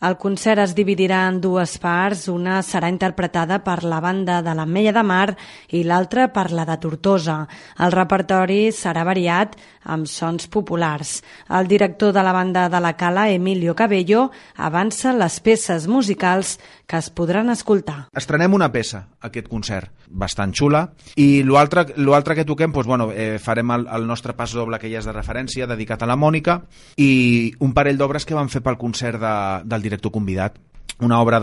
El 0.00 0.16
concert 0.20 0.60
es 0.60 0.74
dividirà 0.76 1.22
en 1.30 1.40
dues 1.40 1.76
parts. 1.80 2.26
Una 2.28 2.60
serà 2.66 2.90
interpretada 2.92 3.62
per 3.64 3.82
la 3.84 4.00
banda 4.04 4.42
de 4.44 4.52
l'Ametlla 4.54 4.92
de 4.92 5.04
Mar 5.06 5.28
i 5.72 5.82
l'altra 5.84 6.28
per 6.34 6.50
la 6.52 6.66
de 6.68 6.76
Tortosa. 6.82 7.38
El 7.80 7.94
repertori 7.94 8.68
serà 8.76 9.06
variat 9.08 9.56
amb 9.86 10.08
sons 10.10 10.48
populars. 10.52 11.20
El 11.48 11.68
director 11.70 12.12
de 12.12 12.22
la 12.26 12.34
banda 12.34 12.68
de 12.68 12.80
la 12.82 12.96
Cala, 12.96 13.30
Emilio 13.30 13.74
Cabello, 13.74 14.30
avança 14.56 15.14
les 15.14 15.38
peces 15.40 15.86
musicals 15.86 16.58
que 16.86 16.98
es 16.98 17.10
podran 17.10 17.50
escoltar. 17.50 18.06
Estrenem 18.14 18.54
una 18.54 18.68
peça, 18.72 19.02
aquest 19.26 19.48
concert, 19.50 19.90
bastant 20.06 20.52
xula, 20.54 20.84
i 21.18 21.42
l'altre 21.46 22.36
que 22.36 22.46
toquem, 22.46 22.72
doncs, 22.74 22.86
bueno, 22.86 23.08
eh, 23.10 23.38
farem 23.42 23.72
el, 23.74 23.86
el 23.90 24.06
nostre 24.06 24.36
pas 24.38 24.54
doble 24.54 24.78
que 24.78 24.90
ja 24.90 25.00
és 25.00 25.08
de 25.08 25.14
referència, 25.14 25.66
dedicat 25.66 26.02
a 26.02 26.10
la 26.10 26.18
Mònica, 26.18 26.60
i 26.96 27.52
un 27.60 27.74
parell 27.74 27.98
d'obres 27.98 28.26
que 28.26 28.36
vam 28.38 28.50
fer 28.52 28.62
pel 28.62 28.78
concert 28.78 29.20
de, 29.22 29.34
del 29.66 29.85
director 29.86 30.12
convidat. 30.12 30.58
Una 31.04 31.20
obra 31.20 31.40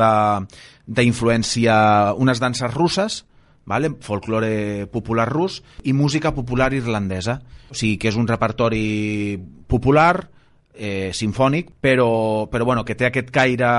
d'influència, 0.85 1.75
unes 2.17 2.41
danses 2.41 2.73
russes, 2.73 3.23
vale? 3.65 3.93
folklore 4.01 4.87
popular 4.91 5.27
rus 5.29 5.61
i 5.83 5.93
música 5.93 6.33
popular 6.35 6.73
irlandesa. 6.75 7.39
O 7.71 7.77
sigui 7.77 7.97
que 7.97 8.11
és 8.11 8.19
un 8.19 8.27
repertori 8.27 9.37
popular, 9.67 10.27
eh, 10.73 11.11
sinfònic, 11.13 11.69
però, 11.81 12.47
però 12.51 12.65
bueno, 12.65 12.83
que 12.85 12.95
té 12.95 13.07
aquest 13.07 13.29
caire 13.33 13.69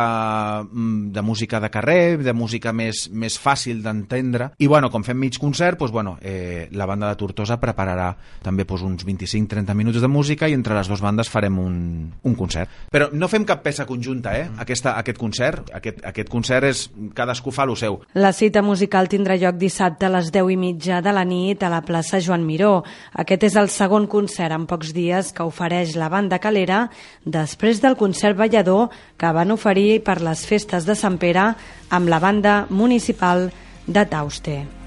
mm, 0.64 1.10
de 1.14 1.22
música 1.22 1.60
de 1.60 1.70
carrer, 1.70 2.18
de 2.22 2.32
música 2.32 2.72
més, 2.72 3.08
més 3.10 3.38
fàcil 3.40 3.82
d'entendre. 3.82 4.52
I 4.58 4.68
bueno, 4.70 4.90
com 4.90 5.04
fem 5.04 5.18
mig 5.18 5.38
concert, 5.40 5.78
doncs, 5.78 5.92
bueno, 5.92 6.16
eh, 6.22 6.68
la 6.72 6.86
banda 6.86 7.10
de 7.10 7.18
Tortosa 7.20 7.58
prepararà 7.60 8.12
també 8.42 8.64
doncs, 8.64 8.84
uns 8.84 9.06
25-30 9.06 9.74
minuts 9.74 10.00
de 10.00 10.08
música 10.08 10.48
i 10.48 10.54
entre 10.54 10.76
les 10.76 10.88
dues 10.90 11.02
bandes 11.02 11.30
farem 11.30 11.58
un, 11.58 11.76
un 12.22 12.34
concert. 12.38 12.70
Però 12.92 13.08
no 13.12 13.28
fem 13.28 13.44
cap 13.44 13.62
peça 13.64 13.86
conjunta, 13.86 14.36
eh? 14.38 14.48
Aquesta, 14.62 14.96
aquest 15.00 15.18
concert. 15.18 15.72
Aquest, 15.74 16.04
aquest 16.04 16.30
concert 16.30 16.70
és... 16.70 16.86
Cadascú 17.14 17.52
fa 17.54 17.64
el 17.68 17.76
seu. 17.78 18.00
La 18.18 18.32
cita 18.34 18.62
musical 18.62 19.08
tindrà 19.10 19.36
lloc 19.38 19.56
dissabte 19.60 20.06
a 20.06 20.12
les 20.12 20.30
10 20.34 20.50
i 20.54 20.56
mitja 20.58 21.00
de 21.04 21.12
la 21.14 21.24
nit 21.26 21.62
a 21.62 21.70
la 21.72 21.82
plaça 21.86 22.20
Joan 22.22 22.44
Miró. 22.46 22.82
Aquest 23.20 23.46
és 23.48 23.56
el 23.60 23.70
segon 23.72 24.08
concert 24.10 24.54
en 24.54 24.66
pocs 24.70 24.92
dies 24.96 25.32
que 25.34 25.46
ofereix 25.46 25.94
la 26.00 26.10
banda 26.12 26.40
Calera 26.42 26.83
després 27.24 27.82
del 27.82 27.98
concert 28.00 28.38
ballador 28.38 28.88
que 29.16 29.32
van 29.32 29.54
oferir 29.54 30.02
per 30.04 30.20
les 30.22 30.46
festes 30.46 30.86
de 30.86 30.96
Sant 30.98 31.18
Pere 31.18 31.50
amb 31.90 32.08
la 32.08 32.22
banda 32.22 32.64
municipal 32.70 33.50
de 33.86 34.08
Tauste. 34.08 34.83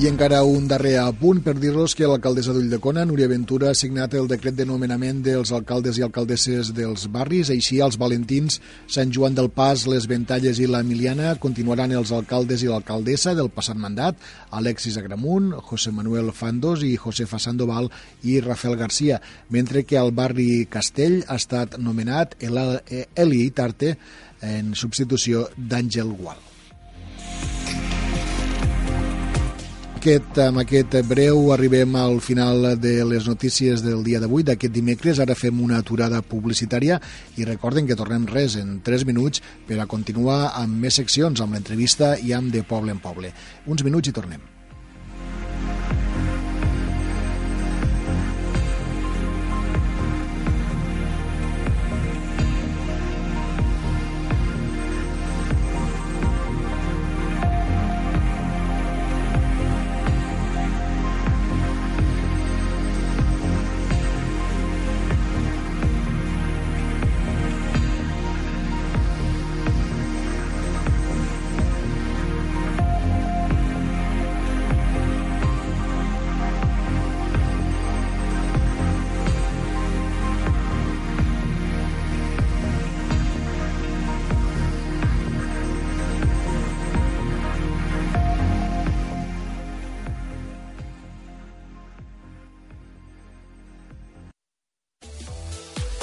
I 0.00 0.06
encara 0.08 0.38
un 0.42 0.64
darrer 0.66 0.94
apunt 0.98 1.42
per 1.44 1.52
dir-los 1.60 1.92
que 1.94 2.06
l'alcaldessa 2.08 2.54
d'Ulldecona, 2.56 3.04
Núria 3.06 3.28
Ventura, 3.30 3.68
ha 3.70 3.76
signat 3.76 4.14
el 4.18 4.26
decret 4.26 4.56
de 4.56 4.64
nomenament 4.66 5.20
dels 5.22 5.52
alcaldes 5.52 5.98
i 6.00 6.02
alcaldesses 6.02 6.70
dels 6.74 7.04
barris. 7.12 7.52
Així, 7.52 7.76
als 7.84 7.98
Valentins, 8.00 8.56
Sant 8.90 9.12
Joan 9.14 9.36
del 9.36 9.50
Pas, 9.52 9.84
les 9.86 10.08
Ventalles 10.10 10.58
i 10.58 10.66
l'Emiliana 10.66 11.36
continuaran 11.38 11.92
els 11.94 12.10
alcaldes 12.10 12.64
i 12.64 12.70
l'alcaldessa 12.72 13.36
del 13.38 13.52
passat 13.54 13.78
mandat, 13.78 14.16
Alexis 14.50 14.96
Agramunt, 14.98 15.52
José 15.68 15.92
Manuel 15.94 16.32
Fandos 16.34 16.82
i 16.88 16.96
José 16.96 17.28
Fasandoval 17.30 17.90
i 18.24 18.40
Rafael 18.40 18.78
Garcia, 18.80 19.20
mentre 19.50 19.84
que 19.84 20.00
al 20.00 20.10
barri 20.16 20.64
Castell 20.72 21.20
ha 21.28 21.36
estat 21.36 21.76
nomenat 21.78 22.34
Eli 22.42 23.44
Tarte 23.54 23.94
en 24.40 24.72
substitució 24.74 25.46
d'Àngel 25.54 26.16
Gual. 26.16 26.51
Aquest, 30.02 30.38
amb 30.42 30.58
aquest 30.58 30.96
breu 31.06 31.52
arribem 31.54 31.94
al 31.94 32.16
final 32.24 32.64
de 32.82 32.94
les 33.06 33.28
notícies 33.30 33.84
del 33.84 34.02
dia 34.02 34.18
d'avui, 34.18 34.42
d'aquest 34.42 34.74
dimecres. 34.74 35.20
Ara 35.22 35.36
fem 35.38 35.60
una 35.62 35.78
aturada 35.78 36.18
publicitària 36.26 36.98
i 37.38 37.46
recorden 37.46 37.86
que 37.86 37.98
tornem 37.98 38.26
res 38.26 38.56
en 38.58 38.80
3 38.82 39.06
minuts 39.06 39.44
per 39.68 39.78
a 39.78 39.86
continuar 39.86 40.56
amb 40.58 40.82
més 40.82 40.98
seccions, 40.98 41.38
amb 41.40 41.54
l'entrevista 41.54 42.16
i 42.18 42.34
amb 42.34 42.50
De 42.50 42.64
Poble 42.66 42.96
en 42.96 43.04
Poble. 43.04 43.30
Uns 43.70 43.86
minuts 43.86 44.10
i 44.10 44.16
tornem. 44.16 44.51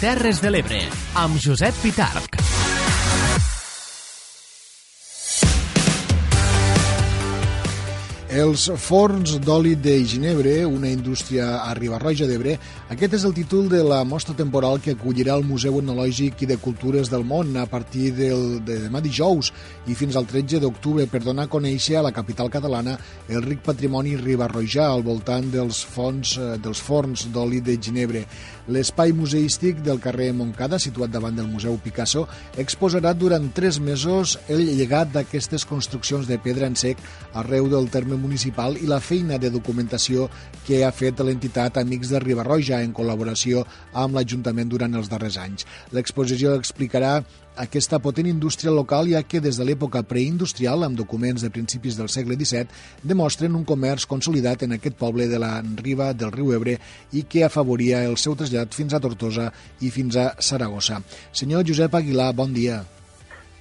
Terres 0.00 0.40
de 0.40 0.50
l'Ebre, 0.52 0.84
amb 1.20 1.36
Josep 1.42 1.76
Pitarc. 1.82 2.42
Els 8.32 8.62
forns 8.80 9.34
d'oli 9.44 9.74
de 9.76 9.92
Ginebre, 10.08 10.54
una 10.64 10.88
indústria 10.88 11.58
a 11.66 11.74
Ribarroja 11.76 12.24
d'Ebre, 12.24 12.54
aquest 12.88 13.18
és 13.18 13.26
el 13.28 13.34
títol 13.36 13.66
de 13.68 13.82
la 13.84 13.98
mostra 14.08 14.32
temporal 14.32 14.80
que 14.80 14.94
acollirà 14.96 15.34
el 15.36 15.44
Museu 15.44 15.76
Etnològic 15.82 16.40
i 16.40 16.48
de 16.48 16.56
Cultures 16.56 17.10
del 17.12 17.26
Món 17.28 17.52
a 17.60 17.66
partir 17.68 18.14
del, 18.16 18.62
de 18.64 18.78
demà 18.86 19.02
dijous 19.04 19.50
i 19.84 19.92
fins 19.92 20.16
al 20.16 20.24
13 20.30 20.62
d'octubre 20.64 21.04
per 21.12 21.20
donar 21.26 21.44
a 21.44 21.52
conèixer 21.52 21.98
a 22.00 22.06
la 22.06 22.14
capital 22.16 22.48
catalana 22.48 22.96
el 23.28 23.44
ric 23.44 23.60
patrimoni 23.68 24.16
ribarrojà 24.16 24.88
al 24.88 25.04
voltant 25.04 25.52
dels, 25.52 25.82
fons, 25.84 26.38
eh, 26.40 26.56
dels 26.56 26.80
forns 26.80 27.26
d'oli 27.36 27.60
de 27.60 27.76
Ginebre. 27.76 28.24
L'espai 28.70 29.10
museístic 29.10 29.80
del 29.82 29.98
carrer 29.98 30.28
Moncada, 30.38 30.78
situat 30.78 31.10
davant 31.10 31.34
del 31.34 31.48
Museu 31.50 31.74
Picasso, 31.82 32.28
exposarà 32.62 33.10
durant 33.18 33.48
tres 33.56 33.80
mesos 33.82 34.36
el 34.46 34.62
llegat 34.78 35.10
d'aquestes 35.10 35.66
construccions 35.66 36.28
de 36.30 36.38
pedra 36.38 36.68
en 36.70 36.78
sec 36.78 37.02
arreu 37.34 37.66
del 37.72 37.90
terme 37.90 38.14
municipal 38.14 38.78
i 38.78 38.86
la 38.86 39.00
feina 39.02 39.40
de 39.42 39.50
documentació 39.50 40.28
que 40.66 40.84
ha 40.86 40.92
fet 40.94 41.18
l'entitat 41.18 41.80
Amics 41.82 42.14
de 42.14 42.22
Ribarroja 42.22 42.78
en 42.86 42.94
col·laboració 42.94 43.64
amb 43.98 44.14
l'Ajuntament 44.14 44.70
durant 44.70 44.94
els 44.94 45.10
darrers 45.10 45.40
anys. 45.42 45.66
L'exposició 45.90 46.54
explicarà 46.54 47.16
aquesta 47.56 47.98
potent 48.02 48.28
indústria 48.30 48.72
local, 48.72 49.08
ja 49.10 49.22
que 49.22 49.40
des 49.40 49.58
de 49.58 49.66
l'època 49.66 50.02
preindustrial, 50.08 50.84
amb 50.86 50.96
documents 50.98 51.42
de 51.44 51.50
principis 51.52 51.98
del 51.98 52.08
segle 52.12 52.36
XVII, 52.38 52.68
demostren 53.02 53.56
un 53.58 53.66
comerç 53.68 54.06
consolidat 54.08 54.64
en 54.64 54.76
aquest 54.78 54.96
poble 54.98 55.28
de 55.28 55.40
la 55.42 55.58
riba 55.82 56.12
del 56.12 56.32
riu 56.32 56.52
Ebre 56.56 56.78
i 57.12 57.24
que 57.28 57.44
afavoria 57.44 58.04
el 58.08 58.16
seu 58.16 58.36
trasllat 58.38 58.74
fins 58.74 58.94
a 58.94 59.00
Tortosa 59.00 59.50
i 59.80 59.90
fins 59.90 60.16
a 60.16 60.32
Saragossa. 60.38 61.02
Senyor 61.32 61.66
Josep 61.68 61.94
Aguilar, 61.94 62.32
bon 62.32 62.54
dia. 62.54 62.82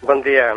Bon 0.02 0.22
dia. 0.24 0.54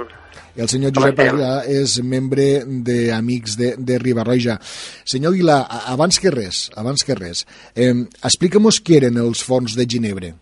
El 0.55 0.71
senyor 0.71 0.95
Josep 0.95 1.19
Aguilar 1.19 1.65
és 1.67 1.99
membre 2.07 2.47
d'Amics 2.65 3.59
de, 3.59 3.75
de 3.79 3.99
Ribarroja. 3.99 4.61
Senyor 5.05 5.35
Aguilar, 5.35 5.59
abans 5.91 6.21
que 6.23 6.31
res, 6.31 6.69
abans 6.79 7.03
que 7.03 7.19
res, 7.19 7.43
eh, 7.75 7.93
explica'm-nos 8.23 8.81
què 8.81 9.03
eren 9.03 9.19
els 9.19 9.43
forns 9.43 9.75
de 9.75 9.87
Ginebre. 9.91 10.35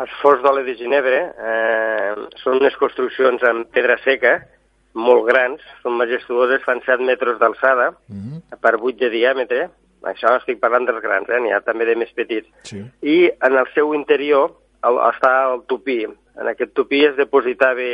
Els 0.00 0.12
forns 0.22 0.40
d'oli 0.44 0.64
de 0.64 0.76
Ginebre 0.78 1.18
eh, 1.28 2.12
són 2.40 2.60
unes 2.60 2.76
construccions 2.80 3.42
amb 3.44 3.68
pedra 3.74 3.98
seca, 4.04 4.38
molt 4.96 5.26
grans, 5.28 5.62
són 5.82 5.98
majestuoses, 6.00 6.62
fan 6.64 6.80
7 6.86 7.04
metres 7.06 7.38
d'alçada, 7.38 7.90
uh 7.92 8.16
-huh. 8.16 8.60
per 8.60 8.74
8 8.80 8.96
de 8.98 9.10
diàmetre, 9.10 9.68
això 10.02 10.36
estic 10.38 10.60
parlant 10.60 10.86
dels 10.86 11.02
grans, 11.02 11.28
eh? 11.28 11.40
n'hi 11.40 11.52
ha 11.52 11.60
també 11.60 11.84
de 11.84 11.96
més 11.96 12.12
petits. 12.12 12.48
Sí. 12.62 12.80
I 13.02 13.30
en 13.30 13.56
el 13.56 13.66
seu 13.74 13.94
interior 13.94 14.56
el, 14.82 14.96
està 14.96 15.52
el 15.52 15.62
tupí. 15.66 16.06
En 16.40 16.48
aquest 16.48 16.72
tupí 16.72 17.04
es 17.04 17.16
depositava, 17.16 17.88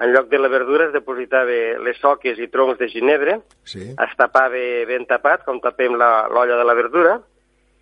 en 0.00 0.12
lloc 0.12 0.28
de 0.28 0.38
la 0.38 0.48
verdura, 0.48 0.86
es 0.86 0.92
depositava 0.92 1.58
les 1.84 1.98
soques 1.98 2.38
i 2.38 2.48
troncs 2.48 2.78
de 2.78 2.88
ginebre, 2.88 3.40
sí. 3.64 3.80
es 3.90 4.16
tapava 4.16 4.64
ben 4.86 5.06
tapat, 5.06 5.44
com 5.44 5.60
tapem 5.60 5.96
l'olla 5.96 6.56
de 6.56 6.64
la 6.64 6.74
verdura, 6.74 7.20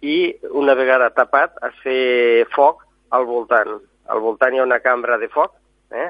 i 0.02 0.36
una 0.52 0.74
vegada 0.74 1.10
tapat 1.10 1.56
es 1.66 1.78
feia 1.82 2.46
foc 2.54 2.85
al 3.16 3.26
voltant. 3.28 3.78
Al 4.12 4.20
voltant 4.22 4.54
hi 4.54 4.60
ha 4.60 4.66
una 4.66 4.80
cambra 4.84 5.18
de 5.18 5.28
foc, 5.32 5.54
eh? 5.90 6.08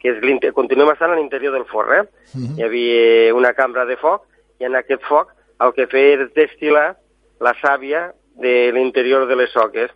que 0.00 0.14
és 0.14 0.54
continuem 0.54 0.90
estant 0.92 1.12
a 1.12 1.18
l'interior 1.18 1.54
del 1.54 1.66
forn. 1.70 1.94
Eh? 1.94 2.00
Uh 2.02 2.40
-huh. 2.40 2.58
Hi 2.58 2.64
havia 2.64 3.34
una 3.34 3.52
cambra 3.54 3.84
de 3.84 3.96
foc 3.96 4.24
i 4.58 4.64
en 4.64 4.74
aquest 4.76 5.02
foc 5.04 5.34
el 5.60 5.72
que 5.74 5.86
feia 5.86 6.14
era 6.14 6.28
destil·lar 6.34 6.96
la 7.40 7.54
sàvia 7.62 8.12
de 8.38 8.70
l'interior 8.72 9.26
de 9.26 9.36
les 9.36 9.50
soques, 9.50 9.90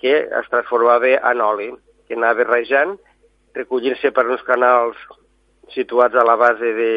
que 0.00 0.28
es 0.40 0.48
transformava 0.50 1.14
en 1.30 1.40
oli, 1.40 1.70
que 2.06 2.14
anava 2.14 2.44
rejant, 2.44 2.98
recollint-se 3.54 4.12
per 4.12 4.26
uns 4.28 4.42
canals 4.42 4.96
situats 5.74 6.14
a 6.14 6.24
la 6.24 6.36
base 6.36 6.72
de, 6.74 6.92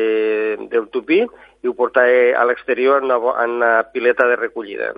del 0.72 0.88
tupí 0.90 1.22
i 1.62 1.68
ho 1.68 1.74
portava 1.74 2.38
a 2.38 2.46
l'exterior 2.46 3.02
en, 3.02 3.12
una, 3.12 3.36
en 3.44 3.58
una 3.60 3.72
pileta 3.92 4.28
de 4.28 4.36
recollida. 4.36 4.94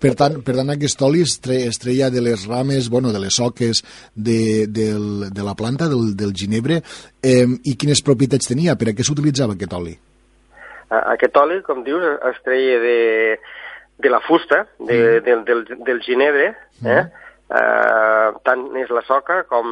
Per 0.00 0.14
tant, 0.18 0.40
per 0.44 0.56
tant 0.58 0.72
aquest 0.74 1.02
oli 1.06 1.22
es, 1.24 1.38
tre, 1.44 1.62
es 1.70 1.80
treia 1.82 2.10
de 2.12 2.22
les 2.24 2.46
rames, 2.50 2.90
bueno, 2.92 3.12
de 3.14 3.22
les 3.22 3.40
soques 3.40 3.82
de, 4.14 4.66
del, 4.68 5.30
de 5.34 5.46
la 5.46 5.56
planta, 5.58 5.88
del, 5.88 6.14
del 6.16 6.34
ginebre, 6.36 6.82
eh, 7.22 7.46
i 7.64 7.76
quines 7.80 8.04
propietats 8.04 8.52
tenia? 8.52 8.76
Per 8.80 8.90
a 8.90 8.96
què 8.96 9.06
s'utilitzava 9.06 9.56
aquest 9.56 9.76
oli? 9.78 9.96
Aquest 10.94 11.36
oli, 11.40 11.60
com 11.66 11.82
dius, 11.86 12.04
es 12.30 12.40
treia 12.44 12.78
de, 12.82 12.98
de 14.04 14.12
la 14.12 14.20
fusta, 14.22 14.64
de, 14.78 14.98
mm. 14.98 15.24
del, 15.26 15.44
del, 15.48 15.84
del 15.86 16.00
ginebre, 16.04 16.52
eh? 16.84 17.02
Mm. 17.02 17.23
Uh, 17.44 18.32
tant 18.40 18.62
és 18.80 18.88
la 18.88 19.02
soca 19.04 19.42
com 19.44 19.66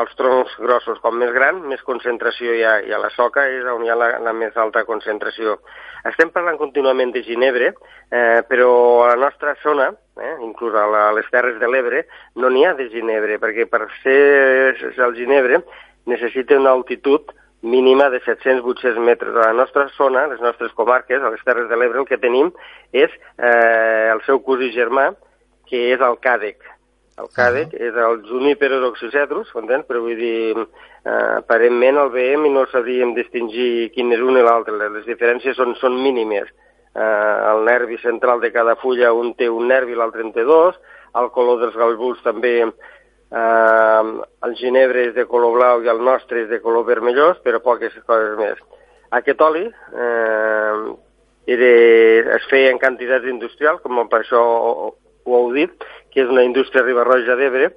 els 0.00 0.14
troncs 0.16 0.54
grossos, 0.56 0.96
com 1.04 1.18
més 1.20 1.28
gran, 1.34 1.58
més 1.68 1.82
concentració 1.84 2.54
hi 2.56 2.62
ha, 2.64 2.78
i 2.80 2.94
a 2.96 3.00
la 3.02 3.10
soca 3.12 3.44
és 3.44 3.66
on 3.68 3.84
hi 3.84 3.92
ha 3.92 3.96
la, 3.98 4.08
la 4.24 4.32
més 4.32 4.56
alta 4.56 4.86
concentració. 4.88 5.58
Estem 6.08 6.32
parlant 6.32 6.56
contínuament 6.56 7.12
de 7.12 7.20
ginebre, 7.26 7.74
eh, 8.08 8.40
però 8.48 8.70
a 9.04 9.10
la 9.12 9.18
nostra 9.26 9.52
zona, 9.60 9.90
eh, 10.16 10.32
inclús 10.46 10.72
a, 10.72 10.86
la, 10.88 11.04
a 11.10 11.12
les 11.18 11.28
Terres 11.30 11.60
de 11.60 11.68
l'Ebre, 11.68 12.06
no 12.40 12.48
n'hi 12.48 12.64
ha 12.64 12.72
de 12.80 12.88
ginebre, 12.88 13.36
perquè 13.42 13.68
per 13.68 13.84
ser 14.00 14.16
el 14.88 15.14
ginebre 15.20 15.60
necessita 16.08 16.56
una 16.56 16.72
altitud 16.72 17.36
mínima 17.60 18.08
de 18.08 18.24
700-800 18.24 18.96
metres. 18.96 19.36
A 19.36 19.50
la 19.52 19.60
nostra 19.60 19.90
zona, 19.98 20.24
les 20.32 20.40
nostres 20.40 20.72
comarques, 20.72 21.20
a 21.20 21.36
les 21.36 21.44
Terres 21.44 21.68
de 21.68 21.76
l'Ebre, 21.76 22.00
el 22.00 22.08
que 22.08 22.18
tenim 22.18 22.48
és 22.96 23.12
eh, 23.36 24.08
el 24.08 24.24
seu 24.24 24.40
cosí 24.40 24.72
germà, 24.72 25.10
que 25.68 25.90
és 25.92 26.00
el 26.00 26.16
càdec. 26.24 26.64
El 27.20 27.28
càdec 27.36 27.68
uh 27.68 27.78
-huh. 27.78 27.86
és 27.88 27.94
el 27.94 28.22
Juniperus 28.28 28.86
oxycedrus, 28.90 29.52
entens? 29.54 29.86
Però 29.86 30.00
vull 30.00 30.16
dir, 30.16 30.56
eh, 31.04 31.36
aparentment 31.36 31.96
el 31.98 32.10
veiem 32.10 32.46
i 32.46 32.50
no 32.50 32.66
sabríem 32.66 33.14
distingir 33.14 33.92
quin 33.92 34.12
és 34.12 34.20
un 34.20 34.36
i 34.38 34.42
l'altre. 34.42 34.76
Les 34.76 35.06
diferències 35.06 35.56
són, 35.56 35.74
són 35.76 36.02
mínimes. 36.02 36.48
Eh, 36.94 37.36
el 37.52 37.64
nervi 37.64 37.98
central 37.98 38.40
de 38.40 38.50
cada 38.52 38.76
fulla, 38.76 39.12
un 39.12 39.34
té 39.34 39.48
un 39.48 39.68
nervi 39.68 39.92
i 39.92 39.96
l'altre 39.96 40.22
en 40.22 40.32
té 40.32 40.42
dos, 40.42 40.74
el 41.14 41.30
color 41.30 41.60
dels 41.60 41.76
galbuls 41.76 42.22
també 42.22 42.72
Eh, 43.30 44.20
el 44.42 44.56
ginebre 44.58 45.04
és 45.06 45.12
de 45.14 45.24
color 45.30 45.54
blau 45.54 45.84
i 45.84 45.90
el 45.92 46.00
nostre 46.02 46.42
és 46.42 46.48
de 46.50 46.58
color 46.64 46.86
vermellós, 46.88 47.38
però 47.44 47.60
poques 47.62 47.94
coses 48.06 48.34
més. 48.40 48.58
Aquest 49.14 49.42
oli 49.46 49.62
eh, 49.66 50.80
era, 51.54 51.70
es 52.36 52.48
feia 52.50 52.72
en 52.74 52.80
quantitats 52.82 53.30
industrials, 53.30 53.82
com 53.84 54.02
per 54.10 54.24
això 54.24 54.42
ho, 55.30 55.46
heu 55.46 55.54
dit, 55.54 55.88
que 56.10 56.24
és 56.24 56.30
una 56.30 56.44
indústria 56.46 56.84
ribarroja 56.84 57.36
d'Ebre, 57.38 57.70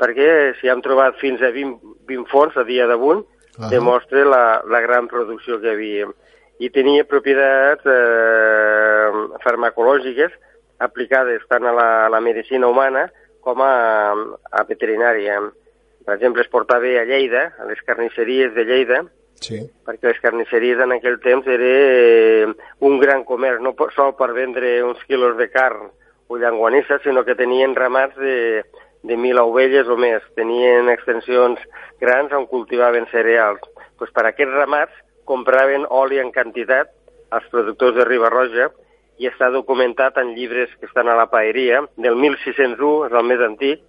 perquè 0.00 0.28
si 0.58 0.70
hem 0.70 0.82
trobat 0.82 1.18
fins 1.20 1.42
a 1.44 1.52
20, 1.54 1.94
20 2.08 2.30
fons 2.32 2.56
a 2.56 2.64
dia 2.66 2.86
d'avui, 2.90 3.16
uh 3.16 3.24
-huh. 3.24 3.70
demostra 3.70 4.24
la, 4.24 4.62
la 4.66 4.80
gran 4.80 5.08
producció 5.08 5.60
que 5.60 5.68
hi 5.68 5.74
havia. 5.74 6.06
I 6.58 6.70
tenia 6.70 7.04
propietats 7.04 7.82
eh, 7.84 9.10
farmacològiques 9.42 10.32
aplicades 10.78 11.42
tant 11.48 11.64
a 11.66 11.72
la, 11.72 12.06
a 12.06 12.08
la 12.08 12.20
medicina 12.20 12.66
humana 12.66 13.10
com 13.40 13.60
a, 13.60 14.14
a 14.50 14.64
veterinària. 14.64 15.40
Per 16.04 16.14
exemple, 16.14 16.42
es 16.42 16.48
portava 16.48 16.86
a 16.86 17.04
Lleida, 17.04 17.54
a 17.58 17.64
les 17.64 17.80
carnisseries 17.82 18.54
de 18.54 18.64
Lleida, 18.64 19.04
sí. 19.40 19.60
perquè 19.84 20.08
les 20.08 20.20
carnisseries 20.20 20.78
en 20.78 20.92
aquell 20.92 21.18
temps 21.20 21.46
era 21.46 21.64
eh, 21.64 22.46
un 22.80 22.98
gran 22.98 23.24
comerç, 23.24 23.60
no 23.60 23.74
sol 23.94 24.14
per 24.16 24.32
vendre 24.32 24.82
uns 24.84 25.02
quilos 25.04 25.36
de 25.36 25.48
carn 25.50 25.90
o 26.28 26.38
llanguanissa, 26.38 26.98
sinó 27.04 27.24
que 27.24 27.34
tenien 27.34 27.74
ramats 27.74 28.16
de, 28.16 28.64
de 29.02 29.16
mil 29.16 29.38
ovelles 29.38 29.88
o 29.88 29.96
més. 30.00 30.24
Tenien 30.38 30.88
extensions 30.92 31.60
grans 32.00 32.32
on 32.32 32.46
cultivaven 32.50 33.06
cereals. 33.12 33.62
Pues 33.98 34.12
per 34.14 34.26
aquests 34.28 34.56
ramats 34.56 34.94
compraven 35.28 35.86
oli 35.88 36.20
en 36.20 36.32
quantitat 36.32 36.90
als 37.34 37.46
productors 37.52 37.96
de 37.96 38.06
Ribarroja 38.08 38.70
i 39.20 39.28
està 39.30 39.50
documentat 39.52 40.16
en 40.18 40.34
llibres 40.34 40.72
que 40.80 40.88
estan 40.88 41.08
a 41.08 41.16
la 41.18 41.28
paeria, 41.30 41.84
del 41.96 42.16
1601, 42.18 43.08
és 43.08 43.14
el 43.14 43.28
més 43.28 43.42
antic. 43.44 43.82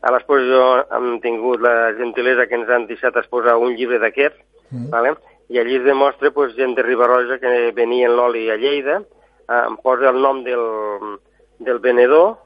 A 0.00 0.10
l'exposició 0.14 0.86
hem 0.96 1.10
tingut 1.22 1.60
la 1.62 1.92
gentilesa 1.98 2.48
que 2.48 2.56
ens 2.56 2.70
han 2.72 2.86
deixat 2.88 3.18
exposar 3.20 3.58
un 3.60 3.76
llibre 3.76 4.00
d'aquests, 4.02 4.40
mm. 4.70 4.88
vale? 4.94 5.14
i 5.50 5.58
allí 5.58 5.80
es 5.80 5.84
demostra 5.84 6.30
pues, 6.30 6.54
gent 6.54 6.76
de 6.76 6.82
Ribarroja 6.86 7.40
que 7.42 7.72
venia 7.74 8.06
en 8.06 8.14
l'oli 8.16 8.44
a 8.50 8.56
Lleida, 8.56 9.00
eh, 9.02 9.62
em 9.66 9.76
posa 9.82 10.12
el 10.12 10.20
nom 10.22 10.44
del, 10.46 10.62
del 11.60 11.78
venedor, 11.84 12.38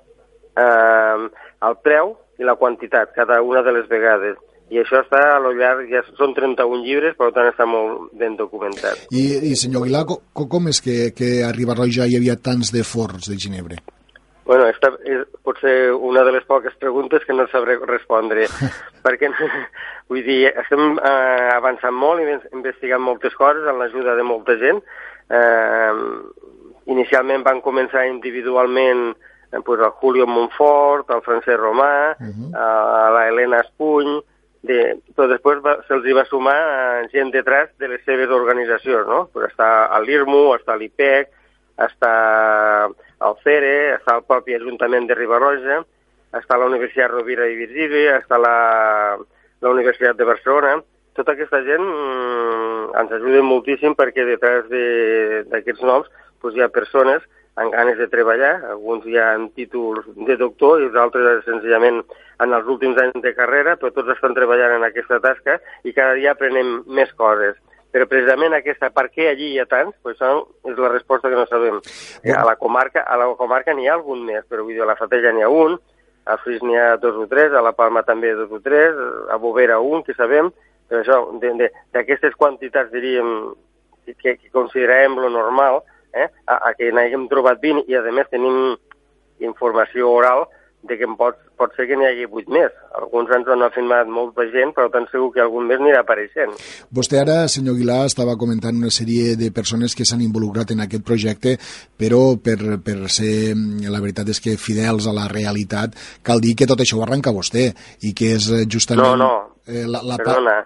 eh, 0.59 1.29
el 1.69 1.79
preu 1.83 2.17
i 2.39 2.47
la 2.47 2.57
quantitat, 2.59 3.15
cada 3.15 3.41
una 3.43 3.63
de 3.63 3.73
les 3.79 3.89
vegades 3.89 4.39
i 4.73 4.81
això 4.81 5.03
està 5.03 5.21
a 5.35 5.41
lo 5.43 5.53
llarg, 5.55 5.85
ja 5.91 6.01
són 6.17 6.33
31 6.35 6.83
llibres, 6.87 7.17
per 7.19 7.31
tant 7.37 7.51
està 7.51 7.67
molt 7.69 8.09
ben 8.19 8.37
documentat. 8.39 9.05
I, 9.13 9.25
i 9.51 9.57
senyor 9.61 9.85
Aguilar, 9.85 10.05
com, 10.09 10.49
com 10.51 10.71
és 10.73 10.81
que, 10.85 10.97
que 11.17 11.37
a 11.45 11.53
Ribarroja 11.55 12.09
hi 12.09 12.17
havia 12.19 12.39
tants 12.41 12.73
de 12.75 12.85
forns 12.89 13.29
de 13.29 13.37
Ginebre? 13.41 13.83
Bueno, 14.45 14.67
esta 14.69 14.91
és 15.09 15.23
potser 15.45 15.93
una 15.95 16.25
de 16.25 16.33
les 16.35 16.45
poques 16.49 16.75
preguntes 16.81 17.23
que 17.25 17.37
no 17.37 17.47
sabré 17.53 17.77
respondre, 17.81 18.49
perquè 19.05 19.31
vull 20.11 20.25
dir, 20.25 20.41
estem 20.65 20.97
eh, 20.97 21.51
avançant 21.55 21.97
molt 21.97 22.25
i 22.25 22.29
investigant 22.57 23.05
moltes 23.05 23.37
coses 23.37 23.69
amb 23.69 23.85
l'ajuda 23.85 24.17
de 24.17 24.27
molta 24.27 24.57
gent. 24.61 24.81
Eh, 25.29 25.93
inicialment 26.87 27.45
van 27.47 27.63
començar 27.65 28.07
individualment 28.09 29.15
eh, 29.15 29.61
pues, 29.65 29.81
el 29.81 29.91
Julio 30.01 30.27
Montfort, 30.27 31.11
el 31.11 31.23
Francesc 31.23 31.59
Romà, 31.59 32.17
uh 32.19 32.27
-huh. 32.27 32.49
eh, 32.53 33.11
la 33.17 33.29
Helena 33.29 33.61
Espuny, 33.61 34.21
de, 34.65 34.97
però 35.15 35.29
després 35.29 35.61
se'ls 35.89 36.07
va 36.17 36.25
sumar 36.25 36.57
eh, 36.57 37.09
gent 37.13 37.31
detrás 37.33 37.69
de 37.79 37.89
les 37.89 38.05
seves 38.05 38.31
organitzacions, 38.31 39.07
no? 39.07 39.29
Pues 39.33 39.51
està 39.51 39.69
l'IRMU, 40.01 40.55
està 40.57 40.77
l'IPEC, 40.77 41.29
està 41.77 42.89
el 43.21 43.37
CERE, 43.43 43.95
està 43.99 44.17
el 44.17 44.25
propi 44.25 44.55
Ajuntament 44.55 45.07
de 45.07 45.15
Ribarroja, 45.19 45.83
està 46.33 46.59
la 46.59 46.67
Universitat 46.71 47.13
Rovira 47.13 47.47
i 47.47 47.59
Virgili, 47.59 48.07
està 48.09 48.39
la, 48.41 49.19
la 49.61 49.71
Universitat 49.71 50.17
de 50.17 50.25
Barcelona. 50.25 50.79
Tota 51.15 51.33
aquesta 51.37 51.61
gent 51.63 51.85
mm, 51.85 52.95
ens 53.03 53.13
ajuda 53.19 53.45
moltíssim 53.47 53.95
perquè 53.95 54.25
detrás 54.27 54.67
d'aquests 54.71 55.81
de, 55.83 55.87
noms 55.87 56.11
pues, 56.45 56.57
hi 56.57 56.63
ha 56.65 56.69
persones 56.69 57.25
amb 57.57 57.73
ganes 57.73 57.99
de 57.99 58.09
treballar, 58.11 58.55
alguns 58.71 59.05
ja 59.07 59.31
han 59.33 59.49
títols 59.55 60.07
de 60.27 60.37
doctor 60.37 60.83
i 60.83 60.89
els 60.89 60.97
altres 60.99 61.45
senzillament 61.47 62.01
en 62.43 62.57
els 62.57 62.67
últims 62.71 62.99
anys 62.99 63.23
de 63.23 63.35
carrera, 63.37 63.77
però 63.79 63.93
tots 63.95 64.11
estan 64.17 64.35
treballant 64.35 64.75
en 64.77 64.87
aquesta 64.89 65.21
tasca 65.23 65.61
i 65.87 65.95
cada 65.95 66.19
dia 66.19 66.35
aprenem 66.35 66.81
més 66.91 67.13
coses. 67.15 67.57
Però 67.95 68.09
precisament 68.11 68.57
aquesta, 68.57 68.91
per 68.91 69.07
què 69.15 69.29
allí 69.31 69.53
hi 69.53 69.61
ha 69.63 69.69
tants? 69.71 69.95
Pues 70.03 70.19
això 70.19 70.43
és 70.67 70.79
la 70.83 70.91
resposta 70.91 71.31
que 71.31 71.39
no 71.39 71.47
sabem. 71.47 71.79
A 72.35 72.43
la 72.43 72.57
comarca, 72.59 73.05
a 73.07 73.19
la 73.21 73.29
comarca 73.39 73.71
n'hi 73.71 73.87
ha 73.87 73.95
algun 73.95 74.25
més, 74.27 74.43
però 74.51 74.67
vull 74.67 74.75
dir, 74.75 74.83
a 74.83 74.91
la 74.91 74.99
Fatella 74.99 75.31
n'hi 75.31 75.47
ha 75.47 75.53
un, 75.53 75.79
a 76.27 76.37
Fris 76.43 76.63
n'hi 76.67 76.75
ha 76.75 76.97
dos 76.99 77.15
o 77.23 77.29
tres, 77.31 77.55
a 77.55 77.63
la 77.63 77.75
Palma 77.79 78.03
també 78.03 78.35
dos 78.35 78.51
o 78.51 78.59
tres, 78.65 78.99
a 79.31 79.39
Bovera 79.39 79.79
un, 79.79 80.03
que 80.03 80.19
sabem, 80.19 80.51
però 80.91 81.05
això, 81.05 81.21
d'aquestes 81.95 82.35
quantitats, 82.35 82.91
diríem, 82.91 83.55
que, 84.11 84.35
que 84.43 84.51
considerem 84.51 85.15
lo 85.21 85.31
normal, 85.31 85.85
eh, 86.15 86.29
a, 86.47 86.59
a 86.71 86.75
que 86.79 86.93
n'haguem 86.95 87.29
trobat 87.31 87.63
20 87.63 87.89
i, 87.91 87.99
a 87.99 88.15
més, 88.15 88.31
tenim 88.33 88.77
informació 89.45 90.13
oral 90.15 90.47
de 90.85 90.99
que 91.01 91.07
pot, 91.17 91.39
pot 91.57 91.73
ser 91.77 91.87
que 91.89 91.97
n'hi 91.97 92.07
hagi 92.07 92.27
vuit 92.29 92.49
més. 92.53 92.73
Alguns 92.99 93.31
ens 93.33 93.49
han 93.51 93.65
afirmat 93.65 94.09
molta 94.11 94.45
gent, 94.53 94.75
però 94.77 94.91
tan 94.93 95.07
segur 95.09 95.31
que 95.33 95.41
algun 95.43 95.65
més 95.69 95.81
anirà 95.81 96.03
apareixent. 96.05 96.53
Vostè 96.95 97.23
ara, 97.23 97.39
senyor 97.49 97.79
Aguilar, 97.79 98.03
estava 98.11 98.37
comentant 98.41 98.77
una 98.77 98.93
sèrie 98.93 99.33
de 99.41 99.49
persones 99.55 99.97
que 99.97 100.07
s'han 100.09 100.25
involucrat 100.27 100.75
en 100.75 100.85
aquest 100.85 101.07
projecte, 101.07 101.57
però 102.01 102.23
per, 102.37 102.59
per 102.85 102.99
ser, 103.13 103.55
la 103.89 104.03
veritat 104.05 104.35
és 104.35 104.43
que 104.45 104.59
fidels 104.61 105.09
a 105.09 105.17
la 105.17 105.27
realitat, 105.33 105.97
cal 106.27 106.45
dir 106.45 106.53
que 106.59 106.69
tot 106.69 106.85
això 106.85 107.01
ho 107.01 107.07
arranca 107.07 107.33
vostè, 107.35 107.71
i 108.05 108.13
que 108.13 108.35
és 108.37 108.53
eh, 108.53 108.65
justament... 108.69 109.07
No, 109.09 109.17
no, 109.17 109.59
eh, 109.65 109.89
la, 109.89 110.05
la 110.05 110.21
perdona. 110.21 110.61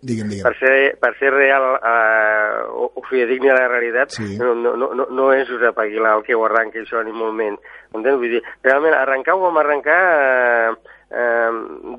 Digue'm, 0.00 0.30
digue'm. 0.32 0.46
Per 0.46 0.56
ser, 0.56 0.76
per 1.00 1.12
ser 1.18 1.32
real 1.34 1.66
eh, 1.76 2.62
o, 2.72 2.90
o 2.96 3.02
fidedigni 3.08 3.50
a 3.52 3.56
la 3.58 3.68
realitat, 3.68 4.16
sí. 4.16 4.38
no, 4.40 4.54
no, 4.54 4.74
no, 4.76 5.06
no 5.10 5.26
és 5.36 5.48
Josep 5.48 5.78
Aguilar 5.78 6.16
el 6.18 6.24
que 6.24 6.36
ho 6.36 6.44
arranca 6.46 6.80
això 6.80 7.02
ni 7.04 7.12
molt 7.12 7.36
menys. 7.36 7.60
Entens? 7.92 8.16
Vull 8.16 8.36
dir, 8.36 8.42
realment 8.64 8.96
arrencar 8.96 9.36
ho 9.36 9.44
vam 9.44 9.60
arrencar 9.60 10.00
eh, 10.16 10.74
eh, 11.10 11.50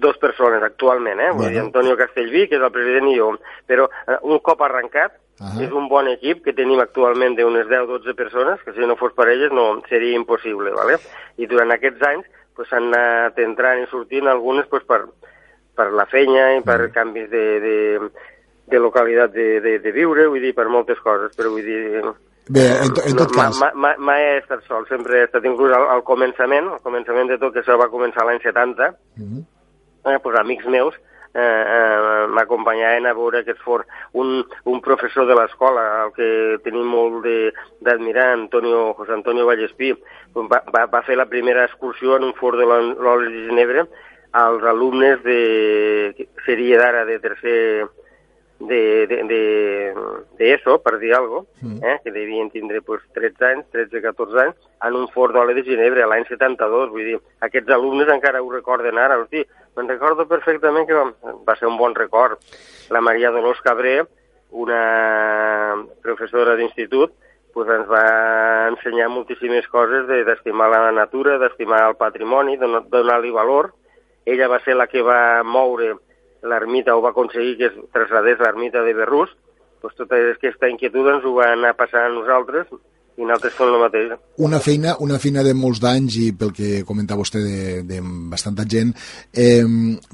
dos 0.02 0.18
persones 0.18 0.64
actualment, 0.66 1.20
eh? 1.20 1.30
Vull 1.30 1.46
bueno. 1.46 1.54
dir, 1.54 1.66
Antonio 1.66 1.98
Castellví, 2.00 2.48
que 2.48 2.58
és 2.58 2.66
el 2.66 2.74
president, 2.74 3.12
i 3.12 3.20
jo. 3.20 3.36
Però 3.70 3.90
eh, 4.08 4.18
un 4.24 4.42
cop 4.42 4.66
arrencat, 4.68 5.20
Uh 5.42 5.48
-huh. 5.48 5.64
És 5.66 5.72
un 5.72 5.88
bon 5.90 6.08
equip 6.08 6.44
que 6.44 6.54
tenim 6.54 6.80
actualment 6.80 7.36
d'unes 7.36 7.66
10-12 7.66 8.14
persones, 8.14 8.62
que 8.62 8.74
si 8.74 8.80
no 8.86 8.96
fos 8.96 9.12
per 9.14 9.28
elles 9.28 9.52
no 9.52 9.82
seria 9.90 10.16
impossible, 10.16 10.70
¿vale? 10.70 11.00
I 11.38 11.48
durant 11.48 11.72
aquests 11.72 12.02
anys 12.04 12.26
s'han 12.26 12.54
pues, 12.54 12.74
anat 12.74 13.40
entrant 13.40 13.82
i 13.82 13.88
sortint 13.88 14.28
algunes 14.28 14.68
pues, 14.68 14.84
per, 14.84 15.06
per 15.76 15.92
la 15.96 16.06
feina 16.12 16.52
i 16.58 16.62
per 16.66 16.80
mm. 16.88 16.92
canvis 16.96 17.30
de, 17.32 17.46
de, 17.64 17.76
de 18.72 18.80
localitat 18.80 19.34
de, 19.36 19.48
de, 19.64 19.78
de 19.84 19.94
viure, 19.96 20.28
vull 20.32 20.44
dir, 20.44 20.54
per 20.58 20.68
moltes 20.72 21.00
coses, 21.04 21.36
però 21.38 21.54
vull 21.54 21.68
dir... 21.68 22.02
Bé, 22.52 22.66
en, 22.84 22.92
en 23.06 23.20
tot 23.20 23.30
no, 23.30 23.38
cas... 23.38 23.60
Mai, 23.62 23.72
mai, 23.86 23.96
mai 24.10 24.26
he 24.26 24.36
estat 24.42 24.66
sol, 24.68 24.88
sempre 24.90 25.20
he 25.20 25.28
estat 25.28 25.46
inclús 25.48 25.74
al, 25.76 25.88
al 25.94 26.04
començament, 26.08 26.68
al 26.72 26.84
començament 26.84 27.32
de 27.32 27.40
tot, 27.42 27.54
que 27.56 27.64
això 27.64 27.78
va 27.80 27.92
començar 27.94 28.26
l'any 28.28 28.42
70, 28.44 28.92
mm 29.18 29.24
-hmm. 29.28 29.48
eh, 30.12 30.20
pues, 30.24 30.40
amics 30.40 30.66
meus 30.66 30.98
eh, 31.34 31.40
eh, 31.40 32.28
m'acompanyaven 32.28 33.06
a 33.08 33.14
veure 33.14 33.40
aquest 33.40 33.60
fort. 33.64 33.88
Un, 34.14 34.44
un 34.66 34.82
professor 34.82 35.28
de 35.28 35.36
l'escola, 35.36 36.06
el 36.06 36.14
que 36.16 36.30
tenim 36.66 36.88
molt 36.88 37.26
d'admirar, 37.80 38.34
Antonio, 38.34 38.94
José 38.98 39.14
Antonio 39.14 39.46
Vallespí, 39.46 39.94
va, 40.36 40.64
va, 40.74 40.86
va 40.92 41.04
fer 41.08 41.16
la 41.16 41.30
primera 41.30 41.66
excursió 41.66 42.18
en 42.18 42.28
un 42.28 42.34
fort 42.34 42.60
de 42.60 42.66
l'Oli 42.66 43.32
de 43.32 43.48
Ginebra 43.48 43.88
als 44.32 44.64
alumnes 44.64 45.24
de, 45.24 46.28
seria 46.46 46.80
d'ara 46.80 47.04
de 47.06 47.20
tercer 47.20 47.88
de, 48.62 49.08
de, 49.08 49.24
de, 49.26 49.94
de 50.38 50.54
ESO, 50.54 50.78
per 50.82 51.00
dir 51.00 51.14
alguna 51.16 51.42
cosa, 51.42 51.48
mm. 51.62 51.84
eh, 51.84 52.00
que 52.04 52.12
devien 52.12 52.50
tindre 52.52 52.82
pues, 52.82 53.02
13 53.14 53.46
anys, 53.46 53.66
13-14 53.74 54.42
anys, 54.44 54.70
en 54.86 54.96
un 54.96 55.08
fort 55.10 55.34
d'oli 55.34 55.56
de 55.58 55.64
Ginebra 55.66 56.08
l'any 56.08 56.28
72. 56.30 56.92
Vull 56.94 57.10
dir, 57.10 57.18
aquests 57.42 57.74
alumnes 57.74 58.12
encara 58.14 58.42
ho 58.42 58.52
recorden 58.54 59.02
ara. 59.02 59.18
Hosti, 59.22 59.44
me'n 59.78 59.90
recordo 59.90 60.28
perfectament 60.30 60.88
que 60.88 60.98
va, 60.98 61.10
va 61.48 61.58
ser 61.58 61.68
un 61.70 61.80
bon 61.82 61.98
record. 61.98 62.40
La 62.94 63.02
Maria 63.02 63.34
Dolors 63.34 63.62
Cabré, 63.66 64.02
una 64.52 65.82
professora 66.04 66.56
d'institut, 66.60 67.14
pues 67.52 67.68
ens 67.68 67.88
va 67.90 68.70
ensenyar 68.70 69.10
moltíssimes 69.12 69.68
coses 69.72 70.08
d'estimar 70.08 70.70
de, 70.72 70.80
la 70.86 70.92
natura, 70.96 71.38
d'estimar 71.40 71.82
el 71.90 71.98
patrimoni, 72.00 72.58
de 72.60 72.70
donar-li 72.92 73.32
valor, 73.36 73.74
ella 74.26 74.48
va 74.48 74.60
ser 74.66 74.76
la 74.78 74.88
que 74.88 75.02
va 75.06 75.44
moure 75.44 75.96
l'ermita 76.42 76.96
o 76.98 77.02
va 77.02 77.12
aconseguir 77.14 77.58
que 77.58 77.70
es 77.70 77.80
traslladés 77.94 78.40
l'ermita 78.40 78.84
de 78.86 78.94
Berrús, 78.98 79.30
doncs 79.82 79.98
tota 79.98 80.18
aquesta 80.34 80.70
inquietud 80.70 81.10
ens 81.10 81.26
ho 81.26 81.34
va 81.38 81.52
anar 81.54 81.76
passant 81.78 82.10
a 82.10 82.14
nosaltres 82.14 82.70
i 83.22 83.28
nosaltres 83.28 83.54
fem 83.54 83.70
el 83.70 83.80
mateix. 83.82 84.14
Una 84.42 84.60
feina, 84.64 84.96
una 85.06 85.20
feina 85.22 85.44
de 85.46 85.54
molts 85.58 85.82
d'anys 85.84 86.18
i 86.18 86.30
pel 86.38 86.54
que 86.58 86.82
comenta 86.88 87.18
vostè 87.20 87.42
de, 87.44 87.60
de 87.88 88.00
bastanta 88.32 88.66
gent, 88.70 88.94
eh, 89.32 89.62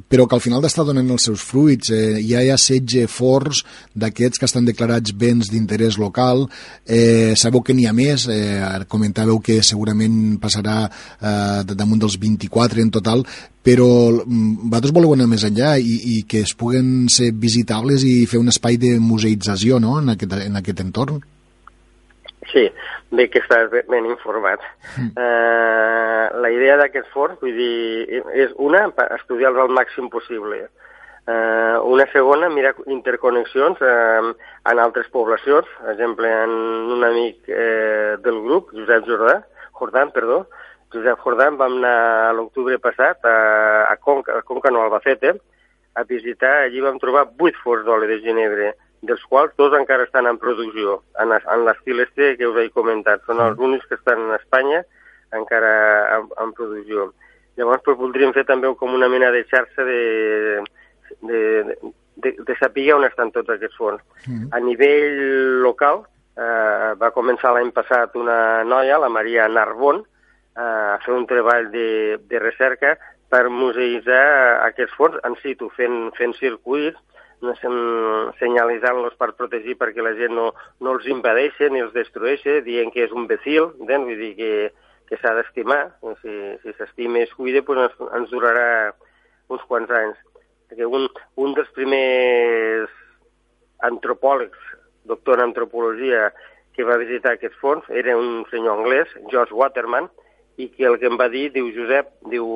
però 0.09 0.27
que 0.27 0.35
al 0.35 0.43
final 0.43 0.63
d'estar 0.63 0.85
donant 0.87 1.13
els 1.15 1.27
seus 1.29 1.43
fruits. 1.47 1.93
Eh, 1.95 2.19
ja 2.27 2.43
hi 2.43 2.51
ha 2.51 2.57
setge 2.59 3.05
forts 3.11 3.63
d'aquests 3.95 4.41
que 4.41 4.49
estan 4.49 4.67
declarats 4.67 5.15
béns 5.15 5.51
d'interès 5.53 5.99
local. 6.01 6.47
Eh, 6.83 7.33
sabeu 7.39 7.63
que 7.63 7.75
n'hi 7.77 7.87
ha 7.87 7.95
més. 7.95 8.27
Eh, 8.27 8.83
comentàveu 8.91 9.39
que 9.43 9.61
segurament 9.63 10.37
passarà 10.43 10.81
eh, 10.87 11.63
damunt 11.71 12.03
dels 12.03 12.19
24 12.19 12.83
en 12.83 12.91
total, 12.91 13.23
però 13.63 13.87
mm, 14.11 14.67
vosaltres 14.67 14.95
voleu 14.95 15.15
anar 15.15 15.29
més 15.31 15.47
enllà 15.47 15.77
i, 15.79 15.95
i 16.17 16.19
que 16.27 16.43
es 16.43 16.53
puguen 16.57 17.07
ser 17.13 17.31
visitables 17.35 18.03
i 18.03 18.19
fer 18.27 18.43
un 18.43 18.51
espai 18.51 18.79
de 18.81 18.97
museïtzació 18.99 19.79
no? 19.83 19.97
en, 20.01 20.15
aquest, 20.17 20.39
en 20.43 20.59
aquest 20.59 20.83
entorn? 20.83 21.23
Sí, 22.57 22.71
bé 23.13 23.27
que 23.29 23.37
estàs 23.43 23.69
ben 23.69 24.07
informat. 24.09 24.63
Mm. 24.97 25.11
Uh, 25.13 26.41
la 26.41 26.49
idea 26.49 26.77
d'aquest 26.79 27.11
fort, 27.13 27.37
vull 27.43 27.53
dir, 27.53 28.21
és 28.33 28.53
una, 28.57 28.87
estudiar-los 29.19 29.67
al 29.67 29.75
màxim 29.77 30.07
possible. 30.09 30.63
Uh, 31.27 31.77
una 31.85 32.07
segona, 32.09 32.49
mirar 32.49 32.71
interconnexions 32.89 33.81
uh, 33.83 34.31
en 34.71 34.81
altres 34.81 35.09
poblacions. 35.13 35.69
Per 35.83 35.93
exemple, 35.93 36.31
en 36.47 36.55
un 36.97 37.05
amic 37.05 37.45
uh, 37.51 38.15
del 38.25 38.41
grup, 38.47 38.73
Josep 38.73 39.05
Jordà, 39.05 39.35
Jordán, 39.77 40.15
perdó, 40.15 40.47
Josep 40.95 41.21
Jordán, 41.21 41.59
vam 41.61 41.77
anar 41.77 42.33
l'octubre 42.39 42.79
passat 42.81 43.21
a, 43.27 43.37
a 43.91 43.95
Conca, 44.01 44.39
a 44.39 44.47
Conca, 44.47 44.73
no, 44.73 44.81
a 44.81 44.89
Albacete, 44.89 45.35
a 45.93 46.07
visitar, 46.09 46.63
allí 46.63 46.81
vam 46.81 46.97
trobar 47.03 47.27
vuit 47.37 47.57
forts 47.61 47.85
d'oli 47.85 48.09
de 48.09 48.21
Ginebra, 48.25 48.73
dels 49.01 49.23
quals 49.29 49.53
dos 49.57 49.75
encara 49.77 50.07
estan 50.07 50.27
en 50.27 50.39
producció, 50.41 51.01
en, 51.21 51.33
en 51.37 51.65
l'estil 51.65 52.01
este 52.01 52.35
que 52.37 52.47
us 52.47 52.57
he 52.61 52.69
comentat. 52.73 53.23
Són 53.27 53.41
els 53.43 53.59
únics 53.59 53.85
que 53.89 53.97
estan 53.99 54.31
a 54.31 54.39
Espanya 54.41 54.83
encara 55.37 56.17
en, 56.17 56.27
en 56.41 56.53
producció. 56.57 57.11
Llavors 57.57 57.83
pues, 57.85 57.97
voldríem 57.97 58.33
fer 58.35 58.45
també 58.49 58.69
com 58.77 58.93
una 58.93 59.09
mena 59.09 59.31
de 59.33 59.43
xarxa 59.49 59.85
de, 59.85 60.01
de, 61.21 61.41
de, 62.15 62.35
de 62.45 62.57
saber 62.59 62.91
on 62.95 63.05
estan 63.07 63.33
tots 63.35 63.53
aquests 63.53 63.77
fons. 63.77 64.03
Mm. 64.27 64.51
A 64.53 64.61
nivell 64.61 65.61
local, 65.65 66.05
eh, 66.37 66.93
va 67.01 67.13
començar 67.15 67.53
l'any 67.53 67.73
passat 67.75 68.15
una 68.17 68.63
noia, 68.63 69.01
la 69.01 69.09
Maria 69.09 69.47
Narbon, 69.49 70.03
eh, 70.55 70.61
a 70.61 70.97
fer 71.05 71.13
un 71.17 71.25
treball 71.29 71.71
de, 71.73 72.17
de 72.29 72.41
recerca 72.41 72.95
per 73.29 73.49
museïtzar 73.51 74.63
aquests 74.69 74.95
fons 74.95 75.17
en 75.27 75.35
situ, 75.41 75.67
fent, 75.75 76.07
fent 76.17 76.33
circuits 76.37 77.01
senyalitzant-los 77.41 79.15
per 79.19 79.33
protegir 79.37 79.77
perquè 79.77 80.01
la 80.01 80.15
gent 80.17 80.33
no, 80.35 80.51
no 80.81 80.95
els 80.95 81.05
impedeixi 81.09 81.69
ni 81.69 81.83
els 81.83 81.93
destrueixi, 81.93 82.61
dient 82.65 82.91
que 82.93 83.05
és 83.05 83.13
un 83.13 83.27
becil, 83.29 83.71
eh? 83.87 83.97
vull 83.97 84.17
dir 84.17 84.33
que, 84.39 84.51
que 85.09 85.19
s'ha 85.21 85.35
d'estimar. 85.37 85.83
Si 86.23 86.73
s'estima 86.77 87.21
si 87.21 87.25
i 87.25 87.27
es 87.27 87.35
cuida, 87.37 87.61
doncs 87.61 87.93
ens, 87.93 88.13
ens 88.21 88.33
durarà 88.33 88.67
uns 89.53 89.63
quants 89.69 89.91
anys. 89.91 90.17
Perquè 90.67 90.87
un, 90.89 91.07
un 91.39 91.53
dels 91.55 91.69
primers 91.77 92.91
antropòlegs, 93.87 94.57
doctor 95.07 95.39
en 95.39 95.51
antropologia, 95.51 96.31
que 96.75 96.85
va 96.85 96.99
visitar 97.01 97.33
aquests 97.33 97.57
fons 97.61 97.85
era 97.89 98.17
un 98.17 98.43
senyor 98.51 98.77
anglès, 98.77 99.13
George 99.31 99.55
Waterman, 99.55 100.09
i 100.57 100.67
que 100.73 100.85
el 100.89 100.97
que 101.01 101.09
em 101.09 101.17
va 101.17 101.29
dir, 101.29 101.47
diu 101.53 101.69
Josep, 101.73 102.09
diu, 102.29 102.47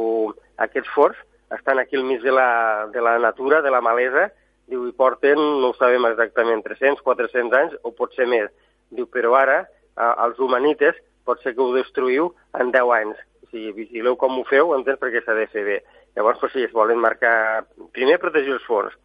aquests 0.62 0.90
fons 0.94 1.18
estan 1.56 1.80
aquí 1.82 1.98
al 1.98 2.06
mig 2.08 2.22
de 2.22 2.34
la, 2.34 2.88
de 2.94 3.02
la 3.02 3.18
natura, 3.20 3.62
de 3.62 3.72
la 3.74 3.82
malesa, 3.82 4.30
Diu, 4.72 4.88
i 4.88 4.96
porten, 4.96 5.40
no 5.62 5.72
ho 5.72 5.78
sabem 5.78 6.08
exactament, 6.08 6.64
300, 6.64 7.04
400 7.04 7.58
anys, 7.60 7.78
o 7.84 7.92
pot 7.96 8.16
ser 8.16 8.28
més. 8.32 8.52
Diu, 8.96 9.08
però 9.12 9.36
ara, 9.40 9.62
eh, 9.98 10.14
els 10.26 10.40
humanites, 10.40 10.98
pot 11.28 11.42
ser 11.44 11.54
que 11.56 11.64
ho 11.64 11.74
destruïu 11.76 12.32
en 12.60 12.72
10 12.74 12.94
anys. 13.02 13.24
O 13.44 13.50
sigui, 13.52 13.74
vigileu 13.84 14.18
com 14.20 14.40
ho 14.40 14.46
feu, 14.48 14.74
entens, 14.78 15.00
perquè 15.02 15.24
s'ha 15.26 15.36
de 15.38 15.48
fer 15.52 15.66
bé. 15.68 15.80
Llavors, 16.16 16.40
pues, 16.40 16.54
sí, 16.56 16.64
es 16.68 16.76
volen 16.76 17.00
marcar... 17.04 17.66
Primer, 17.96 18.20
protegir 18.20 18.56
els 18.56 18.68
fons. 18.68 18.96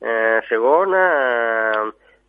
Eh, 0.00 0.40
segona, 0.48 1.02
eh, 1.24 1.84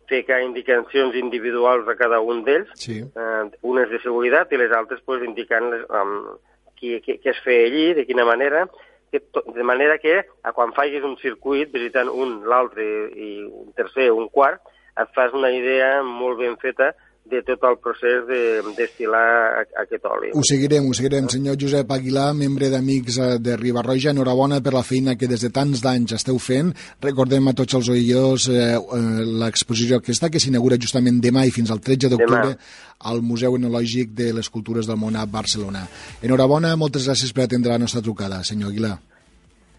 fer 0.08 0.24
que 0.24 0.40
indicacions 0.42 1.16
individuals 1.20 1.88
a 1.88 1.96
cada 1.96 2.20
un 2.24 2.42
d'ells, 2.44 2.72
sí. 2.80 3.00
eh, 3.04 3.42
unes 3.68 3.90
de 3.92 4.00
seguretat 4.04 4.52
i 4.52 4.60
les 4.60 4.72
altres 4.72 5.04
pues, 5.04 5.24
indicant 5.24 5.68
les, 5.72 5.84
um, 5.92 6.38
qui, 6.78 6.96
qui, 7.04 7.18
què 7.20 7.34
es 7.34 7.42
feia 7.44 7.66
allí, 7.68 7.86
de 7.98 8.06
quina 8.08 8.24
manera, 8.28 8.64
que 9.10 9.20
to, 9.20 9.42
de 9.54 9.64
manera 9.64 9.98
que 9.98 10.20
a 10.42 10.52
quan 10.56 10.74
facis 10.76 11.04
un 11.04 11.16
circuit 11.22 11.72
visitant 11.72 12.10
un, 12.12 12.40
l'altre 12.48 12.84
i 13.14 13.30
un 13.44 13.72
tercer, 13.78 14.10
un 14.12 14.28
quart, 14.28 14.62
et 14.98 15.12
fas 15.14 15.34
una 15.36 15.50
idea 15.54 16.02
molt 16.02 16.40
ben 16.40 16.56
feta 16.62 16.92
de 17.30 17.42
tot 17.46 17.64
el 17.68 17.76
procés 17.82 18.24
de 18.28 18.40
destilar 18.76 19.64
aquest 19.82 20.06
oli. 20.08 20.30
Ho 20.34 20.42
seguirem, 20.46 20.88
ho 20.88 20.94
seguirem. 20.96 21.28
Senyor 21.32 21.58
Josep 21.60 21.90
Aguilar, 21.92 22.32
membre 22.36 22.70
d'Amics 22.72 23.18
eh, 23.18 23.28
de 23.42 23.56
Ribarroja, 23.60 24.12
enhorabona 24.14 24.60
per 24.64 24.74
la 24.76 24.84
feina 24.86 25.16
que 25.18 25.28
des 25.30 25.44
de 25.44 25.50
tants 25.54 25.82
d'anys 25.84 26.16
esteu 26.16 26.40
fent. 26.42 26.72
Recordem 27.04 27.50
a 27.50 27.56
tots 27.58 27.78
els 27.78 27.90
oïdors 27.92 28.48
eh, 28.52 28.60
eh, 28.76 29.02
l'exposició 29.44 30.00
aquesta 30.00 30.30
que 30.32 30.42
s'inaugura 30.42 30.80
justament 30.80 31.20
demà 31.24 31.44
i 31.46 31.54
fins 31.54 31.72
al 31.74 31.82
13 31.84 32.14
d'octubre 32.14 32.56
al 33.08 33.22
Museu 33.22 33.54
Enològic 33.58 34.14
de 34.16 34.32
les 34.34 34.48
Cultures 34.50 34.88
del 34.88 34.98
Món 34.98 35.16
a 35.16 35.26
Barcelona. 35.26 35.84
Enhorabona, 36.22 36.74
moltes 36.76 37.06
gràcies 37.06 37.34
per 37.34 37.46
atendre 37.46 37.76
la 37.76 37.82
nostra 37.84 38.02
trucada, 38.02 38.42
senyor 38.44 38.72
Aguilar. 38.72 38.96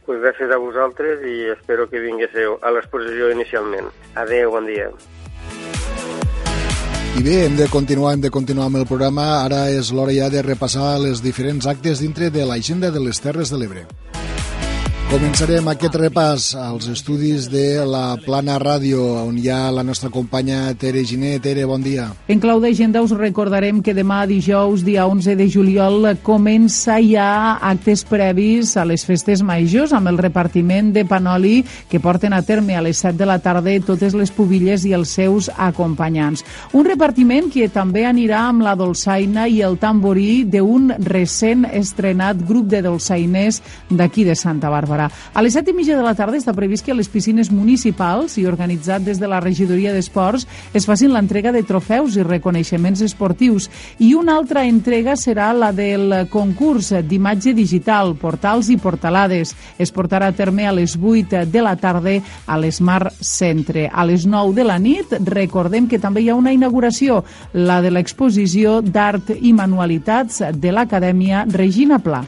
Pues 0.10 0.24
gràcies 0.24 0.50
a 0.50 0.58
vosaltres 0.58 1.22
i 1.22 1.52
espero 1.54 1.86
que 1.90 2.02
vinguéssiu 2.02 2.58
a 2.66 2.72
l'exposició 2.74 3.30
inicialment. 3.36 3.92
Adeu, 4.18 4.56
bon 4.56 4.66
dia. 4.66 4.90
I 7.18 7.24
bé, 7.26 7.46
hem 7.46 7.56
de 7.58 7.66
continuar, 7.68 8.14
hem 8.14 8.22
de 8.22 8.30
continuar 8.30 8.68
amb 8.70 8.78
el 8.80 8.86
programa. 8.86 9.26
Ara 9.42 9.66
és 9.74 9.90
l'hora 9.92 10.14
ja 10.14 10.30
de 10.30 10.44
repassar 10.46 10.98
les 11.02 11.24
diferents 11.26 11.66
actes 11.68 12.06
dintre 12.06 12.30
de 12.30 12.46
l'agenda 12.46 12.94
de 12.94 13.02
les 13.02 13.20
Terres 13.20 13.50
de 13.50 13.58
l'Ebre. 13.58 13.88
Començarem 15.10 15.66
aquest 15.72 15.96
repàs 15.98 16.44
als 16.54 16.86
estudis 16.92 17.48
de 17.50 17.82
la 17.82 18.14
Plana 18.22 18.60
Ràdio, 18.62 19.02
on 19.26 19.40
hi 19.42 19.48
ha 19.50 19.72
la 19.74 19.82
nostra 19.82 20.12
companya 20.14 20.76
Tere 20.78 21.02
Giné. 21.02 21.32
Tere, 21.42 21.64
bon 21.66 21.82
dia. 21.82 22.04
En 22.30 22.38
clau 22.38 22.60
d'agenda 22.62 23.02
us 23.02 23.16
recordarem 23.18 23.80
que 23.82 23.96
demà 23.98 24.20
dijous, 24.30 24.84
dia 24.86 25.08
11 25.10 25.34
de 25.40 25.48
juliol, 25.50 26.06
comença 26.22 27.00
ja 27.02 27.56
actes 27.72 28.04
previs 28.06 28.76
a 28.78 28.84
les 28.86 29.02
festes 29.08 29.42
majors 29.42 29.96
amb 29.98 30.12
el 30.14 30.20
repartiment 30.22 30.94
de 30.94 31.08
panoli 31.10 31.64
que 31.90 31.98
porten 31.98 32.38
a 32.38 32.44
terme 32.46 32.78
a 32.78 32.86
les 32.86 33.02
7 33.02 33.18
de 33.18 33.32
la 33.32 33.40
tarda 33.42 33.74
totes 33.82 34.14
les 34.14 34.30
pubilles 34.30 34.86
i 34.86 34.94
els 34.94 35.10
seus 35.18 35.50
acompanyants. 35.58 36.46
Un 36.78 36.86
repartiment 36.86 37.50
que 37.50 37.66
també 37.74 38.06
anirà 38.06 38.46
amb 38.52 38.62
la 38.62 38.78
dolçaina 38.78 39.50
i 39.50 39.64
el 39.66 39.82
tamborí 39.82 40.44
d'un 40.46 40.94
recent 41.10 41.66
estrenat 41.66 42.46
grup 42.46 42.70
de 42.70 42.86
dolçainers 42.86 43.64
d'aquí 43.90 44.30
de 44.30 44.38
Santa 44.38 44.70
Bàrbara. 44.70 44.99
A 45.08 45.44
les 45.46 45.56
7 45.56 45.72
i 45.72 45.78
mitja 45.78 45.96
de 45.96 46.04
la 46.04 46.16
tarda 46.18 46.40
està 46.40 46.56
previst 46.58 46.86
que 46.86 46.92
a 46.92 46.98
les 46.98 47.08
piscines 47.12 47.52
municipals 47.54 48.36
i 48.42 48.48
organitzat 48.50 49.06
des 49.06 49.22
de 49.22 49.30
la 49.30 49.40
regidoria 49.40 49.94
d'Esports 49.96 50.48
es 50.74 50.88
facin 50.90 51.14
l'entrega 51.14 51.54
de 51.56 51.64
trofeus 51.64 52.18
i 52.18 52.26
reconeixements 52.28 53.04
esportius 53.06 53.70
i 54.00 54.14
una 54.18 54.36
altra 54.36 54.66
entrega 54.66 55.16
serà 55.20 55.52
la 55.54 55.72
del 55.76 56.28
concurs 56.34 56.92
d'imatge 57.06 57.54
digital, 57.54 58.16
portals 58.20 58.70
i 58.74 58.78
portalades. 58.82 59.54
Es 59.78 59.94
portarà 59.94 60.30
a 60.30 60.36
terme 60.36 60.68
a 60.68 60.74
les 60.76 60.98
8 60.98 61.46
de 61.46 61.62
la 61.62 61.76
tarda 61.78 62.00
a 62.48 62.58
l'Smart 62.58 63.22
Centre. 63.22 63.90
A 63.92 64.06
les 64.08 64.26
9 64.26 64.56
de 64.56 64.66
la 64.66 64.80
nit 64.80 65.14
recordem 65.28 65.88
que 65.88 66.00
també 66.00 66.24
hi 66.24 66.32
ha 66.32 66.40
una 66.40 66.54
inauguració, 66.56 67.24
la 67.54 67.82
de 67.86 67.94
l'exposició 67.94 68.80
d'art 68.82 69.36
i 69.36 69.54
manualitats 69.54 70.44
de 70.56 70.74
l'Acadèmia 70.74 71.46
Regina 71.50 72.00
Pla. 72.00 72.26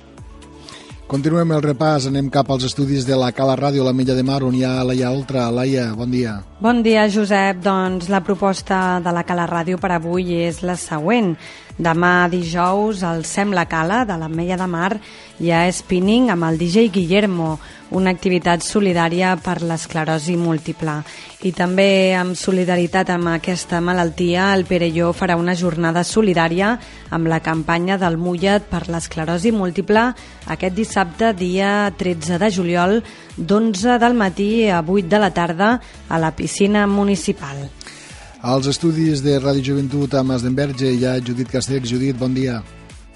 Continuem 1.12 1.50
el 1.52 1.60
repàs, 1.60 2.06
anem 2.08 2.30
cap 2.32 2.48
als 2.54 2.64
estudis 2.70 3.04
de 3.04 3.18
la 3.20 3.34
Cala 3.36 3.58
Ràdio, 3.60 3.84
la 3.84 3.92
Mella 3.92 4.14
de 4.16 4.24
Mar, 4.24 4.38
on 4.48 4.54
hi 4.56 4.62
ha 4.64 4.78
Laia 4.88 5.10
Oltra. 5.12 5.50
Laia, 5.52 5.90
bon 5.92 6.08
dia. 6.08 6.38
Bon 6.64 6.80
dia, 6.86 7.04
Josep. 7.12 7.60
Doncs 7.66 8.08
la 8.08 8.22
proposta 8.24 9.02
de 9.04 9.12
la 9.12 9.26
Cala 9.28 9.44
Ràdio 9.52 9.76
per 9.76 9.92
avui 9.98 10.32
és 10.46 10.62
la 10.64 10.78
següent. 10.80 11.34
Demà 11.82 12.28
dijous, 12.30 13.02
al 13.02 13.24
Sem 13.26 13.56
la 13.58 13.66
Cala, 13.66 14.04
de 14.06 14.14
la 14.14 14.28
Mella 14.30 14.54
de 14.60 14.68
Mar, 14.70 15.00
hi 15.42 15.50
ha 15.50 15.64
spinning 15.74 16.28
amb 16.30 16.46
el 16.46 16.60
DJ 16.60 16.92
Guillermo, 16.94 17.56
una 17.98 18.12
activitat 18.14 18.62
solidària 18.62 19.32
per 19.42 19.56
l'esclerosi 19.66 20.36
múltiple. 20.38 21.00
I 21.42 21.52
també 21.58 22.14
amb 22.14 22.38
solidaritat 22.38 23.10
amb 23.16 23.32
aquesta 23.32 23.80
malaltia, 23.82 24.52
el 24.54 24.68
Perelló 24.70 25.10
farà 25.18 25.40
una 25.42 25.56
jornada 25.58 26.04
solidària 26.06 26.76
amb 27.10 27.32
la 27.32 27.42
campanya 27.42 27.98
del 27.98 28.20
Mullet 28.22 28.70
per 28.70 28.84
l'esclerosi 28.86 29.50
múltiple 29.52 30.12
aquest 30.54 30.78
dissabte, 30.78 31.34
dia 31.34 31.90
13 31.98 32.38
de 32.38 32.52
juliol, 32.54 33.00
d'11 33.38 33.98
del 34.06 34.20
matí 34.22 34.52
a 34.70 34.84
8 34.86 35.10
de 35.10 35.24
la 35.26 35.34
tarda 35.34 35.74
a 36.08 36.22
la 36.22 36.36
piscina 36.38 36.86
municipal. 36.86 37.72
Als 38.42 38.66
estudis 38.66 39.20
de 39.22 39.36
Ràdio 39.38 39.62
Joventut 39.62 40.16
a 40.18 40.24
Masdenverge 40.26 40.90
hi 40.90 41.04
ha 41.06 41.20
Judit 41.22 41.52
Castells. 41.54 41.86
Judit, 41.94 42.18
bon 42.18 42.34
dia. 42.34 42.64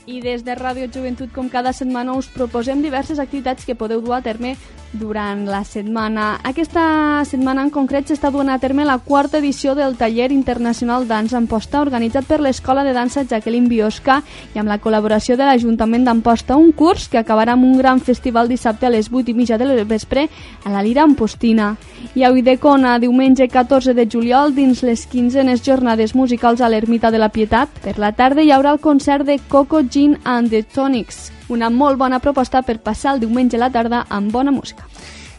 I 0.05 0.19
des 0.21 0.43
de 0.45 0.53
Ràdio 0.53 0.85
Joventut, 0.93 1.31
com 1.33 1.47
cada 1.49 1.71
setmana, 1.73 2.13
us 2.13 2.27
proposem 2.29 2.81
diverses 2.83 3.17
activitats 3.17 3.65
que 3.65 3.73
podeu 3.73 4.03
dur 4.05 4.13
a 4.13 4.21
terme 4.21 4.53
durant 4.93 5.45
la 5.49 5.63
setmana. 5.65 6.39
Aquesta 6.45 7.23
setmana 7.27 7.65
en 7.65 7.71
concret 7.73 8.07
s'està 8.07 8.29
duent 8.31 8.49
a 8.53 8.57
terme 8.61 8.85
la 8.85 8.97
quarta 9.03 9.39
edició 9.41 9.75
del 9.75 9.97
Taller 9.97 10.31
Internacional 10.31 11.07
Dansa 11.07 11.37
Amposta 11.37 11.81
organitzat 11.81 12.27
per 12.29 12.39
l'Escola 12.39 12.85
de 12.85 12.93
Dansa 12.95 13.25
Jacqueline 13.25 13.67
Biosca 13.67 14.21
i 14.53 14.61
amb 14.61 14.71
la 14.71 14.79
col·laboració 14.79 15.35
de 15.35 15.47
l'Ajuntament 15.47 16.05
d'Amposta, 16.05 16.55
un 16.55 16.71
curs 16.71 17.09
que 17.09 17.19
acabarà 17.19 17.57
amb 17.57 17.65
un 17.65 17.77
gran 17.77 17.99
festival 17.99 18.47
dissabte 18.47 18.87
a 18.87 18.93
les 18.93 19.09
8 19.11 19.31
i 19.31 19.35
mitja 19.35 19.57
del 19.57 19.83
vespre 19.85 20.27
a 20.63 20.71
la 20.71 20.83
Lira 20.85 21.03
Ampostina. 21.03 21.73
I 22.15 22.23
a 22.23 22.31
Uidecona, 22.31 22.97
diumenge 22.99 23.49
14 23.49 23.93
de 23.97 24.07
juliol, 24.07 24.53
dins 24.55 24.83
les 24.85 25.05
quinzenes 25.11 25.65
jornades 25.65 26.15
musicals 26.15 26.61
a 26.61 26.69
l'Ermita 26.69 27.11
de 27.11 27.19
la 27.19 27.29
Pietat, 27.29 27.69
per 27.83 27.97
la 27.99 28.13
tarda 28.15 28.45
hi 28.45 28.53
haurà 28.53 28.71
el 28.71 28.79
concert 28.79 29.25
de 29.27 29.39
Coco 29.49 29.81
Gin 29.95 30.17
and 30.25 30.49
the 30.51 30.59
Tonics, 30.75 31.29
una 31.47 31.69
molt 31.71 31.95
bona 31.95 32.17
proposta 32.19 32.59
per 32.67 32.81
passar 32.83 33.13
el 33.15 33.21
diumenge 33.21 33.55
a 33.55 33.61
la 33.61 33.69
tarda 33.71 34.01
amb 34.11 34.27
bona 34.33 34.51
música. 34.51 34.83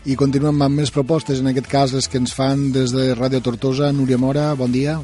I 0.08 0.16
continuem 0.16 0.62
amb 0.64 0.80
més 0.80 0.92
propostes, 0.94 1.42
en 1.42 1.50
aquest 1.50 1.68
cas 1.68 1.92
les 1.92 2.08
que 2.08 2.16
ens 2.16 2.32
fan 2.32 2.70
des 2.72 2.94
de 2.96 3.10
Ràdio 3.18 3.42
Tortosa. 3.44 3.92
Núria 3.92 4.16
Mora, 4.16 4.54
bon 4.56 4.72
dia. 4.72 4.96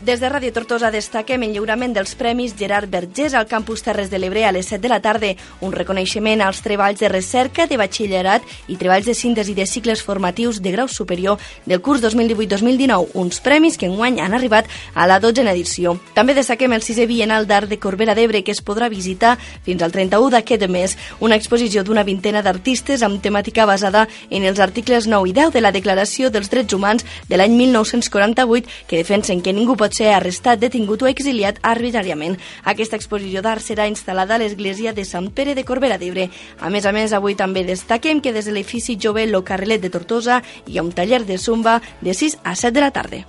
Des 0.00 0.16
de 0.16 0.30
Ràdio 0.32 0.48
Tortosa 0.56 0.88
destaquem 0.88 1.42
el 1.44 1.50
lliurament 1.52 1.92
dels 1.92 2.14
Premis 2.16 2.54
Gerard 2.56 2.88
Vergés 2.88 3.34
al 3.36 3.44
Campus 3.44 3.82
Terres 3.84 4.08
de 4.08 4.16
l'Ebre 4.16 4.46
a 4.48 4.52
les 4.56 4.70
7 4.72 4.80
de 4.80 4.88
la 4.88 5.02
tarda, 5.04 5.34
un 5.60 5.74
reconeixement 5.76 6.40
als 6.40 6.62
treballs 6.64 7.02
de 7.02 7.10
recerca, 7.12 7.66
de 7.68 7.76
batxillerat 7.76 8.40
i 8.72 8.78
treballs 8.80 9.04
de 9.04 9.12
síntesi 9.12 9.52
de 9.52 9.66
cicles 9.68 10.00
formatius 10.00 10.62
de 10.64 10.72
grau 10.72 10.88
superior 10.88 11.36
del 11.66 11.82
curs 11.84 12.00
2018-2019, 12.00 13.10
uns 13.12 13.42
premis 13.44 13.76
que 13.76 13.90
enguany 13.90 14.22
han 14.24 14.32
arribat 14.32 14.70
a 14.94 15.04
la 15.04 15.18
12a 15.20 15.52
edició. 15.52 15.98
També 16.16 16.32
destaquem 16.32 16.72
el 16.72 16.80
6è 16.80 17.04
Bienal 17.04 17.44
d'Art 17.44 17.68
de 17.68 17.76
Corbera 17.78 18.16
d'Ebre, 18.16 18.40
que 18.40 18.56
es 18.56 18.64
podrà 18.64 18.88
visitar 18.88 19.36
fins 19.68 19.84
al 19.84 19.92
31 19.92 20.32
d'aquest 20.32 20.64
mes, 20.72 20.96
una 21.20 21.36
exposició 21.36 21.84
d'una 21.84 22.06
vintena 22.08 22.40
d'artistes 22.40 23.04
amb 23.04 23.20
temàtica 23.20 23.68
basada 23.68 24.08
en 24.30 24.48
els 24.48 24.64
articles 24.64 25.04
9 25.12 25.28
i 25.28 25.36
10 25.36 25.52
de 25.52 25.60
la 25.60 25.76
Declaració 25.76 26.32
dels 26.32 26.48
Drets 26.48 26.72
Humans 26.72 27.04
de 27.28 27.36
l'any 27.36 27.52
1948, 27.60 28.88
que 28.88 29.04
defensen 29.04 29.44
que 29.44 29.52
ningú 29.52 29.76
pot 29.76 29.89
ser 29.94 30.12
arrestat, 30.14 30.60
detingut 30.60 31.02
o 31.02 31.08
exiliat 31.10 31.60
arbitràriament. 31.62 32.38
Aquesta 32.64 32.98
exposició 32.98 33.42
d'art 33.42 33.64
serà 33.64 33.88
instal·lada 33.90 34.36
a 34.36 34.42
l'església 34.42 34.94
de 34.96 35.04
Sant 35.04 35.30
Pere 35.34 35.54
de 35.54 35.64
Corbera 35.64 35.98
d'Ebre. 35.98 36.28
A 36.60 36.70
més 36.70 36.86
a 36.86 36.92
més, 36.92 37.12
avui 37.12 37.36
també 37.36 37.64
destaquem 37.64 38.20
que 38.20 38.32
des 38.32 38.46
de 38.46 38.54
l'edifici 38.54 38.98
jove 39.00 39.26
Lo 39.26 39.44
Carrelet 39.44 39.82
de 39.82 39.90
Tortosa 39.90 40.42
hi 40.66 40.78
ha 40.78 40.84
un 40.86 40.92
taller 40.92 41.24
de 41.26 41.38
zumba 41.38 41.80
de 42.00 42.14
6 42.14 42.38
a 42.44 42.54
7 42.54 42.74
de 42.74 42.80
la 42.80 42.90
tarda. 42.90 43.24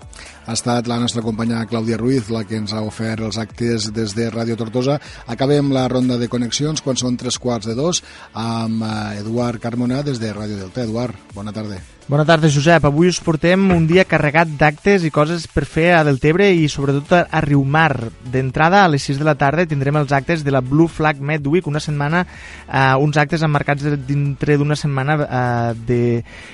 Ha 0.46 0.56
estat 0.58 0.88
la 0.90 0.98
nostra 1.00 1.22
companya 1.22 1.62
Clàudia 1.70 2.00
Ruiz 2.02 2.32
la 2.34 2.42
que 2.50 2.58
ens 2.58 2.74
ha 2.74 2.82
ofert 2.82 3.22
els 3.28 3.38
actes 3.42 3.92
des 3.94 4.16
de 4.18 4.28
Ràdio 4.34 4.58
Tortosa. 4.58 4.98
Acabem 5.30 5.70
la 5.72 5.88
ronda 5.92 6.18
de 6.18 6.30
connexions 6.34 6.82
quan 6.82 6.98
són 6.98 7.18
tres 7.22 7.38
quarts 7.40 7.70
de 7.70 7.78
dos 7.78 8.02
amb 8.34 8.84
eh, 8.84 9.22
Eduard 9.22 9.62
Carmona 9.62 10.02
des 10.04 10.20
de 10.20 10.34
Ràdio 10.34 10.58
Delta. 10.64 10.86
Eduard, 10.88 11.16
bona 11.38 11.54
tarda. 11.54 11.78
Bona 12.12 12.26
tarda, 12.26 12.50
Josep. 12.52 12.84
Avui 12.84 13.08
us 13.08 13.22
portem 13.24 13.70
un 13.72 13.86
dia 13.88 14.04
carregat 14.04 14.50
d'actes 14.60 15.06
i 15.08 15.12
coses 15.16 15.46
per 15.48 15.62
fer 15.64 15.94
a 15.96 16.02
Deltebre 16.04 16.50
i 16.52 16.66
sobretot 16.68 17.14
a, 17.16 17.40
Riumar. 17.46 18.10
D'entrada, 18.34 18.82
a 18.84 18.90
les 18.92 19.06
6 19.08 19.22
de 19.22 19.24
la 19.24 19.38
tarda 19.40 19.64
tindrem 19.64 19.96
els 19.96 20.12
actes 20.12 20.44
de 20.44 20.52
la 20.52 20.60
Blue 20.60 20.92
Flag 20.92 21.22
Med 21.24 21.48
Week, 21.48 21.70
una 21.72 21.80
setmana, 21.80 22.26
eh, 22.68 22.82
uns 23.00 23.16
actes 23.16 23.46
emmarcats 23.48 23.88
dintre 24.10 24.58
d'una 24.60 24.76
setmana 24.76 25.16
eh, 25.24 25.72
de, 25.88 26.02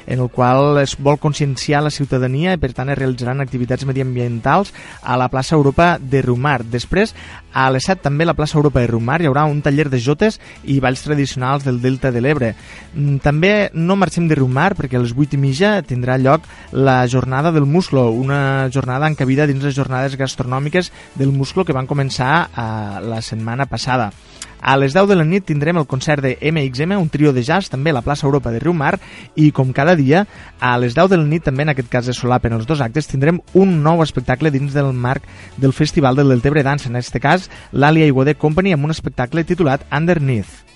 en 0.06 0.22
el 0.22 0.30
qual 0.30 0.78
es 0.84 0.94
vol 0.94 1.18
conscienciar 1.18 1.82
la 1.82 1.90
ciutadania 1.90 2.54
i 2.54 2.62
per 2.62 2.76
tant 2.78 2.94
es 2.94 3.00
realitzaran 3.02 3.42
activitats 3.42 3.90
mediambientals 3.90 4.76
a 5.02 5.18
la 5.18 5.32
plaça 5.34 5.58
Europa 5.58 5.96
de 5.98 6.22
Riumar. 6.22 6.60
Després, 6.70 7.16
a 7.58 7.66
les 7.74 7.90
7 7.90 8.06
també 8.06 8.28
a 8.28 8.30
la 8.30 8.38
plaça 8.38 8.60
Europa 8.60 8.84
de 8.84 8.92
Riumar 8.94 9.24
hi 9.24 9.32
haurà 9.32 9.48
un 9.50 9.64
taller 9.66 9.90
de 9.90 9.98
jotes 9.98 10.38
i 10.70 10.78
balls 10.86 11.02
tradicionals 11.02 11.66
del 11.66 11.82
Delta 11.82 12.14
de 12.14 12.22
l'Ebre. 12.22 12.54
Mm, 12.94 13.18
també 13.26 13.72
no 13.74 13.98
marxem 13.98 14.30
de 14.30 14.38
Riumar 14.38 14.76
perquè 14.78 15.02
a 15.02 15.02
les 15.02 15.18
8 15.18 15.34
i 15.34 15.47
mitja 15.48 15.82
tindrà 15.88 16.18
lloc 16.20 16.44
la 16.72 17.00
jornada 17.08 17.52
del 17.52 17.66
musclo, 17.66 18.10
una 18.12 18.70
jornada 18.74 19.08
encabida 19.08 19.48
dins 19.48 19.64
les 19.64 19.76
jornades 19.76 20.18
gastronòmiques 20.20 20.92
del 21.16 21.32
musclo 21.32 21.66
que 21.66 21.76
van 21.76 21.88
començar 21.88 22.48
eh, 22.48 22.68
la 23.08 23.22
setmana 23.22 23.66
passada. 23.66 24.12
A 24.60 24.76
les 24.76 24.94
10 24.94 25.08
de 25.08 25.16
la 25.16 25.24
nit 25.24 25.46
tindrem 25.46 25.78
el 25.78 25.86
concert 25.86 26.24
de 26.26 26.34
MXM, 26.42 26.98
un 26.98 27.10
trio 27.14 27.32
de 27.32 27.44
jazz, 27.46 27.70
també 27.70 27.94
a 27.94 27.98
la 28.00 28.02
plaça 28.02 28.26
Europa 28.26 28.52
de 28.52 28.60
Riu 28.60 28.74
Mar, 28.74 28.98
i 29.38 29.52
com 29.54 29.72
cada 29.72 29.96
dia, 29.96 30.26
a 30.60 30.74
les 30.82 30.98
10 30.98 31.14
de 31.14 31.22
la 31.22 31.30
nit, 31.30 31.46
també 31.46 31.64
en 31.64 31.76
aquest 31.76 31.92
cas 31.94 32.10
de 32.10 32.18
solapen 32.18 32.58
els 32.58 32.66
dos 32.68 32.82
actes, 32.82 33.08
tindrem 33.08 33.40
un 33.54 33.78
nou 33.86 34.02
espectacle 34.04 34.52
dins 34.52 34.74
del 34.74 34.92
marc 34.94 35.30
del 35.58 35.78
Festival 35.78 36.18
del 36.18 36.34
Deltebre 36.34 36.66
Dance, 36.66 36.90
en 36.90 36.98
aquest 36.98 37.22
cas 37.22 37.52
l'Alia 37.72 38.10
Iguodé 38.10 38.36
Company, 38.36 38.74
amb 38.74 38.90
un 38.90 38.98
espectacle 38.98 39.46
titulat 39.46 39.86
Underneath. 39.94 40.67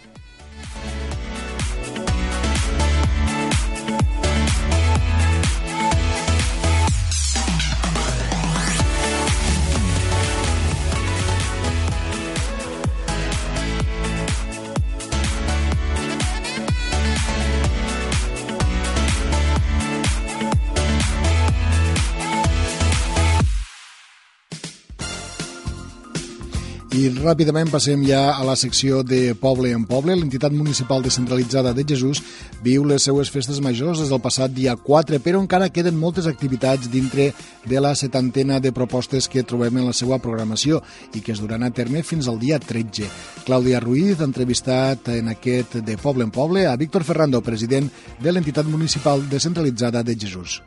I 27.01 27.07
ràpidament 27.09 27.71
passem 27.73 28.03
ja 28.05 28.35
a 28.35 28.43
la 28.45 28.53
secció 28.59 28.99
de 29.01 29.31
Poble 29.33 29.71
en 29.73 29.87
Poble. 29.89 30.13
L'entitat 30.13 30.53
municipal 30.53 31.01
descentralitzada 31.01 31.71
de 31.73 31.85
Jesús 31.87 32.19
viu 32.61 32.83
les 32.85 33.07
seues 33.07 33.31
festes 33.33 33.57
majors 33.63 34.03
des 34.03 34.11
del 34.11 34.21
passat 34.21 34.53
dia 34.53 34.75
4, 34.77 35.17
però 35.25 35.39
encara 35.41 35.71
queden 35.73 35.97
moltes 35.97 36.27
activitats 36.29 36.91
dintre 36.93 37.31
de 37.65 37.81
la 37.81 37.95
setantena 37.97 38.59
de 38.61 38.73
propostes 38.75 39.25
que 39.31 39.41
trobem 39.41 39.79
en 39.81 39.87
la 39.89 39.95
seva 39.97 40.19
programació 40.21 40.83
i 41.17 41.23
que 41.25 41.33
es 41.33 41.41
duran 41.41 41.65
a 41.65 41.71
terme 41.73 42.03
fins 42.05 42.29
al 42.29 42.37
dia 42.43 42.59
13. 42.61 43.09
Clàudia 43.47 43.81
Ruiz 43.81 44.21
ha 44.21 44.29
entrevistat 44.29 45.09
en 45.15 45.33
aquest 45.33 45.79
de 45.81 45.97
Poble 45.97 46.27
en 46.27 46.35
Poble 46.35 46.67
a 46.67 46.75
Víctor 46.77 47.07
Ferrando, 47.07 47.41
president 47.41 47.89
de 48.21 48.35
l'entitat 48.35 48.69
municipal 48.69 49.25
descentralitzada 49.31 50.03
de 50.05 50.19
Jesús. 50.19 50.59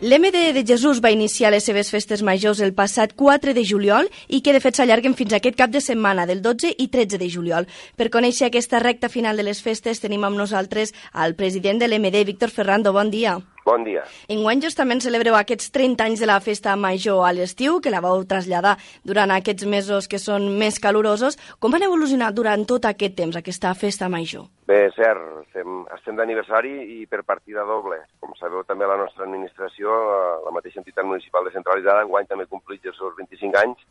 L'MD 0.00 0.52
de 0.54 0.62
Jesús 0.62 1.00
va 1.02 1.10
iniciar 1.10 1.50
les 1.50 1.64
seves 1.66 1.88
festes 1.90 2.20
majors 2.22 2.60
el 2.62 2.70
passat 2.70 3.16
4 3.18 3.50
de 3.50 3.64
juliol 3.66 4.06
i 4.28 4.38
que 4.46 4.54
de 4.54 4.60
fet 4.62 4.78
s'allarguen 4.78 5.16
fins 5.18 5.34
aquest 5.34 5.58
cap 5.58 5.74
de 5.74 5.82
setmana 5.82 6.22
del 6.30 6.38
12 6.38 6.70
i 6.78 6.86
13 6.86 7.18
de 7.18 7.26
juliol. 7.34 7.66
Per 7.98 8.06
conèixer 8.06 8.46
aquesta 8.46 8.78
recta 8.78 9.10
final 9.10 9.34
de 9.34 9.48
les 9.50 9.58
festes 9.58 9.98
tenim 9.98 10.22
amb 10.22 10.38
nosaltres 10.38 10.94
al 11.10 11.34
president 11.34 11.82
de 11.82 11.90
l'MD, 11.90 12.22
Víctor 12.30 12.54
Ferrando. 12.54 12.94
Bon 12.94 13.10
dia. 13.10 13.40
Bon 13.68 13.82
dia. 13.84 14.00
Enguany 14.32 14.62
justament 14.64 15.02
celebreu 15.04 15.34
aquests 15.36 15.68
30 15.74 16.04
anys 16.06 16.20
de 16.22 16.28
la 16.30 16.38
festa 16.40 16.72
major 16.80 17.26
a 17.26 17.34
l'estiu, 17.36 17.82
que 17.84 17.90
la 17.92 18.00
vau 18.00 18.22
traslladar 18.30 18.78
durant 19.04 19.34
aquests 19.34 19.66
mesos 19.68 20.08
que 20.08 20.20
són 20.22 20.46
més 20.62 20.78
calorosos. 20.80 21.36
Com 21.60 21.74
van 21.74 21.84
evolucionar 21.84 22.30
durant 22.32 22.64
tot 22.70 22.88
aquest 22.88 23.18
temps, 23.18 23.36
aquesta 23.36 23.74
festa 23.76 24.08
major? 24.08 24.46
Bé, 24.70 24.78
és 24.86 24.96
cert, 24.96 25.20
estem, 25.42 25.82
estem 25.98 26.16
d'aniversari 26.16 26.72
i 26.96 27.04
per 27.12 27.20
partida 27.28 27.66
doble. 27.68 28.00
Com 28.24 28.32
sabeu, 28.40 28.64
també 28.64 28.88
la 28.88 28.96
nostra 29.02 29.26
administració, 29.28 30.00
la 30.46 30.54
mateixa 30.56 30.80
entitat 30.80 31.04
municipal 31.04 31.44
descentralitzada, 31.44 32.06
enguany 32.06 32.30
també 32.30 32.48
compleix 32.48 32.88
els 32.88 32.96
seus 32.96 33.12
25 33.20 33.60
anys 33.66 33.84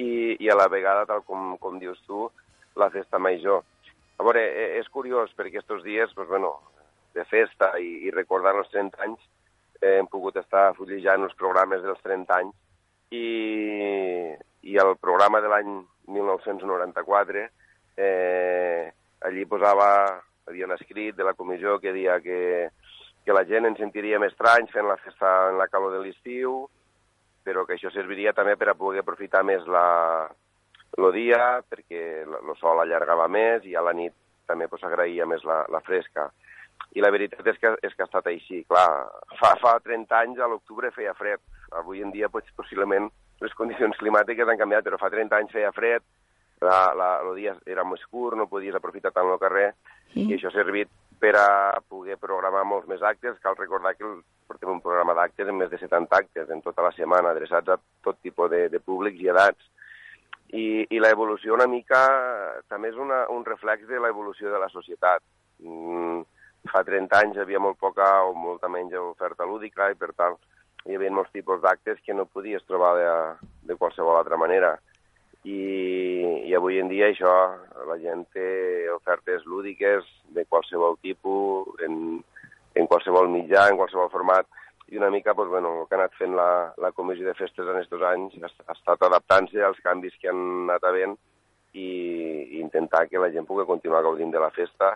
i, 0.00 0.08
i 0.40 0.48
a 0.48 0.56
la 0.56 0.70
vegada, 0.72 1.04
tal 1.10 1.20
com, 1.28 1.52
com 1.60 1.76
dius 1.82 2.00
tu, 2.08 2.30
la 2.80 2.88
festa 2.96 3.20
major. 3.20 3.60
A 4.16 4.24
veure, 4.24 4.48
e, 4.48 4.66
és 4.80 4.88
curiós 4.88 5.36
perquè 5.36 5.58
aquests 5.60 5.84
dies, 5.84 6.16
doncs, 6.16 6.32
bueno, 6.32 6.56
de 7.18 7.26
festa 7.26 7.74
i, 7.82 8.06
i 8.06 8.14
recordar 8.14 8.54
els 8.56 8.70
30 8.72 9.04
anys, 9.04 9.20
eh, 9.80 9.98
hem 9.98 10.08
pogut 10.10 10.38
estar 10.40 10.70
fullejant 10.78 11.26
els 11.26 11.36
programes 11.38 11.82
dels 11.84 12.00
30 12.06 12.38
anys. 12.38 12.56
I, 13.10 14.34
i 14.68 14.74
el 14.82 14.96
programa 15.00 15.40
de 15.40 15.48
l'any 15.48 15.70
1994 16.12 17.44
eh, 17.96 18.92
allí 19.26 19.44
posava, 19.46 19.90
havia 20.48 20.66
un 20.66 20.74
escrit 20.76 21.16
de 21.16 21.24
la 21.24 21.34
comissió 21.34 21.78
que 21.80 21.92
deia 21.92 22.18
que, 22.20 22.70
que 23.24 23.36
la 23.36 23.44
gent 23.48 23.68
ens 23.68 23.80
sentiria 23.80 24.20
més 24.22 24.34
estrany 24.34 24.68
fent 24.72 24.86
la 24.88 24.98
festa 25.02 25.32
en 25.50 25.58
la 25.60 25.68
calor 25.72 25.96
de 25.96 26.02
l'estiu, 26.04 26.62
però 27.44 27.64
que 27.64 27.78
això 27.78 27.90
serviria 27.94 28.34
també 28.36 28.56
per 28.60 28.70
a 28.70 28.76
poder 28.78 29.02
aprofitar 29.02 29.42
més 29.46 29.64
la, 29.66 30.28
el 30.98 31.10
dia, 31.16 31.62
perquè 31.68 32.02
el 32.24 32.54
sol 32.60 32.82
allargava 32.82 33.28
més 33.28 33.64
i 33.64 33.74
a 33.76 33.84
la 33.84 33.96
nit 33.96 34.14
també 34.48 34.68
pues, 34.68 34.84
agraïa 34.84 35.26
més 35.28 35.44
la, 35.48 35.62
la 35.72 35.82
fresca 35.84 36.28
i 36.96 37.04
la 37.04 37.10
veritat 37.12 37.46
és 37.46 37.58
que, 37.60 37.74
és 37.84 37.94
que 37.94 38.04
ha 38.04 38.08
estat 38.08 38.30
així. 38.30 38.62
Clar, 38.68 38.88
fa, 39.40 39.52
fa 39.60 39.74
30 39.84 40.20
anys 40.22 40.40
a 40.40 40.48
l'octubre 40.48 40.92
feia 40.94 41.14
fred. 41.18 41.42
Avui 41.76 42.00
en 42.02 42.12
dia, 42.14 42.30
pues, 42.32 42.48
possiblement, 42.56 43.10
les 43.42 43.54
condicions 43.54 43.98
climàtiques 44.00 44.48
han 44.48 44.60
canviat, 44.60 44.86
però 44.86 44.98
fa 45.00 45.12
30 45.12 45.36
anys 45.36 45.52
feia 45.54 45.72
fred, 45.76 46.04
la, 46.60 46.92
la, 46.96 47.10
el 47.22 47.36
dia 47.36 47.54
era 47.70 47.84
més 47.86 48.02
curt, 48.10 48.36
no 48.38 48.48
podies 48.50 48.74
aprofitar 48.74 49.12
tant 49.14 49.28
el 49.30 49.38
carrer, 49.38 49.68
sí. 50.14 50.24
i 50.24 50.34
això 50.34 50.50
ha 50.50 50.56
servit 50.56 50.90
per 51.18 51.34
a 51.38 51.80
poder 51.82 52.16
programar 52.18 52.64
molts 52.66 52.88
més 52.90 53.02
actes. 53.02 53.38
Cal 53.42 53.58
recordar 53.58 53.94
que 53.98 54.10
portem 54.48 54.72
un 54.76 54.82
programa 54.82 55.14
d'actes 55.18 55.50
amb 55.50 55.62
més 55.62 55.70
de 55.70 55.80
70 55.80 56.14
actes 56.14 56.50
en 56.54 56.62
tota 56.64 56.84
la 56.86 56.94
setmana, 56.96 57.34
adreçats 57.34 57.74
a 57.74 57.78
tot 58.04 58.18
tipus 58.22 58.50
de, 58.50 58.66
de 58.72 58.80
públics 58.80 59.20
i 59.22 59.30
edats. 59.34 59.70
I, 60.48 60.86
i 60.88 61.00
l'evolució 61.02 61.52
una 61.52 61.68
mica 61.68 62.00
també 62.72 62.88
és 62.88 62.96
una, 62.96 63.26
un 63.34 63.44
reflex 63.44 63.84
de 63.90 64.00
l'evolució 64.00 64.50
de 64.52 64.60
la 64.62 64.70
societat. 64.72 65.22
Mm, 65.60 66.22
fa 66.72 66.84
30 66.86 67.20
anys 67.22 67.36
hi 67.36 67.42
havia 67.44 67.60
molt 67.62 67.78
poca 67.80 68.06
o 68.26 68.34
molta 68.36 68.70
menys 68.72 68.94
oferta 69.00 69.46
lúdica 69.48 69.90
i, 69.90 69.96
per 69.98 70.12
tant, 70.16 70.36
hi 70.86 70.96
havia 70.96 71.12
molts 71.12 71.32
tipus 71.34 71.60
d'actes 71.62 72.00
que 72.04 72.14
no 72.14 72.28
podies 72.28 72.64
trobar 72.68 72.94
de, 72.98 73.08
de 73.68 73.76
qualsevol 73.76 74.16
altra 74.18 74.38
manera. 74.40 74.76
I, 75.44 75.58
I 76.48 76.54
avui 76.56 76.80
en 76.82 76.88
dia 76.90 77.08
això, 77.08 77.32
la 77.88 77.98
gent 78.02 78.24
té 78.34 78.48
ofertes 78.92 79.46
lúdiques 79.46 80.06
de 80.34 80.44
qualsevol 80.46 80.98
tipus, 81.04 81.68
en, 81.86 82.18
en 82.74 82.88
qualsevol 82.90 83.30
mitjà, 83.32 83.68
en 83.68 83.78
qualsevol 83.80 84.10
format, 84.12 84.48
i 84.88 84.96
una 84.96 85.10
mica 85.12 85.34
doncs, 85.36 85.50
bueno, 85.52 85.74
el 85.82 85.88
que 85.88 85.96
ha 85.96 85.98
anat 86.00 86.14
fent 86.16 86.34
la, 86.36 86.72
la 86.80 86.92
comissió 86.96 87.26
de 87.26 87.36
festes 87.36 87.66
en 87.68 87.76
aquests 87.76 88.04
anys 88.10 88.38
ha, 88.40 88.48
ha 88.68 88.76
estat 88.76 89.04
adaptant-se 89.04 89.60
als 89.64 89.80
canvis 89.84 90.16
que 90.20 90.30
han 90.30 90.40
anat 90.64 90.86
havent 90.88 91.18
i, 91.74 91.84
i 91.84 92.62
intentar 92.62 93.04
que 93.10 93.20
la 93.20 93.28
gent 93.34 93.46
pugui 93.48 93.68
continuar 93.68 94.00
gaudint 94.06 94.32
de 94.32 94.40
la 94.40 94.50
festa 94.56 94.94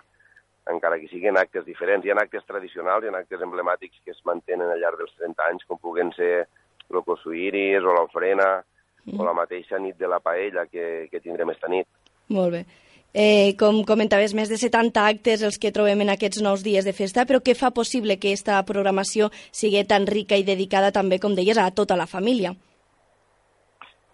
encara 0.71 0.99
que 1.01 1.09
siguin 1.11 1.39
actes 1.39 1.65
diferents. 1.67 2.07
Hi 2.07 2.13
ha 2.13 2.19
actes 2.23 2.45
tradicionals, 2.47 3.05
hi 3.05 3.11
ha 3.11 3.19
actes 3.19 3.43
emblemàtics 3.43 4.03
que 4.05 4.15
es 4.15 4.21
mantenen 4.29 4.71
al 4.71 4.81
llarg 4.83 5.01
dels 5.01 5.15
30 5.19 5.49
anys, 5.49 5.67
com 5.67 5.81
puguen 5.81 6.13
ser 6.17 6.47
el 6.93 7.03
Cosuiris 7.07 7.83
o 7.83 7.97
l'Ofrena 7.97 8.53
mm. 8.61 9.19
o 9.19 9.27
la 9.27 9.35
mateixa 9.35 9.81
nit 9.81 9.99
de 9.99 10.09
la 10.11 10.21
paella 10.21 10.67
que, 10.71 11.09
que 11.11 11.21
tindrem 11.21 11.51
esta 11.55 11.71
nit. 11.73 11.89
Molt 12.33 12.55
bé. 12.55 12.65
Eh, 13.13 13.53
com 13.61 13.83
comentaves, 13.85 14.33
més 14.33 14.49
de 14.49 14.57
70 14.57 15.03
actes 15.05 15.43
els 15.45 15.59
que 15.61 15.73
trobem 15.75 16.01
en 16.01 16.15
aquests 16.15 16.41
nous 16.41 16.63
dies 16.65 16.87
de 16.89 16.95
festa, 16.97 17.27
però 17.29 17.43
què 17.45 17.53
fa 17.59 17.69
possible 17.75 18.17
que 18.17 18.33
aquesta 18.33 18.63
programació 18.65 19.29
sigui 19.53 19.83
tan 19.85 20.07
rica 20.09 20.39
i 20.39 20.47
dedicada 20.47 20.93
també, 20.97 21.19
com 21.21 21.37
deies, 21.37 21.61
a 21.61 21.69
tota 21.77 21.99
la 21.99 22.09
família? 22.09 22.55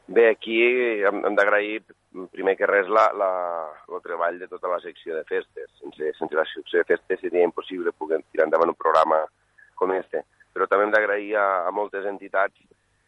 Bé, 0.09 0.31
aquí 0.33 0.59
hem, 1.07 1.23
hem 1.29 1.37
d'agrair 1.39 1.83
primer 2.33 2.57
que 2.57 2.67
res 2.67 2.89
la, 2.89 3.09
la, 3.17 3.31
el 3.89 4.03
treball 4.05 4.39
de 4.41 4.49
tota 4.49 4.71
la 4.71 4.81
secció 4.81 5.17
de 5.17 5.25
festes. 5.29 5.71
Sense, 5.81 6.13
sense 6.19 6.39
la 6.39 6.47
secció 6.49 6.81
de 6.81 6.89
festes 6.89 7.21
seria 7.21 7.45
impossible 7.45 7.93
poder 7.93 8.23
tirar 8.33 8.49
endavant 8.49 8.73
un 8.73 8.79
programa 8.79 9.23
com 9.79 9.93
este. 9.97 10.25
Però 10.55 10.67
també 10.67 10.89
hem 10.89 10.95
d'agrair 10.95 11.35
a, 11.39 11.49
a 11.69 11.75
moltes 11.75 12.07
entitats 12.09 12.57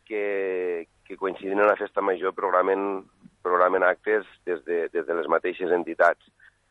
que, 0.07 0.87
que 1.07 1.17
coincidint 1.17 1.63
en 1.63 1.71
la 1.71 1.79
festa 1.79 2.05
major 2.05 2.35
programen, 2.37 3.05
programen 3.43 3.87
actes 3.87 4.29
des 4.47 4.63
de, 4.67 4.85
des 4.93 5.07
de 5.07 5.17
les 5.17 5.31
mateixes 5.31 5.73
entitats 5.75 6.29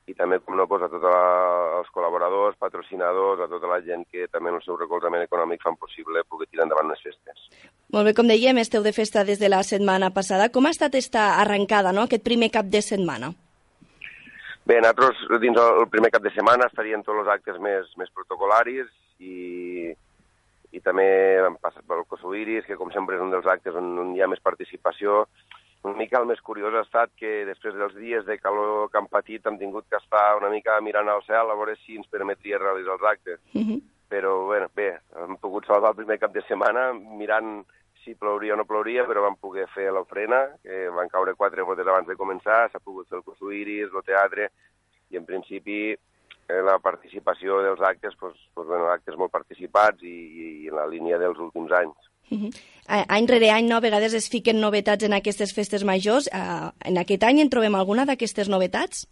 i 0.10 0.16
també, 0.18 0.40
com 0.42 0.58
no, 0.58 0.66
pues, 0.70 0.82
a 0.82 0.90
tots 0.90 1.06
els 1.06 1.90
col·laboradors, 1.94 2.58
patrocinadors, 2.62 3.44
a 3.46 3.50
tota 3.52 3.70
la 3.70 3.80
gent 3.86 4.08
que 4.10 4.26
també 4.34 4.50
en 4.50 4.58
el 4.58 4.64
seu 4.66 4.78
recolzament 4.80 5.22
econòmic 5.26 5.62
fan 5.62 5.78
possible 5.78 6.24
poder 6.26 6.48
tirar 6.50 6.66
endavant 6.66 6.90
les 6.90 7.04
festes. 7.06 7.44
Molt 7.94 8.10
bé, 8.10 8.16
com 8.18 8.30
dèiem, 8.30 8.58
esteu 8.58 8.82
de 8.86 8.94
festa 8.96 9.24
des 9.28 9.42
de 9.42 9.52
la 9.52 9.62
setmana 9.68 10.10
passada. 10.16 10.50
Com 10.50 10.66
ha 10.66 10.74
estat 10.74 10.98
esta 10.98 11.36
arrencada, 11.44 11.94
no?, 11.94 12.08
aquest 12.10 12.26
primer 12.26 12.50
cap 12.56 12.72
de 12.74 12.82
setmana? 12.86 13.32
Bé, 14.70 14.80
nosaltres 14.82 15.42
dins 15.42 15.58
el 15.62 15.88
primer 15.94 16.12
cap 16.14 16.26
de 16.26 16.34
setmana 16.34 16.68
estarien 16.70 17.06
tots 17.06 17.22
els 17.24 17.30
actes 17.34 17.58
més, 17.62 17.90
més 17.98 18.10
protocolaris 18.14 18.90
i, 19.22 19.94
i 20.74 20.82
també 20.86 21.06
hem 21.46 21.56
passat 21.62 21.86
pel 21.90 22.06
Cosuiris, 22.10 22.68
que 22.68 22.78
com 22.78 22.92
sempre 22.94 23.18
és 23.18 23.24
un 23.24 23.34
dels 23.34 23.50
actes 23.50 23.78
on, 23.78 23.96
on 24.04 24.12
hi 24.14 24.22
ha 24.22 24.30
més 24.30 24.42
participació, 24.46 25.24
una 25.84 25.96
mica 25.96 26.20
el 26.20 26.28
més 26.28 26.42
curiós 26.44 26.76
ha 26.76 26.84
estat 26.84 27.12
que 27.20 27.46
després 27.48 27.76
dels 27.80 27.96
dies 27.96 28.26
de 28.28 28.38
calor 28.40 28.90
que 28.92 29.00
han 29.00 29.08
patit 29.08 29.46
hem 29.48 29.58
tingut 29.62 29.88
que 29.90 30.00
estar 30.02 30.36
una 30.38 30.50
mica 30.52 30.76
mirant 30.84 31.08
al 31.08 31.24
cel 31.28 31.52
a 31.52 31.56
veure 31.56 31.78
si 31.86 31.96
ens 31.96 32.10
permetria 32.12 32.60
realitzar 32.60 32.98
els 32.98 33.08
actes. 33.14 33.40
Uh 33.54 33.62
-huh. 33.62 33.82
Però 34.10 34.46
bueno, 34.46 34.68
bé, 34.76 35.00
hem 35.16 35.38
pogut 35.38 35.66
salvar 35.66 35.92
el 35.92 35.96
primer 36.02 36.20
cap 36.20 36.34
de 36.34 36.42
setmana 36.42 36.94
mirant 36.94 37.66
si 38.04 38.16
plouria 38.16 38.54
o 38.54 38.58
no 38.58 38.66
plouria, 38.66 39.06
però 39.06 39.22
vam 39.22 39.36
poder 39.36 39.68
fer 39.68 39.92
l'ofrena, 39.92 40.56
que 40.64 40.90
van 40.90 41.10
caure 41.10 41.36
quatre 41.36 41.62
gotes 41.62 41.88
abans 41.88 42.08
de 42.08 42.16
començar, 42.16 42.70
s'ha 42.72 42.80
pogut 42.80 43.08
fer 43.08 43.18
el 43.18 43.24
Cosuiris, 43.24 43.94
el 43.94 44.04
teatre, 44.04 44.50
i 45.10 45.18
en 45.18 45.26
principi 45.26 45.92
eh, 45.92 46.62
la 46.66 46.80
participació 46.80 47.62
dels 47.62 47.82
actes, 47.82 48.16
doncs, 48.20 48.40
doncs, 48.56 48.68
bueno, 48.68 48.90
actes 48.90 49.16
molt 49.16 49.32
participats 49.32 50.02
i, 50.02 50.16
i 50.64 50.68
en 50.68 50.76
la 50.76 50.88
línia 50.88 51.20
dels 51.22 51.38
últims 51.38 51.72
anys. 51.72 52.10
Uh 52.32 52.38
-huh. 52.38 52.52
Any 52.90 53.28
rere 53.28 53.52
any, 53.52 53.68
no, 53.68 53.78
a 53.78 53.80
vegades 53.86 54.14
es 54.14 54.30
fiquen 54.30 54.60
novetats 54.60 55.04
en 55.06 55.14
aquestes 55.14 55.54
festes 55.54 55.84
majors. 55.84 56.28
Uh, 56.34 56.72
en 56.84 56.98
aquest 56.98 57.24
any 57.24 57.40
en 57.40 57.50
trobem 57.50 57.76
alguna 57.76 58.06
d'aquestes 58.06 58.50
novetats? 58.50 59.08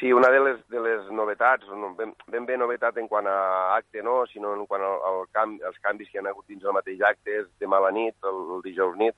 Sí, 0.00 0.12
una 0.12 0.30
de 0.30 0.40
les, 0.40 0.68
de 0.68 0.80
les 0.80 1.10
novetats, 1.12 1.66
no, 1.68 1.94
ben, 1.94 2.14
ben 2.32 2.46
bé 2.46 2.56
novetat 2.56 2.96
en 2.96 3.06
quant 3.06 3.26
a 3.26 3.76
acte, 3.76 4.02
no, 4.02 4.24
sinó 4.32 4.54
en 4.54 4.64
quant 4.64 4.80
al, 4.80 4.96
al 5.04 5.26
camp, 5.30 5.58
canvis 5.82 6.08
que 6.08 6.16
hi 6.16 6.24
ha 6.24 6.30
hagut 6.30 6.46
dins 6.48 6.64
el 6.64 6.72
mateix 6.72 7.02
acte, 7.04 7.42
és 7.42 7.46
demà 7.60 7.76
a 7.76 7.84
la 7.84 7.90
nit, 7.92 8.16
el, 8.24 8.38
el 8.56 8.62
dijous 8.64 8.96
nit, 8.96 9.14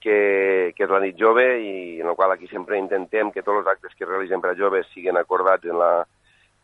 que, 0.00 0.72
que 0.76 0.84
és 0.84 0.90
la 0.90 1.02
nit 1.04 1.20
jove 1.20 1.44
i 1.60 2.00
en 2.00 2.08
el 2.08 2.16
qual 2.16 2.32
aquí 2.32 2.48
sempre 2.48 2.80
intentem 2.80 3.32
que 3.32 3.44
tots 3.44 3.60
els 3.60 3.68
actes 3.68 3.92
que 3.98 4.08
realitzem 4.08 4.40
per 4.40 4.54
a 4.54 4.56
joves 4.56 4.88
siguin 4.94 5.20
acordats 5.20 5.68
en, 5.68 5.76
la, 5.76 6.06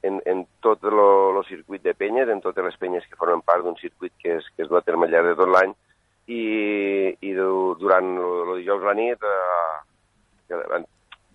en, 0.02 0.20
en 0.24 0.46
tot 0.64 0.82
el 0.84 1.44
circuit 1.48 1.82
de 1.82 1.94
penyes, 1.94 2.28
en 2.28 2.40
totes 2.40 2.64
les 2.64 2.76
penyes 2.80 3.06
que 3.08 3.18
formen 3.20 3.42
part 3.44 3.64
d'un 3.64 3.76
circuit 3.76 4.12
que 4.18 4.38
es, 4.38 4.48
que 4.56 4.64
es 4.64 4.68
du 4.68 4.76
a 4.76 4.82
terme 4.82 5.06
al 5.06 5.12
llarg 5.12 5.32
de 5.32 5.38
tot 5.38 5.50
l'any 5.52 5.74
i, 6.30 6.42
i 7.26 7.34
durant 7.34 8.10
el 8.16 8.54
dijous 8.60 8.82
a 8.82 8.90
la 8.90 8.96
nit 8.96 9.26
eh, 9.26 10.80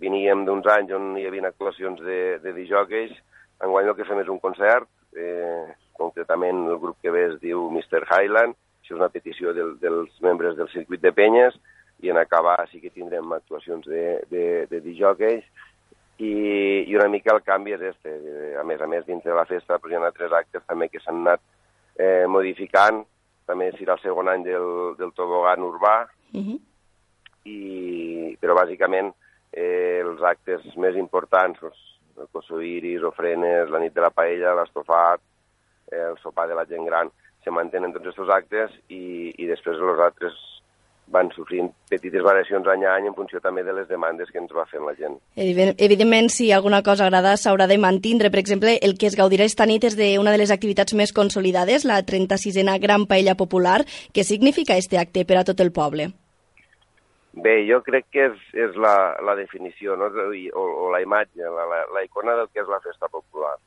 veníem 0.02 0.44
d'uns 0.46 0.68
anys 0.72 0.94
on 0.96 1.14
hi 1.20 1.26
havia 1.28 1.48
actuacions 1.50 2.02
de, 2.04 2.20
de 2.44 2.54
dijòqueis, 2.56 3.14
enguany 3.64 3.92
el 3.92 3.98
que 3.98 4.08
fem 4.08 4.22
és 4.24 4.32
un 4.32 4.42
concert, 4.44 4.90
eh, 5.16 5.72
concretament 5.96 6.66
el 6.68 6.80
grup 6.82 7.00
que 7.02 7.14
ve 7.14 7.30
es 7.30 7.38
diu 7.44 7.70
Mr. 7.72 8.04
Highland, 8.10 8.58
això 8.82 8.96
és 8.96 9.00
una 9.00 9.12
petició 9.14 9.54
del, 9.56 9.76
dels 9.82 10.12
membres 10.26 10.58
del 10.60 10.70
circuit 10.74 11.02
de 11.04 11.14
penyes, 11.16 11.56
i 12.04 12.12
en 12.12 12.20
acabar 12.20 12.58
sí 12.70 12.82
que 12.82 12.92
tindrem 12.92 13.32
actuacions 13.32 13.88
de, 13.88 14.20
de, 14.30 14.46
de 14.72 14.82
dijòqueis, 14.84 15.46
i, 16.18 16.86
i 16.88 16.96
una 16.96 17.08
mica 17.12 17.34
el 17.36 17.44
canvi 17.44 17.76
és 17.76 17.84
este. 17.92 18.14
A 18.60 18.64
més 18.64 18.82
a 18.82 18.88
més, 18.88 19.06
dintre 19.08 19.32
de 19.32 19.38
la 19.38 19.48
festa 19.50 19.80
pues, 19.80 19.92
hi 19.92 20.00
ha 20.00 20.06
altres 20.06 20.32
actes 20.32 20.64
també 20.68 20.88
que 20.90 21.02
s'han 21.04 21.24
anat 21.24 21.42
eh, 22.00 22.26
modificant, 22.32 23.04
també 23.46 23.72
serà 23.76 23.98
el 23.98 24.04
segon 24.04 24.32
any 24.32 24.46
del, 24.48 24.96
del 25.00 25.12
tobogan 25.18 25.64
urbà, 25.66 25.98
uh 26.34 26.42
-huh. 26.46 26.60
i, 27.46 28.38
però 28.42 28.56
bàsicament 28.56 29.14
eh, 29.52 30.02
els 30.04 30.22
actes 30.22 30.64
més 30.78 30.96
importants, 30.96 31.60
doncs, 31.60 31.84
el 32.18 32.28
Kosoiris, 32.32 33.04
ofrenes, 33.04 33.70
la 33.70 33.80
nit 33.80 33.94
de 33.94 34.02
la 34.02 34.10
paella, 34.10 34.56
l'estofat, 34.56 35.22
eh, 35.92 36.06
el 36.12 36.18
sopar 36.18 36.48
de 36.48 36.56
la 36.56 36.66
gent 36.66 36.86
gran, 36.86 37.12
se 37.44 37.52
mantenen 37.52 37.94
tots 37.94 38.08
aquests 38.08 38.34
actes 38.34 38.72
i, 38.90 39.34
i 39.38 39.46
després 39.46 39.78
els 39.78 40.00
altres 40.00 40.34
van 41.14 41.30
sofrint 41.36 41.70
petites 41.90 42.24
variacions 42.26 42.68
any 42.72 42.84
a 42.86 42.96
any 42.98 43.08
en 43.10 43.16
funció 43.16 43.40
també 43.44 43.64
de 43.64 43.74
les 43.78 43.88
demandes 43.88 44.32
que 44.32 44.40
ens 44.42 44.52
va 44.56 44.66
fent 44.70 44.86
la 44.88 44.96
gent. 44.98 45.18
Evidentment, 45.36 46.30
si 46.34 46.52
alguna 46.52 46.82
cosa 46.84 47.06
agrada 47.06 47.36
s'haurà 47.38 47.68
de 47.70 47.78
mantindre. 47.78 48.32
Per 48.34 48.42
exemple, 48.42 48.78
el 48.82 48.98
que 48.98 49.08
es 49.12 49.18
gaudirà 49.20 49.46
esta 49.46 49.68
nit 49.70 49.86
és 49.86 49.98
d'una 50.00 50.34
de 50.34 50.42
les 50.42 50.52
activitats 50.52 50.98
més 50.98 51.14
consolidades, 51.14 51.86
la 51.86 52.02
36a 52.02 52.80
Gran 52.82 53.06
Paella 53.06 53.36
Popular. 53.36 53.84
Què 54.14 54.24
significa 54.24 54.78
este 54.78 54.98
acte 54.98 55.26
per 55.26 55.40
a 55.40 55.46
tot 55.46 55.62
el 55.62 55.72
poble? 55.72 56.12
Bé, 57.36 57.56
jo 57.68 57.82
crec 57.84 58.06
que 58.16 58.30
és, 58.30 58.44
és 58.56 58.76
la, 58.80 59.16
la 59.28 59.36
definició, 59.36 59.98
no? 60.00 60.08
o, 60.08 60.66
o 60.86 60.92
la 60.94 61.02
imatge, 61.04 61.44
la, 61.44 61.66
la, 61.68 61.82
la 61.92 62.04
icona 62.06 62.36
del 62.40 62.48
que 62.54 62.64
és 62.64 62.70
la 62.72 62.80
festa 62.80 63.12
popular. 63.12 63.58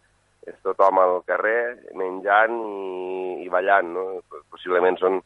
És 0.48 0.56
tothom 0.64 0.96
al 1.02 1.18
carrer 1.28 1.76
menjant 1.92 2.54
i, 2.64 3.44
i 3.44 3.50
ballant, 3.52 3.92
no? 3.92 4.06
Possiblement 4.48 4.96
són 4.96 5.20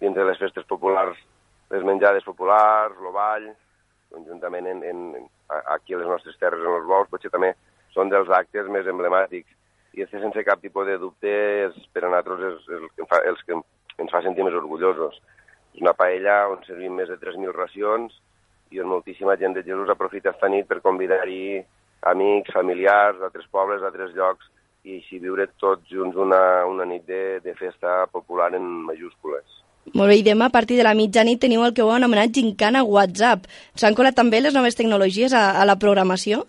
dins 0.00 0.16
de 0.16 0.24
les 0.24 0.40
festes 0.40 0.64
populars 0.70 1.20
les 1.72 1.84
menjades 1.88 2.24
populars, 2.28 2.98
el 3.00 3.12
ball, 3.14 3.48
conjuntament 4.12 4.68
en, 4.68 4.82
en, 4.84 5.28
aquí 5.74 5.94
a 5.94 6.00
les 6.02 6.08
nostres 6.08 6.36
terres, 6.40 6.60
en 6.60 6.78
els 6.78 6.88
vols, 6.88 7.10
potser 7.10 7.32
també 7.32 7.54
són 7.94 8.12
dels 8.12 8.30
actes 8.32 8.68
més 8.72 8.88
emblemàtics. 8.88 9.48
I 9.92 10.04
este, 10.04 10.20
sense 10.20 10.44
cap 10.44 10.60
tipus 10.60 10.88
de 10.88 10.98
dubte, 11.00 11.32
és, 11.66 11.76
per 11.92 12.04
a 12.04 12.10
nosaltres 12.10 12.44
és, 12.48 12.68
és 12.68 12.78
el 12.80 12.90
que, 12.96 13.08
fa, 13.08 13.20
els 13.28 13.40
que 13.48 13.56
ens 13.56 14.12
fa 14.12 14.22
sentir 14.24 14.44
més 14.44 14.56
orgullosos. 14.56 15.18
És 15.72 15.80
una 15.84 15.96
paella 15.96 16.46
on 16.52 16.62
servim 16.68 16.96
més 17.00 17.08
de 17.12 17.18
3.000 17.20 17.52
racions 17.56 18.16
i 18.72 18.80
on 18.80 18.88
moltíssima 18.88 19.36
gent 19.40 19.56
de 19.56 19.64
Jesús 19.64 19.92
aprofita 19.92 20.32
esta 20.32 20.48
nit 20.52 20.68
per 20.68 20.80
convidar-hi 20.84 21.60
amics, 22.12 22.52
familiars, 22.56 23.20
d'altres 23.20 23.48
pobles, 23.52 23.80
d'altres 23.84 24.16
llocs, 24.16 24.48
i 24.84 24.98
així 24.98 25.20
viure 25.22 25.46
tots 25.62 25.88
junts 25.92 26.16
una, 26.18 26.64
una 26.66 26.88
nit 26.88 27.04
de, 27.06 27.40
de 27.44 27.54
festa 27.54 28.02
popular 28.12 28.50
en 28.58 28.64
majúscules. 28.88 29.61
Molt 29.92 30.08
bé, 30.08 30.20
i 30.20 30.24
demà 30.24 30.46
a 30.48 30.54
partir 30.54 30.78
de 30.78 30.86
la 30.86 30.94
mitjanit 30.94 31.40
teniu 31.42 31.64
el 31.66 31.74
que 31.74 31.82
heu 31.82 31.90
anomenat 31.92 32.32
Gincana 32.36 32.84
WhatsApp. 32.86 33.48
S'han 33.74 33.96
colat 33.98 34.14
també 34.16 34.40
les 34.40 34.54
noves 34.54 34.78
tecnologies 34.78 35.34
a, 35.34 35.50
a 35.60 35.66
la 35.68 35.76
programació? 35.82 36.44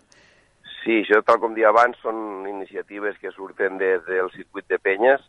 Sí, 0.84 1.00
això, 1.02 1.22
tal 1.26 1.40
com 1.42 1.56
dia 1.56 1.72
abans, 1.72 1.98
són 2.04 2.46
iniciatives 2.50 3.18
que 3.20 3.32
surten 3.32 3.80
des 3.82 4.04
del 4.06 4.30
circuit 4.36 4.68
de 4.70 4.80
penyes. 4.80 5.24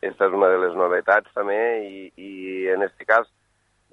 Aquesta 0.00 0.30
és 0.30 0.36
una 0.38 0.48
de 0.48 0.60
les 0.62 0.74
novetats 0.78 1.30
també, 1.36 1.60
i, 1.84 2.08
i 2.16 2.68
en 2.72 2.86
aquest 2.86 3.06
cas 3.06 3.28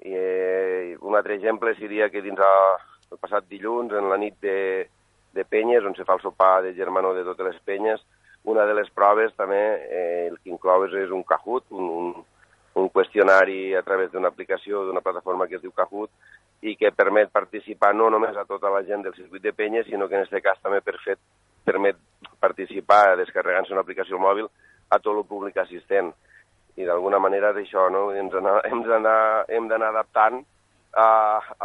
eh, 0.00 0.96
un 1.00 1.16
altre 1.16 1.34
exemple 1.34 1.74
seria 1.76 2.08
que 2.08 2.22
dins 2.22 2.40
el 2.40 3.18
passat 3.20 3.48
dilluns, 3.50 3.92
en 3.92 4.08
la 4.08 4.16
nit 4.16 4.38
de, 4.40 4.88
de 5.34 5.44
penyes, 5.44 5.84
on 5.84 5.96
se 5.98 6.06
fa 6.08 6.16
el 6.16 6.24
sopar 6.24 6.62
de 6.64 6.74
germano 6.74 7.12
de 7.14 7.26
totes 7.26 7.52
les 7.52 7.60
penyes, 7.66 8.00
una 8.48 8.64
de 8.64 8.74
les 8.78 8.88
proves 8.94 9.34
també, 9.36 9.62
eh, 9.90 10.26
el 10.30 10.38
que 10.38 10.52
inclou 10.54 10.86
és, 10.86 11.10
un 11.12 11.24
Kahoot, 11.26 11.66
un, 11.74 11.90
un, 11.98 12.14
un 12.78 12.88
qüestionari 12.94 13.74
a 13.74 13.82
través 13.82 14.12
d'una 14.12 14.30
aplicació, 14.32 14.84
d'una 14.86 15.02
plataforma 15.04 15.46
que 15.48 15.58
es 15.58 15.62
diu 15.62 15.72
Kahoot, 15.74 16.10
i 16.62 16.74
que 16.76 16.90
permet 16.90 17.30
participar 17.30 17.92
no 17.94 18.08
només 18.10 18.36
a 18.36 18.46
tota 18.46 18.70
la 18.74 18.82
gent 18.86 19.04
del 19.06 19.14
circuit 19.14 19.42
de 19.42 19.52
penyes, 19.52 19.86
sinó 19.86 20.08
que 20.08 20.16
en 20.18 20.24
aquest 20.24 20.42
cas 20.44 20.58
també 20.62 20.80
per 20.82 20.96
fet, 21.04 21.20
permet 21.64 21.98
participar 22.40 23.16
descarregant-se 23.20 23.74
una 23.74 23.84
aplicació 23.84 24.18
mòbil 24.18 24.48
a 24.90 24.98
tot 24.98 25.14
el 25.14 25.26
públic 25.28 25.58
assistent 25.60 26.12
i 26.78 26.86
d'alguna 26.86 27.18
manera 27.18 27.52
d'això 27.52 27.88
no? 27.90 28.08
hem 28.14 28.30
d'anar 28.30 29.90
adaptant 29.90 30.40
a, 30.94 31.08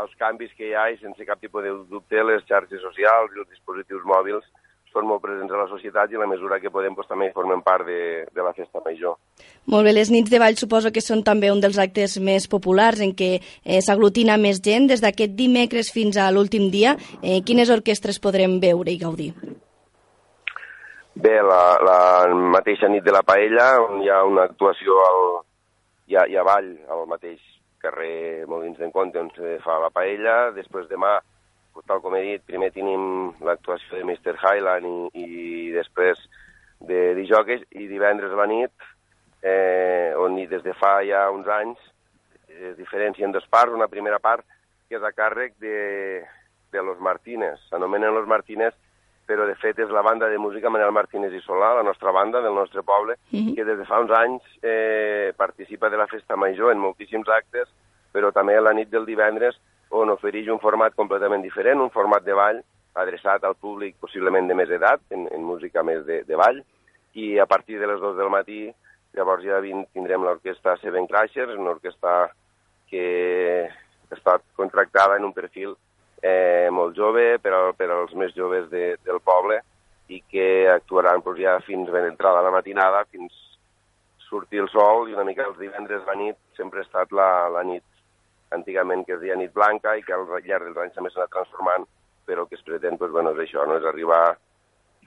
als 0.02 0.14
canvis 0.20 0.54
que 0.58 0.68
hi 0.70 0.76
ha 0.76 0.90
i 0.92 1.00
sense 1.02 1.26
cap 1.26 1.40
tipus 1.42 1.64
de 1.64 1.74
dubte 1.90 2.24
les 2.26 2.44
xarxes 2.50 2.82
socials 2.82 3.36
i 3.36 3.44
els 3.44 3.52
dispositius 3.54 4.04
mòbils 4.10 4.46
són 4.94 5.08
molt 5.10 5.24
presents 5.24 5.52
a 5.52 5.60
la 5.60 5.68
societat 5.72 6.12
i 6.12 6.18
a 6.18 6.22
la 6.22 6.30
mesura 6.30 6.60
que 6.62 6.72
podem 6.74 6.96
doncs, 6.96 7.10
també 7.10 7.32
formem 7.34 7.64
part 7.66 7.86
de, 7.88 8.00
de 8.30 8.46
la 8.46 8.54
festa 8.54 8.82
major. 8.86 9.18
Molt 9.66 9.88
bé, 9.88 9.94
les 9.96 10.12
nits 10.14 10.32
de 10.32 10.40
ball 10.42 10.58
suposo 10.60 10.94
que 10.94 11.02
són 11.02 11.24
també 11.26 11.52
un 11.52 11.62
dels 11.64 11.80
actes 11.82 12.20
més 12.22 12.48
populars 12.52 13.02
en 13.02 13.16
què 13.18 13.32
eh, 13.40 13.82
s'aglutina 13.82 14.38
més 14.38 14.62
gent. 14.64 14.88
Des 14.92 15.02
d'aquest 15.04 15.34
dimecres 15.38 15.92
fins 15.94 16.18
a 16.18 16.30
l'últim 16.32 16.70
dia, 16.72 16.96
eh, 17.22 17.42
quines 17.46 17.74
orquestres 17.74 18.22
podrem 18.22 18.60
veure 18.62 18.94
i 18.94 19.00
gaudir? 19.02 19.34
Bé, 21.14 21.34
la, 21.46 21.64
la 21.86 21.98
mateixa 22.54 22.90
nit 22.90 23.04
de 23.06 23.14
la 23.14 23.22
paella, 23.26 23.76
on 23.84 24.02
hi 24.02 24.10
ha 24.10 24.24
una 24.26 24.48
actuació 24.50 24.98
al, 25.08 25.20
hi, 26.10 26.18
ha, 26.18 26.26
hi 26.26 26.38
ha 26.38 26.46
ball 26.48 26.72
al 26.90 27.06
mateix 27.10 27.42
carrer 27.84 28.48
Molins 28.50 28.80
d'en 28.80 28.92
Conte 28.96 29.20
on 29.20 29.30
se 29.36 29.58
fa 29.64 29.78
la 29.84 29.92
paella. 29.94 30.52
Després 30.56 30.88
demà, 30.90 31.18
tal 31.88 32.02
com 32.02 32.16
he 32.16 32.22
dit, 32.22 32.44
primer 32.46 32.72
tenim 32.72 33.34
l'actuació 33.42 33.98
de 33.98 34.06
Mr. 34.06 34.38
Highland 34.38 35.16
i, 35.18 35.24
i 35.24 35.72
després 35.74 36.20
de 36.84 37.14
dijòquers 37.18 37.64
i 37.80 37.88
divendres 37.88 38.32
a 38.32 38.40
la 38.42 38.48
nit, 38.48 38.72
eh, 39.42 40.14
on 40.20 40.38
des 40.38 40.64
de 40.64 40.74
fa 40.78 41.00
ja 41.08 41.26
uns 41.32 41.48
anys 41.48 41.80
es 42.54 42.78
diferencien 42.78 43.32
dos 43.32 43.48
parts. 43.50 43.74
Una 43.74 43.90
primera 43.90 44.20
part 44.20 44.46
que 44.88 45.00
és 45.00 45.04
a 45.04 45.12
càrrec 45.12 45.58
de, 45.60 46.24
de 46.72 46.84
Los 46.84 47.00
Martínez. 47.00 47.60
S'anomenen 47.70 48.14
Los 48.14 48.28
Martínez 48.28 48.76
però 49.26 49.46
de 49.48 49.56
fet 49.56 49.78
és 49.80 49.92
la 49.94 50.04
banda 50.04 50.28
de 50.28 50.38
música 50.38 50.70
Manel 50.70 50.92
Martínez 50.92 51.32
i 51.32 51.40
Solà, 51.46 51.72
la 51.78 51.86
nostra 51.88 52.12
banda 52.12 52.42
del 52.44 52.56
nostre 52.56 52.84
poble, 52.84 53.16
uh 53.32 53.40
-huh. 53.40 53.56
que 53.56 53.64
des 53.64 53.78
de 53.78 53.86
fa 53.86 54.00
uns 54.00 54.12
anys 54.12 54.44
eh, 54.62 55.34
participa 55.38 55.90
de 55.90 55.98
la 55.98 56.08
festa 56.08 56.36
major 56.36 56.72
en 56.72 56.80
moltíssims 56.80 57.30
actes, 57.30 57.70
però 58.12 58.32
també 58.34 58.60
la 58.60 58.74
nit 58.74 58.90
del 58.90 59.06
divendres 59.06 59.56
on 59.94 60.12
ofereix 60.14 60.50
un 60.50 60.62
format 60.62 60.96
completament 60.98 61.44
diferent, 61.46 61.82
un 61.82 61.94
format 61.94 62.26
de 62.26 62.36
ball 62.38 62.62
adreçat 63.00 63.44
al 63.44 63.56
públic 63.56 63.96
possiblement 64.02 64.48
de 64.50 64.58
més 64.58 64.72
edat, 64.74 65.02
en, 65.14 65.28
en 65.34 65.46
música 65.46 65.84
més 65.86 66.04
de, 66.06 66.22
de 66.28 66.38
ball, 66.40 66.62
i 67.14 67.38
a 67.40 67.46
partir 67.50 67.80
de 67.80 67.90
les 67.90 68.00
dues 68.02 68.18
del 68.18 68.32
matí 68.34 68.66
llavors 69.14 69.46
ja 69.46 69.62
tindrem 69.62 70.26
l'orquestra 70.26 70.78
Seven 70.82 71.06
Crashers, 71.08 71.58
una 71.58 71.76
orquestra 71.76 72.32
que 72.90 73.70
està 74.14 74.40
contractada 74.58 75.18
en 75.18 75.28
un 75.30 75.34
perfil 75.34 75.76
eh, 76.22 76.70
molt 76.72 76.98
jove, 76.98 77.38
per, 77.44 77.54
a, 77.54 77.62
per 77.78 77.90
als 77.94 78.14
més 78.18 78.34
joves 78.38 78.70
de, 78.72 78.96
del 79.06 79.22
poble, 79.22 79.60
i 80.10 80.20
que 80.30 80.68
actuaran 80.70 81.22
doncs, 81.24 81.42
ja 81.42 81.58
fins 81.66 81.90
ben 81.94 82.10
entrada 82.10 82.44
la 82.46 82.54
matinada, 82.54 83.06
fins 83.12 83.34
sortir 84.28 84.64
el 84.64 84.70
sol, 84.74 85.10
i 85.10 85.18
una 85.18 85.26
mica 85.28 85.46
els 85.46 85.60
divendres 85.62 86.06
la 86.08 86.18
nit 86.18 86.40
sempre 86.58 86.82
ha 86.82 86.88
estat 86.88 87.14
la, 87.14 87.50
la 87.54 87.64
nit 87.68 87.84
antigament 88.56 89.06
que 89.06 89.18
es 89.18 89.22
deia 89.22 89.38
nit 89.40 89.54
blanca 89.54 89.98
i 89.98 90.04
que 90.06 90.16
al 90.16 90.26
llarg 90.30 90.70
dels 90.70 90.82
anys 90.86 90.98
també 90.98 91.12
s'ha 91.12 91.24
anat 91.24 91.36
transformant, 91.36 91.86
però 92.26 92.44
el 92.44 92.50
que 92.50 92.60
es 92.60 92.66
pretén 92.66 92.98
doncs, 92.98 93.12
bueno, 93.12 93.34
és 93.36 93.46
això, 93.48 93.68
no? 93.68 93.78
és 93.78 93.88
arribar 93.90 94.24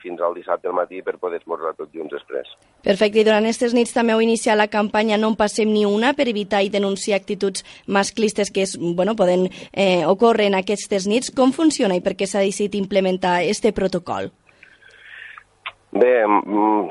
fins 0.03 0.21
al 0.21 0.35
dissabte 0.37 0.69
al 0.69 0.75
matí 0.77 1.01
per 1.03 1.17
poder 1.19 1.41
esmorzar 1.41 1.73
tots 1.77 1.93
junts 1.95 2.13
després. 2.13 2.51
Perfecte, 2.85 3.21
i 3.21 3.27
durant 3.27 3.45
aquestes 3.45 3.75
nits 3.75 3.95
també 3.97 4.15
heu 4.15 4.23
iniciat 4.23 4.59
la 4.59 4.69
campanya 4.71 5.19
No 5.19 5.33
en 5.33 5.39
passem 5.39 5.73
ni 5.73 5.87
una 5.89 6.13
per 6.15 6.29
evitar 6.31 6.63
i 6.63 6.71
denunciar 6.71 7.19
actituds 7.19 7.65
masclistes 7.87 8.53
que 8.53 8.63
es, 8.67 8.77
bueno, 8.79 9.17
poden 9.17 9.49
eh, 9.73 10.05
ocórrer 10.07 10.51
en 10.51 10.59
aquestes 10.61 11.09
nits. 11.11 11.33
Com 11.35 11.55
funciona 11.57 11.97
i 11.97 12.05
per 12.05 12.15
què 12.15 12.29
s'ha 12.29 12.45
decidit 12.45 12.77
implementar 12.79 13.41
este 13.45 13.73
protocol? 13.73 14.31
Bé, 15.97 16.13
mm, 16.27 16.91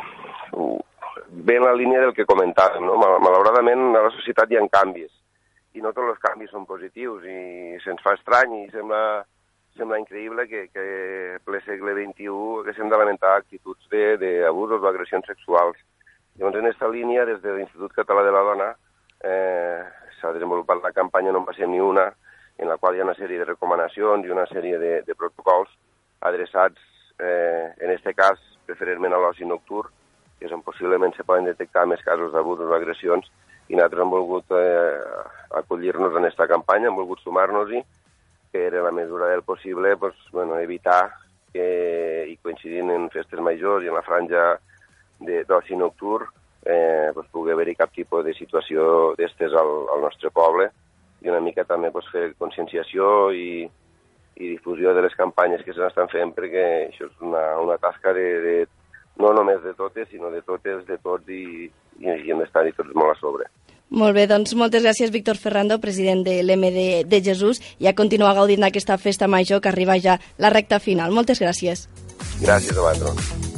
bé 1.46 1.60
en 1.60 1.68
la 1.70 1.76
línia 1.78 2.02
del 2.02 2.16
que 2.18 2.26
comentàvem, 2.26 2.84
no? 2.90 2.98
malauradament 2.98 3.94
a 3.94 4.08
la 4.10 4.16
societat 4.18 4.52
hi 4.52 4.58
ha 4.58 4.68
canvis 4.72 5.15
i 5.76 5.84
no 5.84 5.92
tots 5.94 6.14
els 6.14 6.22
canvis 6.24 6.52
són 6.56 6.68
positius 6.70 7.26
i 7.28 7.78
se'ns 7.84 8.04
fa 8.04 8.16
estrany 8.16 8.54
i 8.64 8.68
sembla 8.72 9.02
sembla 9.76 10.00
increïble 10.00 10.46
que, 10.48 10.68
que 10.72 10.86
ple 11.44 11.60
segle 11.66 11.94
XXI 11.98 12.32
haguéssim 12.62 12.90
de 12.92 13.00
lamentar 13.00 13.36
actituds 13.36 13.90
d'abusos 13.92 14.82
o 14.82 14.88
agressions 14.88 15.28
sexuals. 15.28 15.78
Llavors, 16.40 16.56
en 16.60 16.68
aquesta 16.70 16.88
línia, 16.92 17.26
des 17.28 17.42
de 17.44 17.58
l'Institut 17.58 17.92
Català 17.96 18.24
de 18.24 18.32
la 18.32 18.44
Dona, 18.48 18.70
eh, 19.24 19.84
s'ha 20.20 20.32
desenvolupat 20.36 20.84
la 20.84 20.94
campanya 20.96 21.34
No 21.36 21.44
en 21.44 21.50
passem 21.50 21.72
ni 21.72 21.82
una, 21.84 22.08
en 22.58 22.72
la 22.72 22.78
qual 22.78 22.96
hi 22.96 23.04
ha 23.04 23.08
una 23.08 23.18
sèrie 23.20 23.40
de 23.40 23.48
recomanacions 23.52 24.26
i 24.26 24.32
una 24.32 24.48
sèrie 24.48 24.80
de, 24.80 24.94
de 25.08 25.16
protocols 25.16 25.72
adreçats, 26.28 26.80
eh, 27.20 27.72
en 27.80 27.92
aquest 27.92 28.16
cas, 28.16 28.40
preferentment 28.66 29.14
a 29.14 29.20
l'oci 29.20 29.48
nocturn, 29.48 29.92
que 30.40 30.48
és 30.48 30.56
on 30.56 30.64
possiblement 30.64 31.14
se 31.16 31.24
poden 31.28 31.48
detectar 31.48 31.86
més 31.88 32.04
casos 32.04 32.32
d'abusos 32.34 32.72
o 32.72 32.76
agressions, 32.76 33.28
i 33.68 33.76
nosaltres 33.76 34.04
hem 34.04 34.12
volgut 34.14 34.52
eh, 34.56 34.65
acollir-nos 35.86 36.18
en 36.18 36.26
aquesta 36.26 36.48
campanya, 36.48 36.90
hem 36.90 36.96
volgut 36.96 37.20
sumar-nos-hi, 37.22 37.82
que 38.52 38.66
era 38.68 38.82
la 38.84 38.92
mesura 38.92 39.28
del 39.28 39.44
possible 39.44 39.96
pues, 39.98 40.16
bueno, 40.32 40.58
evitar 40.60 41.12
que, 41.54 42.26
i 42.30 42.38
coincidint 42.42 42.90
en 42.92 43.10
festes 43.10 43.40
majors 43.40 43.84
i 43.84 43.90
en 43.90 43.96
la 43.96 44.04
franja 44.04 44.58
d'oci 45.20 45.76
nocturn, 45.76 46.28
eh, 46.66 47.12
pues, 47.14 47.28
pugui 47.32 47.52
haver-hi 47.52 47.76
cap 47.76 47.94
tipus 47.94 48.26
de 48.26 48.34
situació 48.34 49.14
d'estes 49.18 49.54
al, 49.54 49.74
al 49.94 50.02
nostre 50.02 50.32
poble 50.32 50.72
i 51.22 51.30
una 51.30 51.40
mica 51.40 51.66
també 51.66 51.92
pues, 51.92 52.08
fer 52.12 52.34
conscienciació 52.40 53.32
i, 53.32 53.66
i 54.36 54.50
difusió 54.56 54.94
de 54.94 55.06
les 55.06 55.16
campanyes 55.16 55.64
que 55.64 55.74
s'estan 55.74 56.10
fent 56.12 56.34
perquè 56.36 56.66
això 56.90 57.08
és 57.08 57.22
una, 57.22 57.46
una 57.62 57.78
tasca 57.78 58.14
de, 58.14 58.28
de, 58.42 58.56
no 59.22 59.32
només 59.34 59.62
de 59.64 59.74
totes, 59.78 60.10
sinó 60.10 60.32
de 60.34 60.42
totes, 60.42 60.84
de 60.90 60.98
tots 60.98 61.30
i, 61.30 61.70
i, 62.02 62.10
i 62.10 62.32
hem 62.32 62.42
d'estar-hi 62.44 62.76
tots 62.76 62.96
molt 62.98 63.16
a 63.16 63.20
sobre. 63.22 63.48
Molt 63.90 64.16
bé, 64.18 64.26
doncs 64.28 64.56
moltes 64.58 64.84
gràcies, 64.84 65.12
Víctor 65.14 65.38
Ferrando, 65.38 65.78
president 65.80 66.24
de 66.26 66.40
l'MD 66.44 67.06
de 67.08 67.22
Jesús, 67.24 67.62
i 67.80 67.88
a 67.88 67.94
continuar 67.94 68.34
gaudint 68.36 68.66
d'aquesta 68.66 68.98
festa 68.98 69.28
major 69.28 69.62
que 69.62 69.70
arriba 69.70 70.00
ja 70.02 70.18
la 70.38 70.50
recta 70.50 70.80
final. 70.80 71.14
Moltes 71.14 71.40
gràcies. 71.40 71.86
Gràcies 72.42 72.74
a 72.76 72.82
vosaltres. 72.82 73.54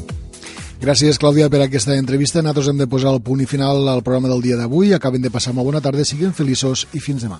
Gràcies, 0.78 1.18
Clàudia, 1.18 1.50
per 1.50 1.64
aquesta 1.64 1.96
entrevista. 1.98 2.44
Nosaltres 2.44 2.68
hem 2.70 2.84
de 2.84 2.90
posar 2.92 3.16
el 3.16 3.24
punt 3.26 3.42
i 3.42 3.50
final 3.50 3.88
al 3.90 4.04
programa 4.04 4.30
del 4.30 4.44
dia 4.44 4.60
d'avui. 4.60 4.94
Acaben 4.94 5.24
de 5.24 5.34
passar 5.34 5.56
una 5.56 5.66
bona 5.66 5.82
tarda, 5.82 6.06
siguin 6.06 6.36
feliços 6.38 6.86
i 6.94 7.02
fins 7.02 7.26
demà. 7.26 7.40